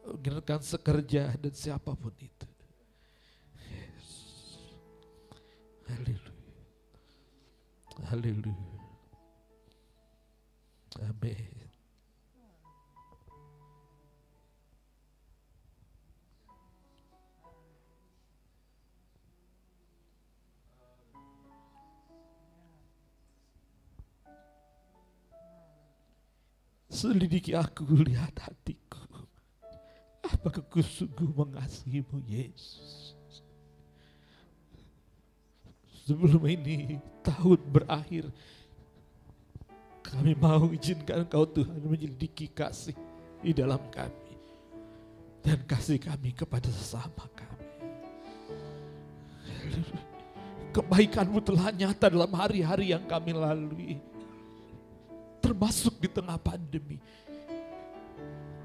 Mungkin 0.00 0.32
rekan 0.40 0.64
sekerja 0.64 1.36
dan 1.36 1.52
siapa 1.52 1.92
pun 1.92 2.14
itu. 2.16 2.48
Yes. 3.68 4.08
Haleluya. 5.92 6.32
Haleluya. 8.08 8.56
Amin. 11.04 11.59
Selidiki 26.90 27.54
aku, 27.54 27.86
lihat 28.02 28.34
hatiku. 28.42 28.98
Apakah 30.26 30.66
ku 30.66 30.82
sungguh 30.82 31.30
mengasihimu 31.30 32.18
Yesus? 32.26 33.14
Sebelum 36.02 36.42
ini 36.50 36.98
tahun 37.22 37.62
berakhir, 37.70 38.26
kami 40.02 40.34
mau 40.34 40.66
izinkan 40.74 41.22
Engkau 41.22 41.46
Tuhan 41.46 41.78
menyelidiki 41.86 42.50
kasih 42.50 42.98
di 43.38 43.54
dalam 43.54 43.78
kami. 43.94 44.34
Dan 45.46 45.62
kasih 45.70 46.02
kami 46.02 46.34
kepada 46.34 46.66
sesama 46.66 47.30
kami. 47.38 47.70
Kebaikanmu 50.74 51.38
telah 51.46 51.70
nyata 51.70 52.10
dalam 52.10 52.34
hari-hari 52.34 52.90
yang 52.90 53.06
kami 53.06 53.30
lalui. 53.30 54.09
Termasuk 55.50 55.98
di 55.98 56.06
tengah 56.06 56.38
pandemi. 56.38 57.02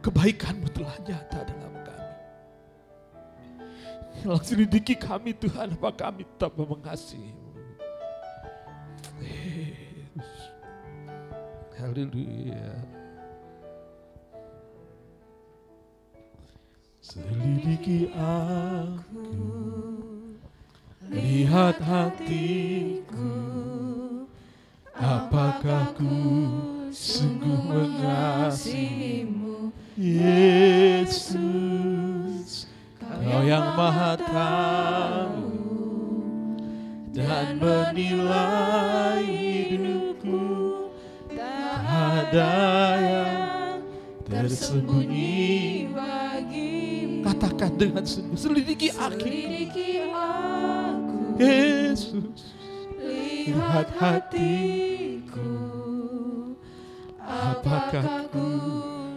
Kebaikanmu 0.05 0.69
telah 0.69 0.93
nyata 1.01 1.41
dalam 1.41 1.73
kami. 1.81 2.13
Langsung 4.21 4.61
selidiki 4.61 4.93
kami 4.93 5.33
Tuhan, 5.33 5.73
apa 5.73 5.89
kami 5.89 6.29
tetap 6.29 6.53
mengasihimu. 6.53 7.49
Haleluya. 11.73 12.69
Selidiki 17.01 18.13
aku, 18.13 19.25
lihat 21.09 21.81
hatiku, 21.81 23.33
apakah 24.93 25.97
ku 25.97 26.74
sungguh 26.95 27.59
mengasihimu, 27.67 29.75
Yesus. 29.99 31.35
Kau 33.03 33.43
yang 33.43 33.75
maha 33.75 34.15
tahu 34.15 35.51
dan 37.11 37.59
menilai 37.59 39.27
hidupku 39.27 40.87
tak 41.35 42.31
ada 42.31 42.55
yang 43.03 43.83
tersembunyi 44.23 45.91
bagimu. 45.91 47.27
Katakan 47.27 47.75
dengan 47.75 48.07
sungguh, 48.07 48.39
selidiki 48.39 48.95
aku, 48.95 49.27
Yesus. 51.35 52.55
lihat 53.45 53.93
hatiku. 53.99 54.84
Apakah 57.65 58.29
ku 58.29 58.45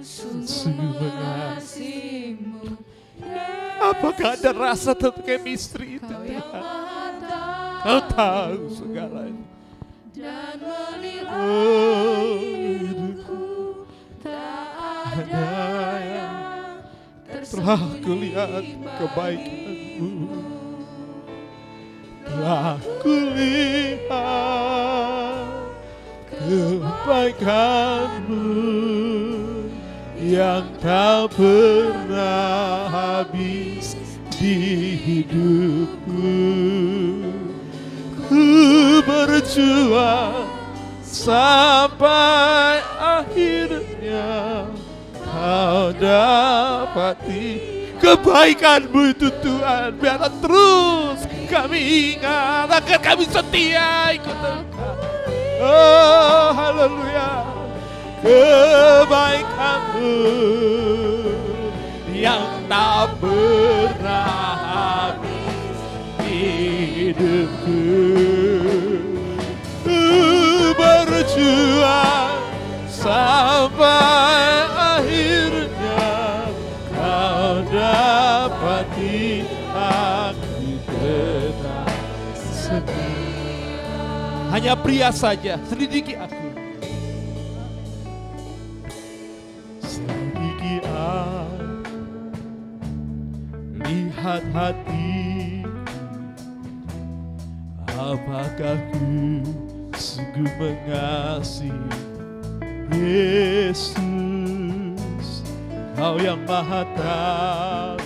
sungguh 0.00 0.96
mengasihimu? 0.96 2.80
Apakah 3.76 4.40
ada 4.40 4.56
rasa 4.56 4.96
tentang 4.96 5.20
chemistry 5.20 6.00
itu 6.00 6.14
Kau 7.84 8.00
tahu 8.08 8.72
segalanya. 8.72 9.44
dan 10.16 10.56
menilai 10.64 11.28
hidupku 12.88 13.84
tak 14.24 14.72
ada 15.28 15.52
yang 16.00 16.80
Telah 17.44 18.00
kulihat 18.00 18.64
kebaikanmu. 18.96 20.40
Telah 22.24 22.80
kulihat 23.04 24.48
kebaikanmu 26.48 28.48
yang 30.16 30.64
tak 30.80 31.36
pernah 31.36 32.88
habis 32.88 33.92
di 34.40 34.56
hidupku. 34.96 36.40
Ku 38.28 38.44
berjuang 39.04 40.48
sampai 41.04 42.80
akhirnya 42.96 44.68
kau 45.24 45.92
dapati 45.96 47.60
kebaikanmu 48.00 49.16
itu 49.16 49.28
Tuhan 49.40 49.96
biarlah 49.96 50.32
terus 50.44 51.24
kami 51.48 51.80
ingat 52.16 52.68
agar 52.68 53.00
kami 53.00 53.24
setia 53.24 54.12
ikut 54.12 54.36
engkau 54.36 55.07
oh 55.58 56.54
haleluya 56.54 57.42
kebaikanmu 58.22 60.14
yang 62.14 62.42
tak 62.66 63.14
pernah 63.22 64.58
habis 64.58 65.78
hidupku. 66.22 67.82
Ku 69.86 70.02
berjuang 70.76 72.42
sampai 72.90 74.67
Hanya 84.58 84.74
pria 84.74 85.14
saja, 85.14 85.54
selidiki 85.70 86.18
aku. 86.18 86.50
Selidiki 89.78 90.82
aku, 90.82 91.94
lihat 93.86 94.42
hatiku. 94.50 95.70
Apakah 97.94 98.82
ku 98.90 99.46
sungguh 99.94 100.50
mengasihi 100.58 101.70
Yesus 102.98 103.94
Kau 105.94 106.18
yang 106.18 106.42
maha 106.50 106.82
tahu 106.98 108.02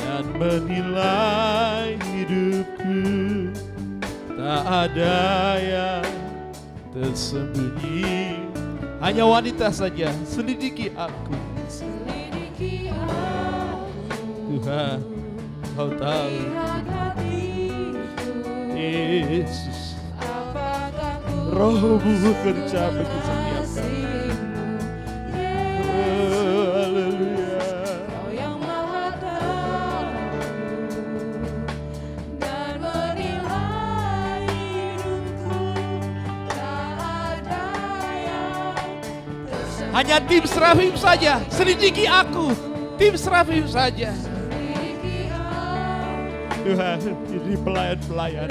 Dan 0.00 0.24
menilai 0.40 2.00
hidupku 2.00 3.04
Tak 4.46 4.62
ada 4.62 5.18
yang 5.58 6.06
tersembunyi. 6.94 8.46
Hanya 9.02 9.26
wanita 9.26 9.74
saja. 9.74 10.06
Selidiki 10.22 10.94
aku. 10.94 11.34
Selidiki 11.66 12.94
aku, 12.94 13.90
Tuhan 14.46 15.02
kau 15.74 15.90
tahu. 15.98 16.38
Yesus. 18.70 19.98
Apakah 20.14 21.18
ku 21.26 21.50
Rohmu 21.50 22.14
bekerja 22.22 22.94
bagi 22.94 23.18
setiap 23.26 23.55
Hanya 40.06 40.22
tim 40.22 40.46
Serafim 40.46 40.94
saja. 40.94 41.42
Selidiki 41.50 42.06
aku 42.06 42.54
Tim 42.94 43.18
Serafim 43.18 43.66
saja. 43.66 44.14
Tuhan 46.62 46.98
ini 47.26 47.58
pelayan-pelayan. 47.58 48.46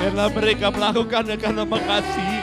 Karena 0.00 0.24
mereka 0.32 0.66
melakukannya 0.72 1.36
karena 1.36 1.68
mengasihi 1.68 2.35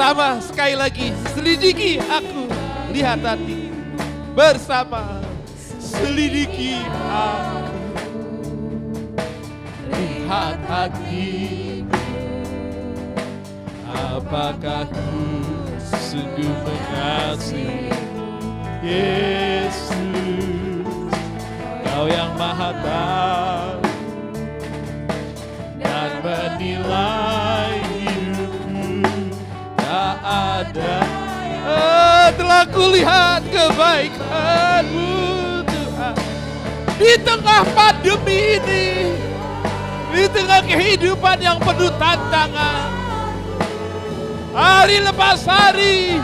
Bersama 0.00 0.40
sekali 0.40 0.80
lagi. 0.80 1.12
Selidiki 1.36 2.00
aku 2.00 2.48
Lihat 2.88 3.20
hati. 3.20 3.68
Bersama 4.32 5.20
selidiki 5.76 6.80
aku 7.04 7.68
Lihat 9.92 10.56
hati. 10.72 11.84
Apakah 13.92 14.88
ku 14.88 15.20
sungguh 15.84 16.54
mengasihi 16.64 17.92
Yesus 18.80 20.00
Kau 21.84 22.08
yang 22.08 22.32
maha 22.40 22.72
tahu 22.80 23.84
Dan 25.76 26.10
menilai 26.24 27.19
oh, 32.50 32.66
Telah 32.66 32.66
kulihat 32.74 33.46
kebaikanmu 33.46 35.14
Tuhan 35.70 36.14
Di 36.98 37.12
tengah 37.22 37.62
pandemi 37.78 38.58
ini, 38.58 39.14
di 40.10 40.26
tengah 40.34 40.58
kehidupan 40.66 41.38
yang 41.38 41.62
penuh 41.62 41.94
tantangan, 41.94 42.90
hari 44.50 44.98
lepas 44.98 45.46
hari, 45.46 46.18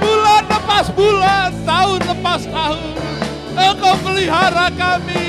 bulan 0.00 0.48
lepas 0.48 0.88
bulan, 0.96 1.52
tahun 1.68 2.00
lepas 2.16 2.42
tahun, 2.48 2.96
Engkau 3.52 3.94
pelihara 4.00 4.72
kami. 4.72 5.28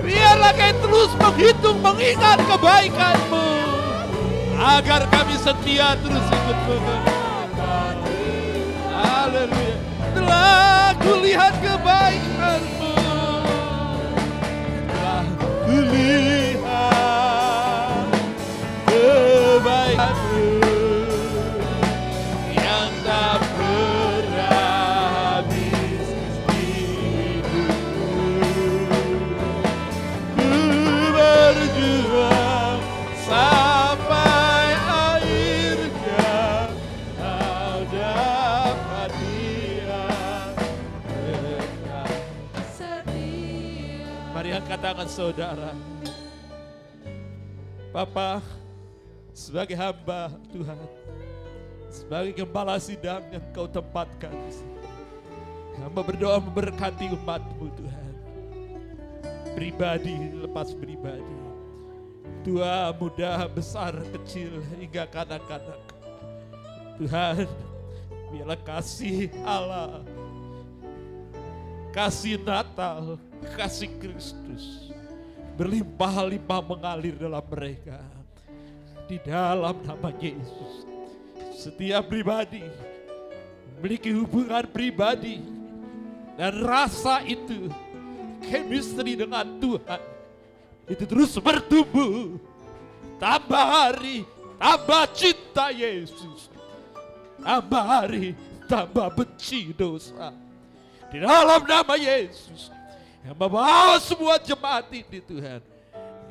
Biarlah 0.00 0.56
kami 0.56 0.74
terus 0.80 1.12
menghitung, 1.20 1.78
mengingat 1.84 2.40
kebaikanmu. 2.40 3.48
Agar 4.56 5.04
kami 5.12 5.36
setia 5.36 5.92
terus 6.00 6.24
ikut 6.24 6.58
Haleluya. 6.64 7.13
Telah 10.34 10.90
kulihat 10.98 11.54
kebaikanmu. 11.62 12.94
Telah 14.90 15.26
kulihat 15.38 16.43
tangan 44.84 45.08
saudara. 45.08 45.72
Papa, 47.88 48.44
sebagai 49.32 49.72
hamba 49.72 50.28
Tuhan, 50.52 50.84
sebagai 51.88 52.44
gembala 52.44 52.76
sidang 52.76 53.24
yang 53.32 53.40
kau 53.56 53.64
tempatkan. 53.64 54.36
Hamba 55.80 56.04
berdoa 56.04 56.36
memberkati 56.36 57.16
umatmu 57.16 57.72
Tuhan. 57.80 58.12
Pribadi 59.56 60.36
lepas 60.44 60.76
pribadi. 60.76 61.38
Tua, 62.44 62.92
muda, 63.00 63.48
besar, 63.48 63.96
kecil, 64.12 64.60
hingga 64.76 65.08
kanak-kanak. 65.08 65.80
Tuhan, 67.00 67.48
biarlah 68.28 68.60
kasih 68.60 69.32
Allah, 69.48 70.04
kasih 71.94 72.42
Natal, 72.42 73.22
kasih 73.54 73.86
Kristus. 74.02 74.90
Berlimpah-limpah 75.54 76.60
mengalir 76.66 77.14
dalam 77.14 77.46
mereka. 77.46 78.02
Di 79.06 79.22
dalam 79.22 79.78
nama 79.86 80.10
Yesus. 80.18 80.90
Setiap 81.54 82.10
pribadi 82.10 82.66
memiliki 83.78 84.10
hubungan 84.10 84.66
pribadi. 84.66 85.38
Dan 86.34 86.66
rasa 86.66 87.22
itu 87.22 87.70
chemistry 88.42 89.14
dengan 89.14 89.46
Tuhan 89.62 90.02
itu 90.90 91.04
terus 91.06 91.38
bertumbuh. 91.38 92.42
Tambah 93.22 93.66
hari 93.70 94.26
tambah 94.58 95.04
cinta 95.14 95.70
Yesus. 95.70 96.50
Tambah 97.38 97.84
hari 97.86 98.34
tambah 98.66 99.14
benci 99.14 99.70
dosa 99.70 100.34
di 101.14 101.22
dalam 101.22 101.62
nama 101.62 101.94
Yesus. 101.94 102.74
Yang 103.22 103.36
membawa 103.38 104.02
semua 104.02 104.34
jemaat 104.42 104.90
ini 104.90 105.22
Tuhan. 105.22 105.62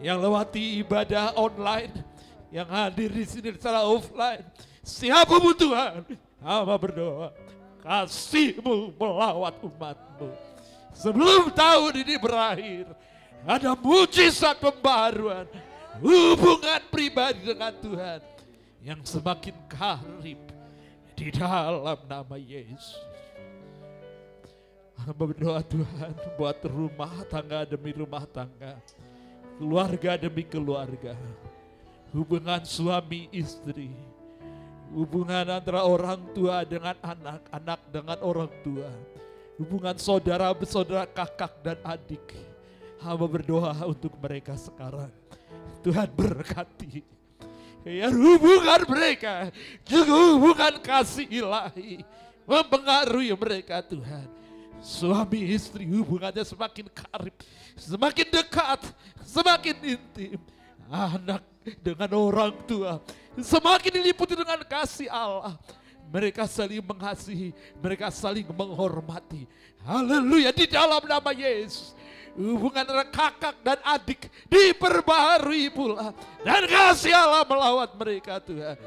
Yang 0.03 0.18
lewati 0.19 0.84
ibadah 0.84 1.31
online 1.39 2.03
yang 2.51 2.68
hadir 2.68 3.07
di 3.07 3.23
sini 3.23 3.55
secara 3.55 3.88
offline. 3.88 4.43
Siapa 4.84 5.39
pun 5.39 5.55
Tuhan. 5.55 6.03
Hamba 6.43 6.76
berdoa 6.76 7.31
kasihmu 7.80 8.91
melawat 8.99 9.55
umatmu. 9.64 10.35
Sebelum 10.91 11.47
tahun 11.55 12.03
ini 12.03 12.19
berakhir 12.19 12.91
ada 13.47 13.80
mujizat 13.80 14.60
pembaruan 14.60 15.47
hubungan 16.03 16.84
pribadi 16.91 17.39
dengan 17.47 17.72
Tuhan 17.72 18.19
yang 18.84 18.99
semakin 19.07 19.55
karib 19.72 20.43
di 21.15 21.31
dalam 21.31 21.99
nama 22.03 22.35
Yesus. 22.35 22.99
Hamba 25.03 25.27
berdoa 25.27 25.59
Tuhan 25.67 26.15
buat 26.39 26.63
rumah 26.63 27.27
tangga 27.27 27.67
demi 27.67 27.91
rumah 27.91 28.23
tangga, 28.23 28.80
keluarga 29.59 30.15
demi 30.15 30.47
keluarga, 30.47 31.11
hubungan 32.15 32.63
suami 32.63 33.27
istri, 33.35 33.91
hubungan 34.95 35.59
antara 35.59 35.84
orang 35.84 36.23
tua 36.31 36.63
dengan 36.63 36.95
anak, 37.03 37.43
anak 37.51 37.80
dengan 37.91 38.17
orang 38.23 38.47
tua, 38.63 38.88
hubungan 39.59 39.99
saudara 39.99 40.47
bersaudara 40.55 41.03
kakak 41.03 41.51
dan 41.59 41.80
adik. 41.84 42.39
Hamba 43.03 43.27
berdoa 43.27 43.75
untuk 43.84 44.15
mereka 44.23 44.55
sekarang. 44.55 45.11
Tuhan 45.84 46.07
berkati. 46.15 47.03
Ya 47.84 48.07
hubungan 48.07 48.88
mereka 48.88 49.51
juga 49.84 50.15
hubungan 50.15 50.80
kasih 50.80 51.27
ilahi 51.27 51.99
mempengaruhi 52.47 53.35
mereka 53.35 53.84
Tuhan. 53.84 54.32
Suami 54.84 55.55
istri 55.55 55.88
hubungannya 55.88 56.43
semakin 56.43 56.91
karib, 56.91 57.35
semakin 57.80 58.27
dekat, 58.27 58.81
semakin 59.23 59.76
intim. 59.80 60.39
Anak 60.91 61.41
dengan 61.80 62.11
orang 62.11 62.51
tua 62.68 62.99
semakin 63.41 63.91
diliputi 64.03 64.38
dengan 64.38 64.61
kasih 64.61 65.10
Allah. 65.10 65.57
Mereka 66.14 66.45
saling 66.45 66.84
mengasihi, 66.85 67.49
mereka 67.81 68.14
saling 68.14 68.45
menghormati. 68.45 69.49
Haleluya 69.81 70.53
di 70.53 70.69
dalam 70.69 71.01
nama 71.01 71.31
Yesus. 71.34 71.97
Hubungan 72.38 72.85
antara 72.85 73.05
kakak 73.05 73.55
dan 73.65 73.81
adik 73.81 74.30
diperbaharui 74.45 75.73
pula. 75.73 76.14
Dan 76.45 76.69
kasih 76.69 77.14
Allah 77.18 77.41
melawat 77.45 77.97
mereka 77.97 78.38
Tuhan. 78.38 78.77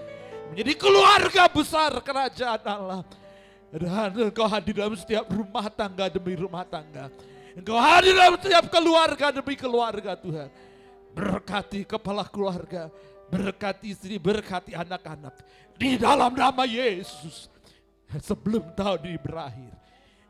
Menjadi 0.55 0.73
keluarga 0.79 1.51
besar 1.51 1.99
kerajaan 1.99 2.63
Allah. 2.63 3.01
Dan 3.77 4.33
engkau 4.33 4.49
hadir 4.49 4.73
dalam 4.73 4.97
setiap 4.97 5.29
rumah 5.29 5.69
tangga 5.69 6.09
demi 6.09 6.33
rumah 6.33 6.65
tangga. 6.65 7.13
Engkau 7.53 7.77
hadir 7.77 8.17
dalam 8.17 8.41
setiap 8.41 8.65
keluarga 8.73 9.27
demi 9.29 9.55
keluarga 9.57 10.17
Tuhan. 10.17 10.49
Berkati 11.13 11.85
kepala 11.85 12.25
keluarga. 12.25 12.89
Berkati 13.29 13.93
istri, 13.93 14.17
berkati 14.17 14.73
anak-anak. 14.73 15.37
Di 15.77 16.01
dalam 16.01 16.33
nama 16.33 16.65
Yesus. 16.65 17.53
Sebelum 18.17 18.73
tahun 18.73 19.13
ini 19.13 19.19
berakhir. 19.21 19.73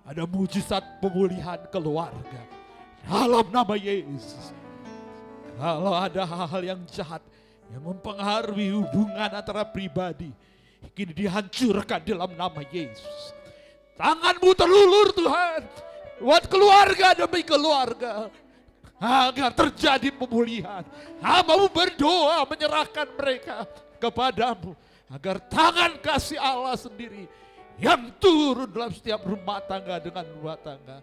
Ada 0.07 0.27
mujizat 0.27 0.83
pemulihan 0.99 1.61
keluarga. 1.71 2.43
Dalam 3.07 3.47
nama 3.55 3.75
Yesus. 3.79 4.55
Kalau 5.57 5.95
ada 5.95 6.23
hal-hal 6.27 6.63
yang 6.75 6.81
jahat 6.91 7.23
yang 7.73 7.83
mempengaruhi 7.83 8.71
hubungan 8.77 9.31
antara 9.31 9.67
pribadi, 9.67 10.31
kini 10.93 11.13
dihancurkan 11.17 12.03
dalam 12.05 12.31
nama 12.37 12.61
Yesus. 12.69 13.35
Tanganmu 13.97 14.51
terlulur 14.53 15.09
Tuhan, 15.17 15.63
buat 16.21 16.45
keluarga 16.47 17.17
demi 17.17 17.41
keluarga, 17.41 18.29
agar 19.01 19.51
terjadi 19.57 20.13
pemulihan. 20.13 20.85
Hamamu 21.25 21.73
berdoa 21.73 22.45
menyerahkan 22.45 23.09
mereka 23.17 23.65
kepadamu, 23.97 24.77
agar 25.09 25.41
tangan 25.49 25.97
kasih 26.05 26.37
Allah 26.37 26.77
sendiri 26.77 27.25
yang 27.81 28.13
turun 28.21 28.69
dalam 28.69 28.93
setiap 28.93 29.25
rumah 29.25 29.65
tangga 29.65 29.97
dengan 30.01 30.25
rumah 30.37 30.61
tangga 30.61 31.01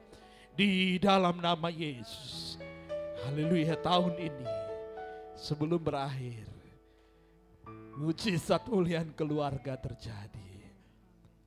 di 0.53 1.01
dalam 1.01 1.41
nama 1.41 1.69
Yesus. 1.73 2.61
Haleluya 3.25 3.73
tahun 3.81 4.19
ini 4.21 4.47
sebelum 5.33 5.81
berakhir 5.81 6.52
mujizat 7.97 8.65
mulian 8.69 9.09
keluarga 9.13 9.77
terjadi 9.77 10.49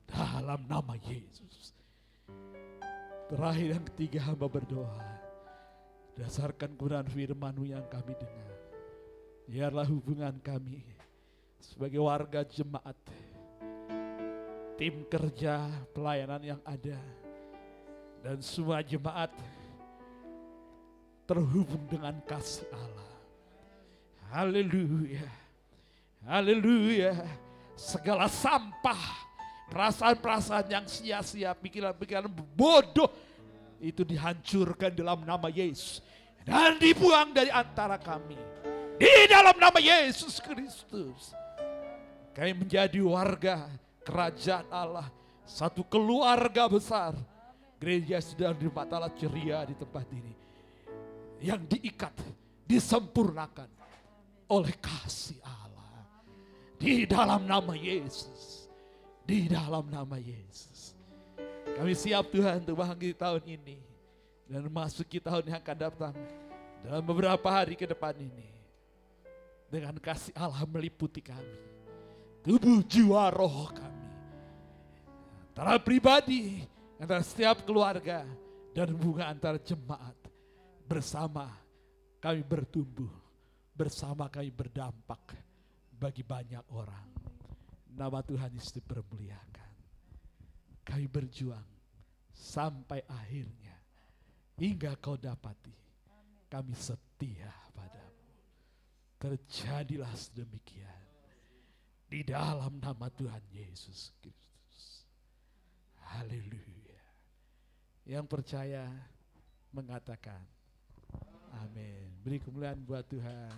dalam 0.07 0.63
nama 0.63 0.95
Yesus. 0.95 1.75
Terakhir 3.27 3.75
yang 3.75 3.85
ketiga 3.91 4.19
hamba 4.23 4.47
berdoa 4.47 5.03
dasarkan 6.15 6.73
Quran 6.79 7.05
firman 7.11 7.55
yang 7.61 7.83
kami 7.91 8.15
dengar. 8.15 8.55
Biarlah 9.47 9.87
hubungan 9.87 10.35
kami 10.39 10.83
sebagai 11.59 11.99
warga 11.99 12.43
jemaat, 12.47 12.95
tim 14.79 15.03
kerja 15.07 15.67
pelayanan 15.91 16.55
yang 16.55 16.61
ada, 16.63 16.99
dan 18.23 18.39
semua 18.43 18.83
jemaat 18.83 19.31
terhubung 21.27 21.83
dengan 21.87 22.15
kasih 22.23 22.67
Allah. 22.71 23.11
Haleluya. 24.31 25.46
Haleluya. 26.25 27.13
Segala 27.77 28.25
sampah, 28.25 28.97
perasaan-perasaan 29.69 30.65
yang 30.65 30.85
sia-sia, 30.89 31.53
pikiran-pikiran 31.53 32.25
bodoh 32.57 33.13
itu 33.77 34.01
dihancurkan 34.01 34.89
dalam 34.89 35.21
nama 35.21 35.45
Yesus 35.53 36.01
dan 36.41 36.79
dibuang 36.81 37.35
dari 37.35 37.51
antara 37.53 37.99
kami. 38.01 38.39
Di 38.97 39.29
dalam 39.29 39.53
nama 39.61 39.77
Yesus 39.77 40.41
Kristus. 40.41 41.35
Kami 42.33 42.65
menjadi 42.65 42.97
warga 43.05 43.69
kerajaan 44.01 44.65
Allah. 44.73 45.05
Satu 45.45 45.85
keluarga 45.85 46.65
besar. 46.65 47.13
Gereja 47.77 48.17
sedang 48.17 48.57
di 48.57 48.65
mata 48.73 49.05
ceria 49.13 49.61
di 49.69 49.77
tempat 49.77 50.09
ini. 50.09 50.33
Yang 51.37 51.77
diikat, 51.77 52.15
disempurnakan 52.65 53.69
oleh 54.49 54.73
kasih 54.81 55.37
Allah. 55.45 55.66
Di 56.77 57.09
dalam 57.09 57.45
nama 57.49 57.73
Yesus. 57.73 58.69
Di 59.25 59.49
dalam 59.49 59.89
nama 59.89 60.17
Yesus. 60.21 60.93
Kami 61.77 61.93
siap 61.97 62.29
Tuhan 62.29 62.63
untuk 62.63 62.77
mengakhiri 62.77 63.17
tahun 63.17 63.43
ini. 63.45 63.77
Dan 64.47 64.65
memasuki 64.69 65.17
tahun 65.19 65.45
yang 65.49 65.59
akan 65.59 65.77
datang. 65.77 66.15
Dalam 66.85 67.03
beberapa 67.03 67.49
hari 67.49 67.73
ke 67.73 67.89
depan 67.89 68.15
ini 68.15 68.57
dengan 69.67 69.95
kasih 69.99 70.31
Allah 70.35 70.63
meliputi 70.63 71.19
kami. 71.19 71.59
Tubuh 72.43 72.79
jiwa 72.87 73.27
roh 73.27 73.67
kami. 73.75 74.07
Antara 75.51 75.81
pribadi, 75.81 76.63
antara 77.01 77.25
setiap 77.25 77.65
keluarga, 77.65 78.23
dan 78.71 78.87
hubungan 78.93 79.27
antara 79.27 79.59
jemaat. 79.59 80.15
Bersama 80.87 81.51
kami 82.23 82.45
bertumbuh, 82.45 83.11
bersama 83.75 84.31
kami 84.31 84.47
berdampak 84.53 85.35
bagi 85.97 86.21
banyak 86.21 86.63
orang. 86.71 87.09
Nama 87.97 88.21
Tuhan 88.21 88.53
Yesus 88.53 88.77
dipermuliakan. 88.77 89.73
Kami 90.85 91.05
berjuang 91.09 91.65
sampai 92.31 93.01
akhirnya. 93.09 93.75
Hingga 94.57 94.97
kau 94.97 95.17
dapati 95.17 95.73
kami 96.49 96.73
setia 96.73 97.51
Terjadilah 99.17 100.13
sedemikian. 100.13 101.01
Di 102.05 102.21
dalam 102.21 102.77
nama 102.77 103.09
Tuhan 103.09 103.41
Yesus 103.49 104.13
Kristus. 104.21 105.09
Haleluya. 106.13 107.01
Yang 108.05 108.25
percaya 108.29 108.85
mengatakan 109.73 110.39
amin. 111.65 112.07
Beri 112.21 112.37
kemuliaan 112.37 112.79
buat 112.85 113.09
Tuhan. 113.09 113.57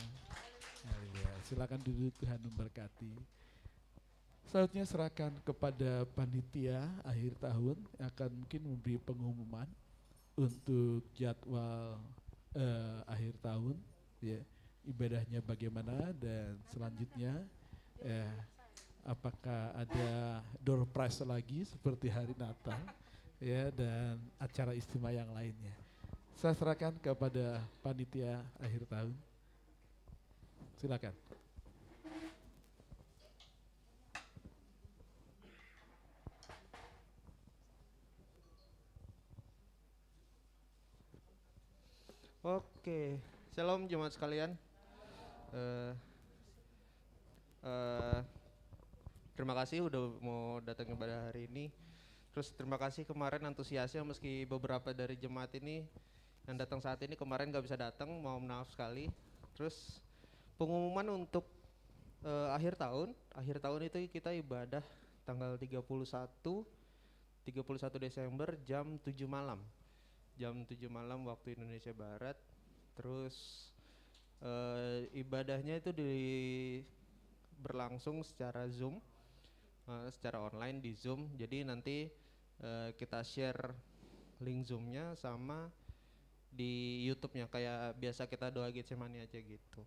Haleluya. 0.88 1.31
Silakan 1.43 1.81
duduk 1.84 2.15
Tuhan 2.23 2.39
memberkati. 2.39 3.11
Selanjutnya 4.49 4.85
serahkan 4.88 5.31
kepada 5.45 6.07
panitia 6.18 6.81
akhir 7.06 7.38
tahun 7.38 7.77
akan 8.01 8.30
mungkin 8.34 8.61
memberi 8.65 8.97
pengumuman 8.97 9.69
untuk 10.34 11.06
jadwal 11.14 11.99
uh, 12.56 12.99
akhir 13.06 13.38
tahun 13.43 13.76
ya. 14.23 14.39
Ibadahnya 14.89 15.43
bagaimana 15.45 16.15
dan 16.18 16.56
selanjutnya 16.72 17.45
eh, 18.01 18.31
apakah 19.06 19.76
ada 19.76 20.41
door 20.64 20.88
prize 20.88 21.22
lagi 21.22 21.68
seperti 21.68 22.10
hari 22.10 22.34
Natal 22.34 22.80
ya 23.38 23.69
dan 23.69 24.18
acara 24.39 24.73
istimewa 24.73 25.14
yang 25.14 25.30
lainnya. 25.35 25.76
Saya 26.39 26.56
serahkan 26.56 26.95
kepada 27.03 27.61
panitia 27.84 28.39
akhir 28.57 28.88
tahun. 28.88 29.14
Silakan. 30.80 31.11
Oke, 42.39 43.19
shalom 43.51 43.91
jemaat 43.91 44.15
sekalian 44.15 44.56
uh, 45.51 45.91
uh, 47.68 48.23
terima 49.35 49.51
kasih 49.60 49.84
udah 49.84 50.15
mau 50.23 50.64
datang 50.64 50.95
pada 50.95 51.27
hari 51.27 51.51
ini. 51.51 51.68
Terus 52.31 52.56
terima 52.56 52.80
kasih 52.80 53.03
kemarin 53.03 53.43
antusiasnya 53.51 54.07
meski 54.07 54.47
beberapa 54.47 54.95
dari 54.95 55.19
jemaat 55.19 55.51
ini 55.60 55.84
yang 56.47 56.56
datang 56.56 56.80
saat 56.80 57.03
ini 57.03 57.19
kemarin 57.19 57.51
gak 57.51 57.68
bisa 57.68 57.76
datang, 57.76 58.07
mau 58.23 58.39
maaf 58.39 58.72
sekali. 58.72 59.11
Terus 59.60 59.99
pengumuman 60.60 61.23
untuk 61.23 61.48
uh, 62.27 62.52
akhir 62.52 62.76
tahun, 62.76 63.15
akhir 63.31 63.64
tahun 63.64 63.88
itu 63.88 64.11
kita 64.11 64.36
ibadah 64.36 64.84
tanggal 65.23 65.56
31 65.56 65.80
31 67.48 67.98
Desember 67.98 68.60
jam 68.68 68.99
7 68.99 69.15
malam. 69.26 69.64
Jam 70.36 70.68
7 70.68 70.76
malam 70.91 71.26
waktu 71.26 71.56
Indonesia 71.56 71.95
Barat. 71.95 72.36
Terus 72.94 73.36
uh, 74.44 75.07
ibadahnya 75.15 75.80
itu 75.80 75.95
di 75.95 76.14
berlangsung 77.64 78.22
secara 78.22 78.68
Zoom, 78.68 78.99
uh, 79.88 80.07
secara 80.11 80.44
online 80.44 80.84
di 80.84 80.91
Zoom. 80.94 81.31
Jadi 81.40 81.64
nanti 81.64 82.11
uh, 82.61 82.91
kita 82.99 83.23
share 83.23 83.73
link 84.44 84.68
Zoomnya 84.68 85.15
sama 85.15 85.72
di 86.49 87.06
YouTube-nya 87.07 87.48
kayak 87.48 87.95
biasa 87.98 88.27
kita 88.27 88.52
doa 88.52 88.69
Getsemani 88.69 89.23
aja 89.23 89.40
gitu. 89.40 89.81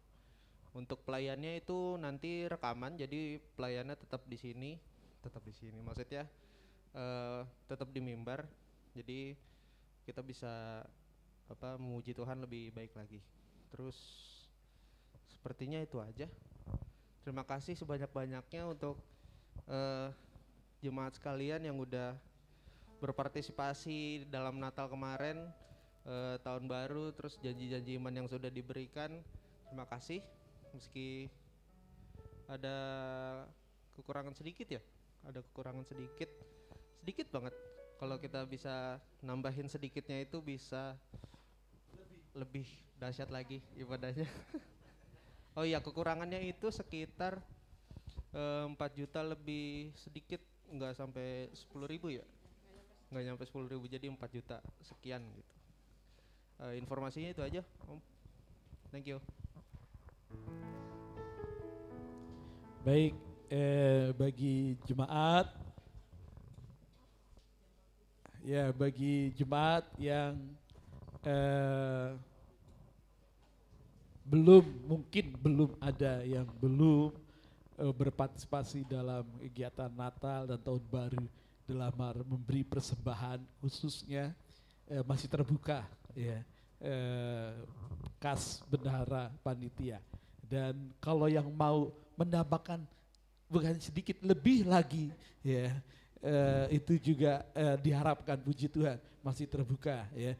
Untuk 0.73 1.05
pelayannya 1.05 1.61
itu 1.61 2.01
nanti 2.01 2.49
rekaman, 2.49 2.97
jadi 2.97 3.37
pelayannya 3.57 3.97
tetap 3.97 4.25
di 4.25 4.41
sini, 4.41 4.71
tetap 5.21 5.45
di 5.45 5.53
sini. 5.53 5.79
Maksudnya 5.85 6.25
uh, 6.97 7.45
tetap 7.69 7.93
di 7.93 8.01
mimbar, 8.01 8.49
jadi 8.97 9.37
kita 10.09 10.25
bisa 10.25 10.85
apa 11.53 11.77
memuji 11.77 12.17
Tuhan 12.17 12.41
lebih 12.41 12.73
baik 12.73 12.97
lagi. 12.97 13.21
Terus 13.69 13.97
Sepertinya 15.43 15.83
itu 15.83 15.99
aja. 15.99 16.31
Terima 17.27 17.43
kasih 17.43 17.75
sebanyak-banyaknya 17.75 18.63
untuk 18.63 18.95
uh, 19.67 20.15
jemaat 20.79 21.19
sekalian 21.19 21.67
yang 21.67 21.75
udah 21.83 22.15
berpartisipasi 23.03 24.31
dalam 24.31 24.63
Natal 24.63 24.87
kemarin, 24.87 25.51
uh, 26.07 26.39
tahun 26.47 26.71
baru, 26.71 27.11
terus 27.11 27.43
janji-janji 27.43 27.99
iman 27.99 28.23
yang 28.23 28.31
sudah 28.31 28.55
diberikan. 28.55 29.19
Terima 29.67 29.83
kasih. 29.91 30.23
Meski 30.73 31.29
ada 32.49 32.77
kekurangan 33.97 34.35
sedikit 34.37 34.69
ya, 34.69 34.83
ada 35.25 35.41
kekurangan 35.41 35.85
sedikit, 35.85 36.29
sedikit 37.01 37.29
banget. 37.31 37.55
Kalau 38.01 38.19
kita 38.19 38.43
bisa 38.49 38.99
nambahin 39.23 39.71
sedikitnya 39.71 40.27
itu 40.27 40.43
bisa 40.43 40.99
lebih 42.35 42.67
dahsyat 42.99 43.31
lagi 43.31 43.61
ibadahnya. 43.79 44.27
Oh 45.53 45.69
iya 45.69 45.85
kekurangannya 45.85 46.49
itu 46.49 46.73
sekitar 46.73 47.37
eh, 48.33 48.65
empat 48.65 48.97
juta 48.97 49.21
lebih 49.21 49.93
sedikit 50.01 50.41
nggak 50.73 50.97
sampai 50.97 51.53
sepuluh 51.53 51.85
ribu 51.85 52.09
ya 52.09 52.25
nggak 53.13 53.25
nyampe 53.29 53.45
sepuluh 53.45 53.69
ribu 53.69 53.85
jadi 53.85 54.09
empat 54.09 54.33
juta 54.33 54.57
sekian 54.81 55.21
gitu 55.37 55.55
uh, 56.65 56.73
informasinya 56.73 57.29
itu 57.29 57.45
aja 57.45 57.61
om 57.85 58.01
thank 58.89 59.05
you 59.05 59.21
baik 62.83 63.15
eh, 63.51 64.11
bagi 64.17 64.75
jemaat 64.87 65.47
ya 68.43 68.75
bagi 68.75 69.31
jemaat 69.39 69.87
yang 69.99 70.35
eh, 71.23 72.11
belum 74.23 74.65
mungkin 74.87 75.35
belum 75.39 75.71
ada 75.83 76.23
yang 76.23 76.47
belum 76.63 77.11
uh, 77.83 77.95
berpartisipasi 77.95 78.87
dalam 78.87 79.27
kegiatan 79.43 79.91
Natal 79.91 80.47
dan 80.47 80.59
Tahun 80.63 80.85
Baru 80.87 81.27
dalam 81.67 81.95
memberi 82.27 82.63
persembahan 82.63 83.43
khususnya 83.59 84.31
uh, 84.91 85.03
masih 85.07 85.27
terbuka 85.27 85.83
ya 86.15 86.39
uh, 86.83 87.55
kas 88.23 88.63
bendahara 88.71 89.35
panitia 89.43 89.99
dan 90.53 90.77
kalau 91.01 91.33
yang 91.33 91.49
mau 91.57 91.89
menambahkan 92.13 92.85
bukan 93.49 93.73
sedikit 93.81 94.21
lebih 94.21 94.69
lagi 94.69 95.09
ya 95.41 95.73
uh, 96.21 96.69
itu 96.69 97.01
juga 97.01 97.41
uh, 97.57 97.81
diharapkan 97.81 98.37
puji 98.37 98.69
Tuhan 98.69 99.01
masih 99.23 99.47
terbuka 99.47 100.03
ya. 100.19 100.35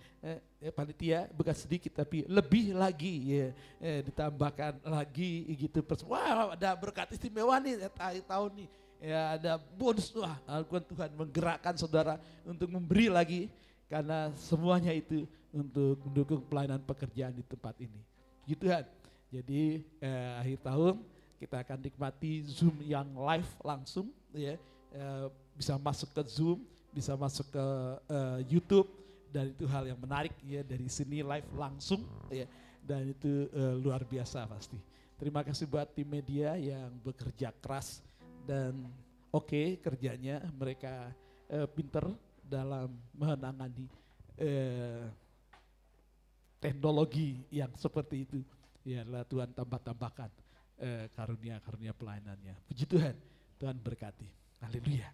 Eh, 0.59 0.75
panitia 0.75 1.31
bukan 1.31 1.55
sedikit 1.55 1.95
tapi 1.95 2.27
lebih 2.27 2.75
lagi 2.75 3.15
ya 3.31 3.49
eh, 3.79 4.01
ditambahkan 4.11 4.83
lagi 4.83 5.47
gitu. 5.55 5.81
Wah 6.11 6.59
ada 6.59 6.75
berkat 6.75 7.15
istimewa 7.15 7.63
nih 7.63 7.87
tahun 8.27 8.51
nih. 8.59 8.69
Ya 9.03 9.39
ada 9.39 9.53
bonus 9.79 10.11
wah 10.15 10.35
Tuhan 10.67 11.11
menggerakkan 11.15 11.75
saudara 11.79 12.19
untuk 12.43 12.71
memberi 12.71 13.07
lagi 13.07 13.47
karena 13.87 14.35
semuanya 14.35 14.91
itu 14.91 15.27
untuk 15.55 15.99
mendukung 16.03 16.43
pelayanan 16.51 16.83
pekerjaan 16.83 17.35
di 17.35 17.43
tempat 17.47 17.79
ini. 17.79 18.03
Gitu 18.51 18.67
kan. 18.67 18.83
Jadi 19.33 19.81
eh, 20.05 20.33
akhir 20.37 20.59
tahun 20.61 20.95
kita 21.41 21.57
akan 21.65 21.79
nikmati 21.81 22.45
Zoom 22.45 22.77
yang 22.85 23.09
live 23.17 23.49
langsung 23.65 24.13
ya. 24.37 24.61
Eh, 24.93 25.27
bisa 25.57 25.81
masuk 25.81 26.13
ke 26.13 26.23
Zoom, 26.29 26.61
bisa 26.93 27.17
masuk 27.17 27.49
ke 27.49 27.67
uh, 28.09 28.41
YouTube 28.49 28.89
dan 29.33 29.49
itu 29.49 29.65
hal 29.65 29.89
yang 29.89 29.97
menarik 29.97 30.33
ya 30.45 30.61
dari 30.61 30.85
sini 30.93 31.25
live 31.25 31.49
langsung 31.57 32.05
ya 32.29 32.45
dan 32.85 33.09
itu 33.09 33.49
eh, 33.49 33.75
luar 33.79 34.03
biasa 34.05 34.45
pasti. 34.45 34.77
Terima 35.17 35.47
kasih 35.47 35.71
buat 35.71 35.87
tim 35.95 36.05
media 36.05 36.59
yang 36.59 36.91
bekerja 37.01 37.55
keras 37.63 38.03
dan 38.43 38.75
oke 39.31 39.79
kerjanya 39.81 40.43
mereka 40.53 41.09
eh, 41.47 41.67
pinter 41.71 42.11
dalam 42.43 42.91
menangani 43.15 43.87
eh, 44.37 45.07
teknologi 46.59 47.39
yang 47.49 47.71
seperti 47.79 48.27
itu. 48.27 48.41
Ya 48.83 49.07
lah 49.07 49.23
Tuhan 49.23 49.55
tambah-tambahkan 49.55 50.31
eh, 50.83 51.07
karunia-karunia 51.15 51.95
pelayanannya. 51.95 52.59
Puji 52.67 52.85
Tuhan, 52.91 53.15
Tuhan 53.63 53.77
berkati. 53.79 54.27
Haleluya. 54.59 55.09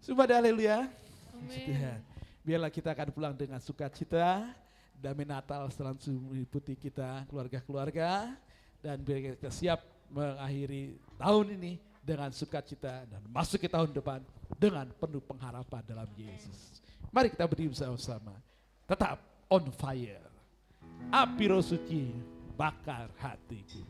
Sumpah 0.00 0.24
haleluya. 0.24 0.88
Puji 1.36 1.60
Tuhan. 1.68 2.00
Biarlah 2.40 2.72
kita 2.72 2.96
akan 2.96 3.08
pulang 3.12 3.34
dengan 3.36 3.60
sukacita. 3.60 4.48
Damai 5.00 5.24
Natal 5.24 5.68
selalu 5.72 5.96
meliputi 6.32 6.76
kita, 6.76 7.24
keluarga-keluarga. 7.28 8.32
Dan 8.80 9.00
biar 9.04 9.36
kita 9.36 9.52
siap 9.52 9.84
mengakhiri 10.08 10.96
tahun 11.20 11.46
ini 11.60 11.72
dengan 12.00 12.32
sukacita 12.32 13.04
dan 13.04 13.20
masuk 13.28 13.60
ke 13.60 13.68
tahun 13.68 13.92
depan 13.92 14.24
dengan 14.56 14.88
penuh 14.88 15.20
pengharapan 15.20 15.84
dalam 15.84 16.08
Yesus. 16.16 16.80
Mari 17.12 17.28
kita 17.28 17.44
berdiri 17.44 17.76
bersama-sama. 17.76 18.32
Tetap 18.88 19.20
on 19.52 19.68
fire. 19.68 20.24
Api 21.12 21.44
roh 21.48 21.64
suci 21.64 22.12
bakar 22.60 23.08
hatiku. 23.16 23.80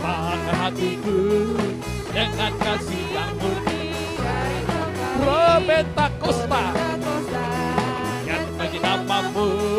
Bakar 0.00 0.54
hatiku 0.60 1.20
dengan 2.12 2.52
kasih 2.60 3.04
yang 3.16 3.32
murni. 3.40 3.84
Robeta 5.24 6.06
Costa 6.20 6.64
yang 8.28 8.44
bagi 8.60 8.76
namamu. 8.76 9.69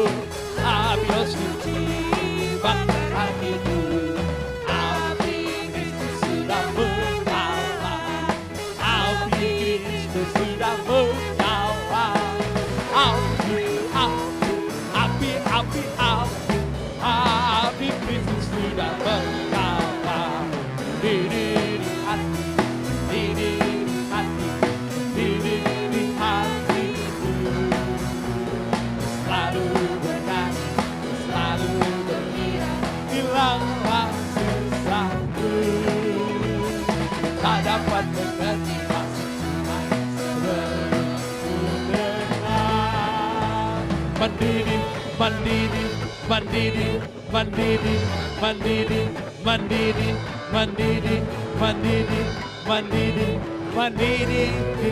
mandiri, 46.32 46.90
mandiri, 47.28 47.95
mandiri, 48.40 49.02
mandiri, 49.44 50.10
mandiri, 50.56 51.18
mandiri, 51.60 52.22
mandiri, 52.64 53.30
mandiri 53.76 54.45
di. 54.80 54.91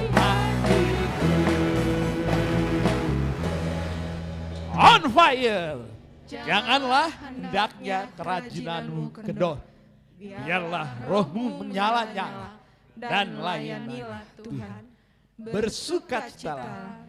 On 4.76 5.04
fire! 5.12 5.80
Janganlah 6.28 7.08
hendaknya 7.24 8.00
kerajinanmu 8.20 9.16
kedor. 9.24 9.64
Biarlah 10.20 10.88
rohmu 11.08 11.64
menyala-nyala 11.64 12.60
dan 13.00 13.40
layanilah 13.40 14.28
Tuhan. 14.44 14.84
bersukacita 15.40 16.60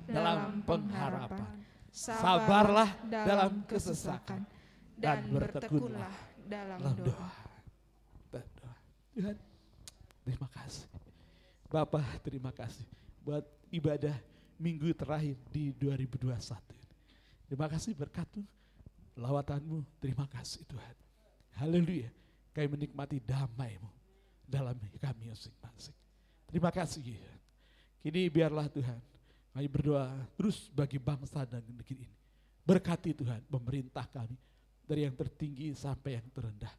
dalam 0.06 0.62
pengharapan 0.62 1.59
Sabarlah 1.90 2.90
dalam 3.06 3.66
kesesakan 3.66 4.46
dan 4.94 5.26
bertekunlah 5.30 6.14
dalam 6.46 6.78
doa. 7.02 7.30
Berdoa. 8.30 8.74
Tuhan, 9.14 9.36
terima 10.22 10.48
kasih. 10.54 10.86
Bapak, 11.70 12.06
terima 12.22 12.50
kasih 12.54 12.86
buat 13.22 13.46
ibadah 13.70 14.14
minggu 14.58 14.90
terakhir 14.94 15.38
di 15.50 15.70
2021. 15.74 16.30
Terima 17.50 17.66
kasih 17.66 17.94
berkatmu, 17.94 18.46
lawatanmu. 19.18 19.82
Terima 19.98 20.26
kasih 20.30 20.62
Tuhan. 20.66 20.96
Haleluya. 21.58 22.10
Kami 22.54 22.66
menikmati 22.66 23.22
damai-Mu 23.22 23.90
dalam 24.46 24.74
kami 24.98 25.30
masing-masing. 25.30 25.94
Terima 26.50 26.70
kasih. 26.74 27.18
Kini 28.02 28.26
biarlah 28.26 28.66
Tuhan, 28.66 28.98
kami 29.50 29.66
berdoa 29.66 30.06
terus 30.38 30.70
bagi 30.70 30.98
bangsa 31.02 31.42
dan 31.42 31.62
negeri 31.66 32.06
ini. 32.06 32.16
Berkati 32.62 33.10
Tuhan 33.16 33.42
pemerintah 33.50 34.06
kami 34.06 34.38
dari 34.86 35.06
yang 35.06 35.14
tertinggi 35.14 35.74
sampai 35.74 36.18
yang 36.18 36.26
terendah. 36.30 36.70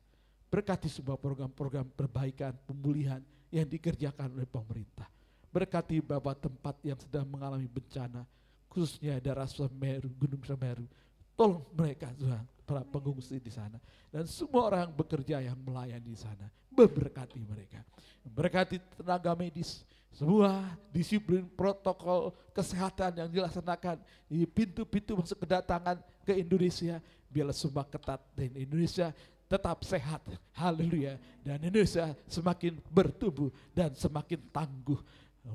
Berkati 0.51 0.91
semua 0.91 1.15
program-program 1.15 1.87
perbaikan, 1.95 2.51
pemulihan 2.67 3.23
yang 3.51 3.67
dikerjakan 3.67 4.35
oleh 4.35 4.47
pemerintah. 4.47 5.07
Berkati 5.51 5.99
Bapak 5.99 6.47
tempat 6.47 6.75
yang 6.83 6.99
sedang 6.99 7.27
mengalami 7.27 7.67
bencana, 7.67 8.23
khususnya 8.71 9.19
daerah 9.19 9.47
Semeru, 9.47 10.07
Gunung 10.15 10.43
Semeru. 10.43 10.87
Tolong 11.35 11.63
mereka 11.75 12.11
Tuhan, 12.15 12.43
para 12.63 12.83
pengungsi 12.87 13.39
di 13.39 13.51
sana. 13.51 13.79
Dan 14.07 14.27
semua 14.27 14.71
orang 14.71 14.87
yang 14.87 14.95
bekerja 14.95 15.35
yang 15.43 15.59
melayani 15.59 16.11
di 16.11 16.19
sana. 16.19 16.47
Memberkati 16.71 17.39
mereka. 17.43 17.83
Berkati 18.23 18.79
tenaga 18.95 19.35
medis, 19.35 19.83
semua 20.11 20.75
disiplin 20.91 21.47
protokol 21.47 22.35
kesehatan 22.51 23.15
yang 23.15 23.29
dilaksanakan 23.31 23.95
di 24.27 24.43
pintu-pintu 24.43 25.15
masuk 25.15 25.39
kedatangan 25.39 26.03
ke 26.27 26.35
Indonesia. 26.35 26.99
Biarlah 27.31 27.55
semua 27.55 27.87
ketat 27.87 28.19
dan 28.35 28.51
Indonesia 28.59 29.15
tetap 29.47 29.83
sehat. 29.87 30.19
Haleluya. 30.51 31.15
Dan 31.43 31.63
Indonesia 31.63 32.11
semakin 32.27 32.75
bertumbuh 32.91 33.51
dan 33.71 33.95
semakin 33.95 34.39
tangguh. 34.51 34.99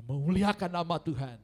Memuliakan 0.09 0.73
nama 0.73 0.97
Tuhan. 0.97 1.37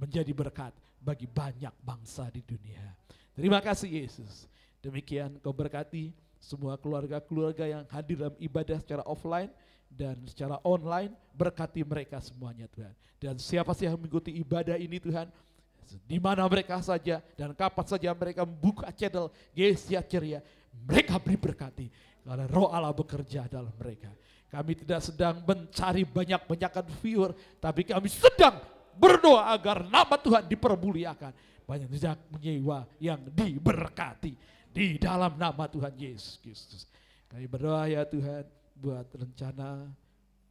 Menjadi 0.00 0.32
berkat 0.32 0.72
bagi 0.96 1.28
banyak 1.28 1.72
bangsa 1.84 2.32
di 2.32 2.40
dunia. 2.40 2.96
Terima 3.36 3.60
kasih 3.60 3.88
Yesus. 4.04 4.48
Demikian 4.80 5.36
kau 5.44 5.52
berkati 5.52 6.16
semua 6.40 6.80
keluarga-keluarga 6.80 7.68
yang 7.68 7.84
hadir 7.92 8.16
dalam 8.16 8.36
ibadah 8.40 8.80
secara 8.80 9.04
offline 9.04 9.52
dan 9.90 10.16
secara 10.24 10.62
online 10.62 11.10
berkati 11.34 11.82
mereka 11.82 12.22
semuanya 12.22 12.70
Tuhan. 12.70 12.94
Dan 13.20 13.34
siapa 13.36 13.74
sih 13.74 13.84
yang 13.84 13.98
mengikuti 13.98 14.32
ibadah 14.38 14.78
ini 14.78 14.96
Tuhan, 15.02 15.28
di 16.06 16.18
mana 16.22 16.46
mereka 16.46 16.78
saja 16.80 17.18
dan 17.34 17.50
kapan 17.52 17.86
saja 17.86 18.14
mereka 18.14 18.46
membuka 18.46 18.88
channel 18.94 19.28
Gesia 19.52 20.00
Ceria, 20.06 20.40
mereka 20.86 21.18
beri 21.18 21.36
berkati 21.36 21.86
karena 22.22 22.46
roh 22.46 22.70
Allah 22.70 22.94
bekerja 22.94 23.50
dalam 23.50 23.74
mereka. 23.74 24.14
Kami 24.50 24.74
tidak 24.78 25.02
sedang 25.02 25.42
mencari 25.46 26.02
banyak-banyakan 26.02 26.86
viewer, 27.02 27.34
tapi 27.62 27.86
kami 27.86 28.10
sedang 28.10 28.58
berdoa 28.98 29.50
agar 29.54 29.86
nama 29.86 30.14
Tuhan 30.18 30.46
dipermuliakan. 30.46 31.32
Banyak 31.66 31.86
tidak 31.86 32.18
menyewa 32.34 32.82
yang 32.98 33.22
diberkati 33.30 34.34
di 34.74 34.98
dalam 34.98 35.38
nama 35.38 35.70
Tuhan 35.70 35.94
Yesus. 35.94 36.86
Kami 37.30 37.46
berdoa 37.46 37.86
ya 37.86 38.02
Tuhan 38.02 38.42
buat 38.80 39.04
rencana 39.12 39.92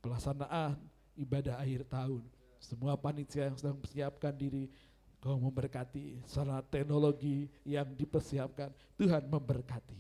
pelaksanaan 0.06 0.77
ibadah 1.18 1.57
akhir 1.57 1.89
tahun. 1.89 2.22
Semua 2.61 2.93
panitia 2.93 3.49
yang 3.49 3.57
sedang 3.57 3.81
mempersiapkan 3.81 4.35
diri, 4.38 4.69
kau 5.18 5.35
memberkati. 5.41 6.22
Sarana 6.30 6.61
teknologi 6.61 7.49
yang 7.65 7.89
dipersiapkan, 7.97 8.69
Tuhan 8.95 9.26
memberkati. 9.26 9.99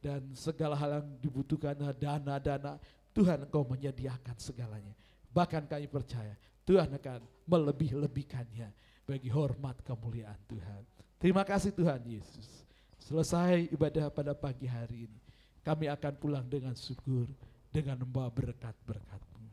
Dan 0.00 0.32
segala 0.36 0.76
hal 0.76 1.00
yang 1.00 1.08
dibutuhkan 1.20 1.76
dana-dana, 1.96 2.76
Tuhan 3.16 3.48
engkau 3.48 3.64
menyediakan 3.64 4.36
segalanya. 4.36 4.94
Bahkan 5.30 5.66
kami 5.70 5.86
percaya, 5.86 6.34
Tuhan 6.66 6.90
akan 6.94 7.20
melebih-lebihkannya 7.46 8.68
bagi 9.06 9.30
hormat 9.30 9.82
kemuliaan 9.82 10.38
Tuhan. 10.46 10.82
Terima 11.18 11.42
kasih 11.42 11.74
Tuhan 11.74 12.00
Yesus. 12.06 12.64
Selesai 13.00 13.70
ibadah 13.74 14.06
pada 14.10 14.32
pagi 14.32 14.70
hari 14.70 15.10
ini, 15.10 15.20
kami 15.66 15.90
akan 15.90 16.14
pulang 16.16 16.46
dengan 16.46 16.72
syukur, 16.78 17.26
dengan 17.70 18.02
membawa 18.02 18.28
berkat-berkat-Mu. 18.34 19.48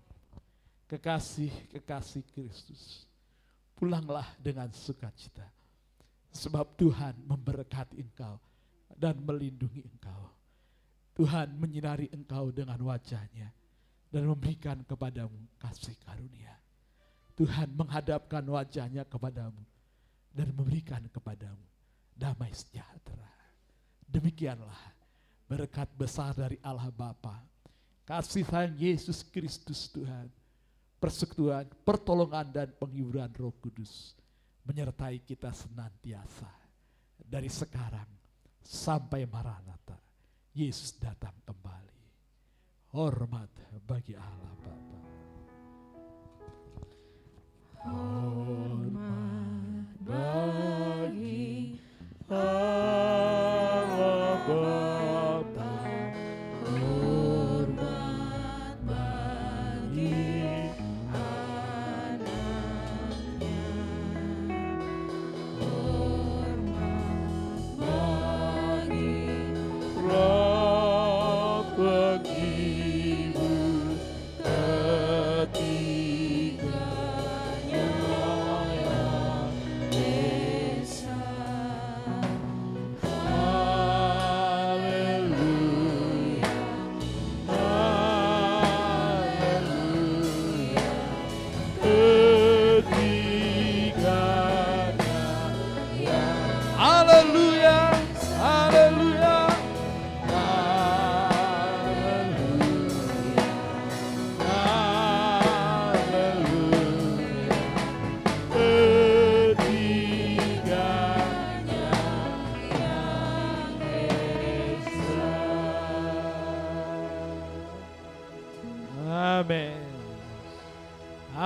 Kekasih-kekasih 0.89 2.25
Kristus, 2.33 3.05
pulanglah 3.77 4.25
dengan 4.41 4.73
sukacita. 4.73 5.45
Sebab 6.33 6.77
Tuhan 6.77 7.17
memberkati 7.23 7.97
engkau 8.01 8.37
dan 8.93 9.21
melindungi 9.21 9.85
engkau. 9.85 10.33
Tuhan 11.17 11.57
menyinari 11.57 12.09
engkau 12.13 12.53
dengan 12.53 12.77
wajahnya 12.81 13.49
dan 14.13 14.23
memberikan 14.25 14.81
kepadamu 14.85 15.37
kasih 15.57 15.97
karunia. 16.01 16.53
Tuhan 17.37 17.73
menghadapkan 17.73 18.41
wajahnya 18.45 19.05
kepadamu 19.05 19.61
dan 20.33 20.53
memberikan 20.53 21.01
kepadamu 21.09 21.61
damai 22.17 22.49
sejahtera. 22.53 23.29
Demikianlah 24.05 24.77
berkat 25.45 25.89
besar 25.93 26.33
dari 26.33 26.57
Allah 26.65 26.89
Bapa, 26.89 27.41
kasih 28.07 28.47
sayang 28.47 28.71
Yesus 28.79 29.19
Kristus 29.27 29.91
Tuhan, 29.91 30.31
persekutuan, 30.95 31.67
pertolongan 31.83 32.47
dan 32.47 32.71
penghiburan 32.79 33.27
Roh 33.35 33.51
Kudus 33.59 34.15
menyertai 34.63 35.19
kita 35.27 35.51
senantiasa 35.51 36.47
dari 37.19 37.51
sekarang 37.51 38.07
sampai 38.63 39.27
Maranatha. 39.27 39.99
Yesus 40.55 40.95
datang 40.95 41.35
kembali. 41.43 41.99
Hormat 42.95 43.51
bagi 43.83 44.15
Allah 44.15 44.55
Bapa. 44.63 44.99
Hormat 47.91 49.27
bagi 50.01 51.75
Allah 52.31 53.26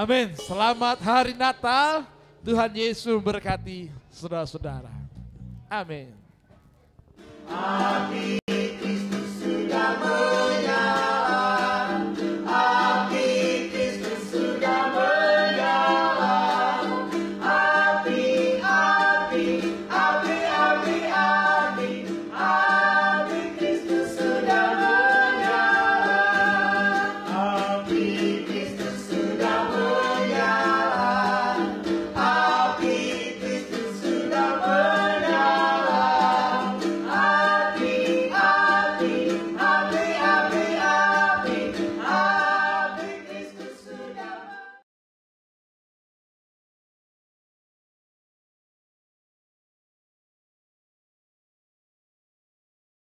Amin. 0.01 0.33
Selamat 0.33 0.97
hari 0.97 1.37
Natal. 1.37 2.09
Tuhan 2.41 2.73
Yesus 2.73 3.21
berkati 3.21 3.93
saudara-saudara. 4.09 4.89
Amin. 5.69 6.09
Sudah 7.45 8.40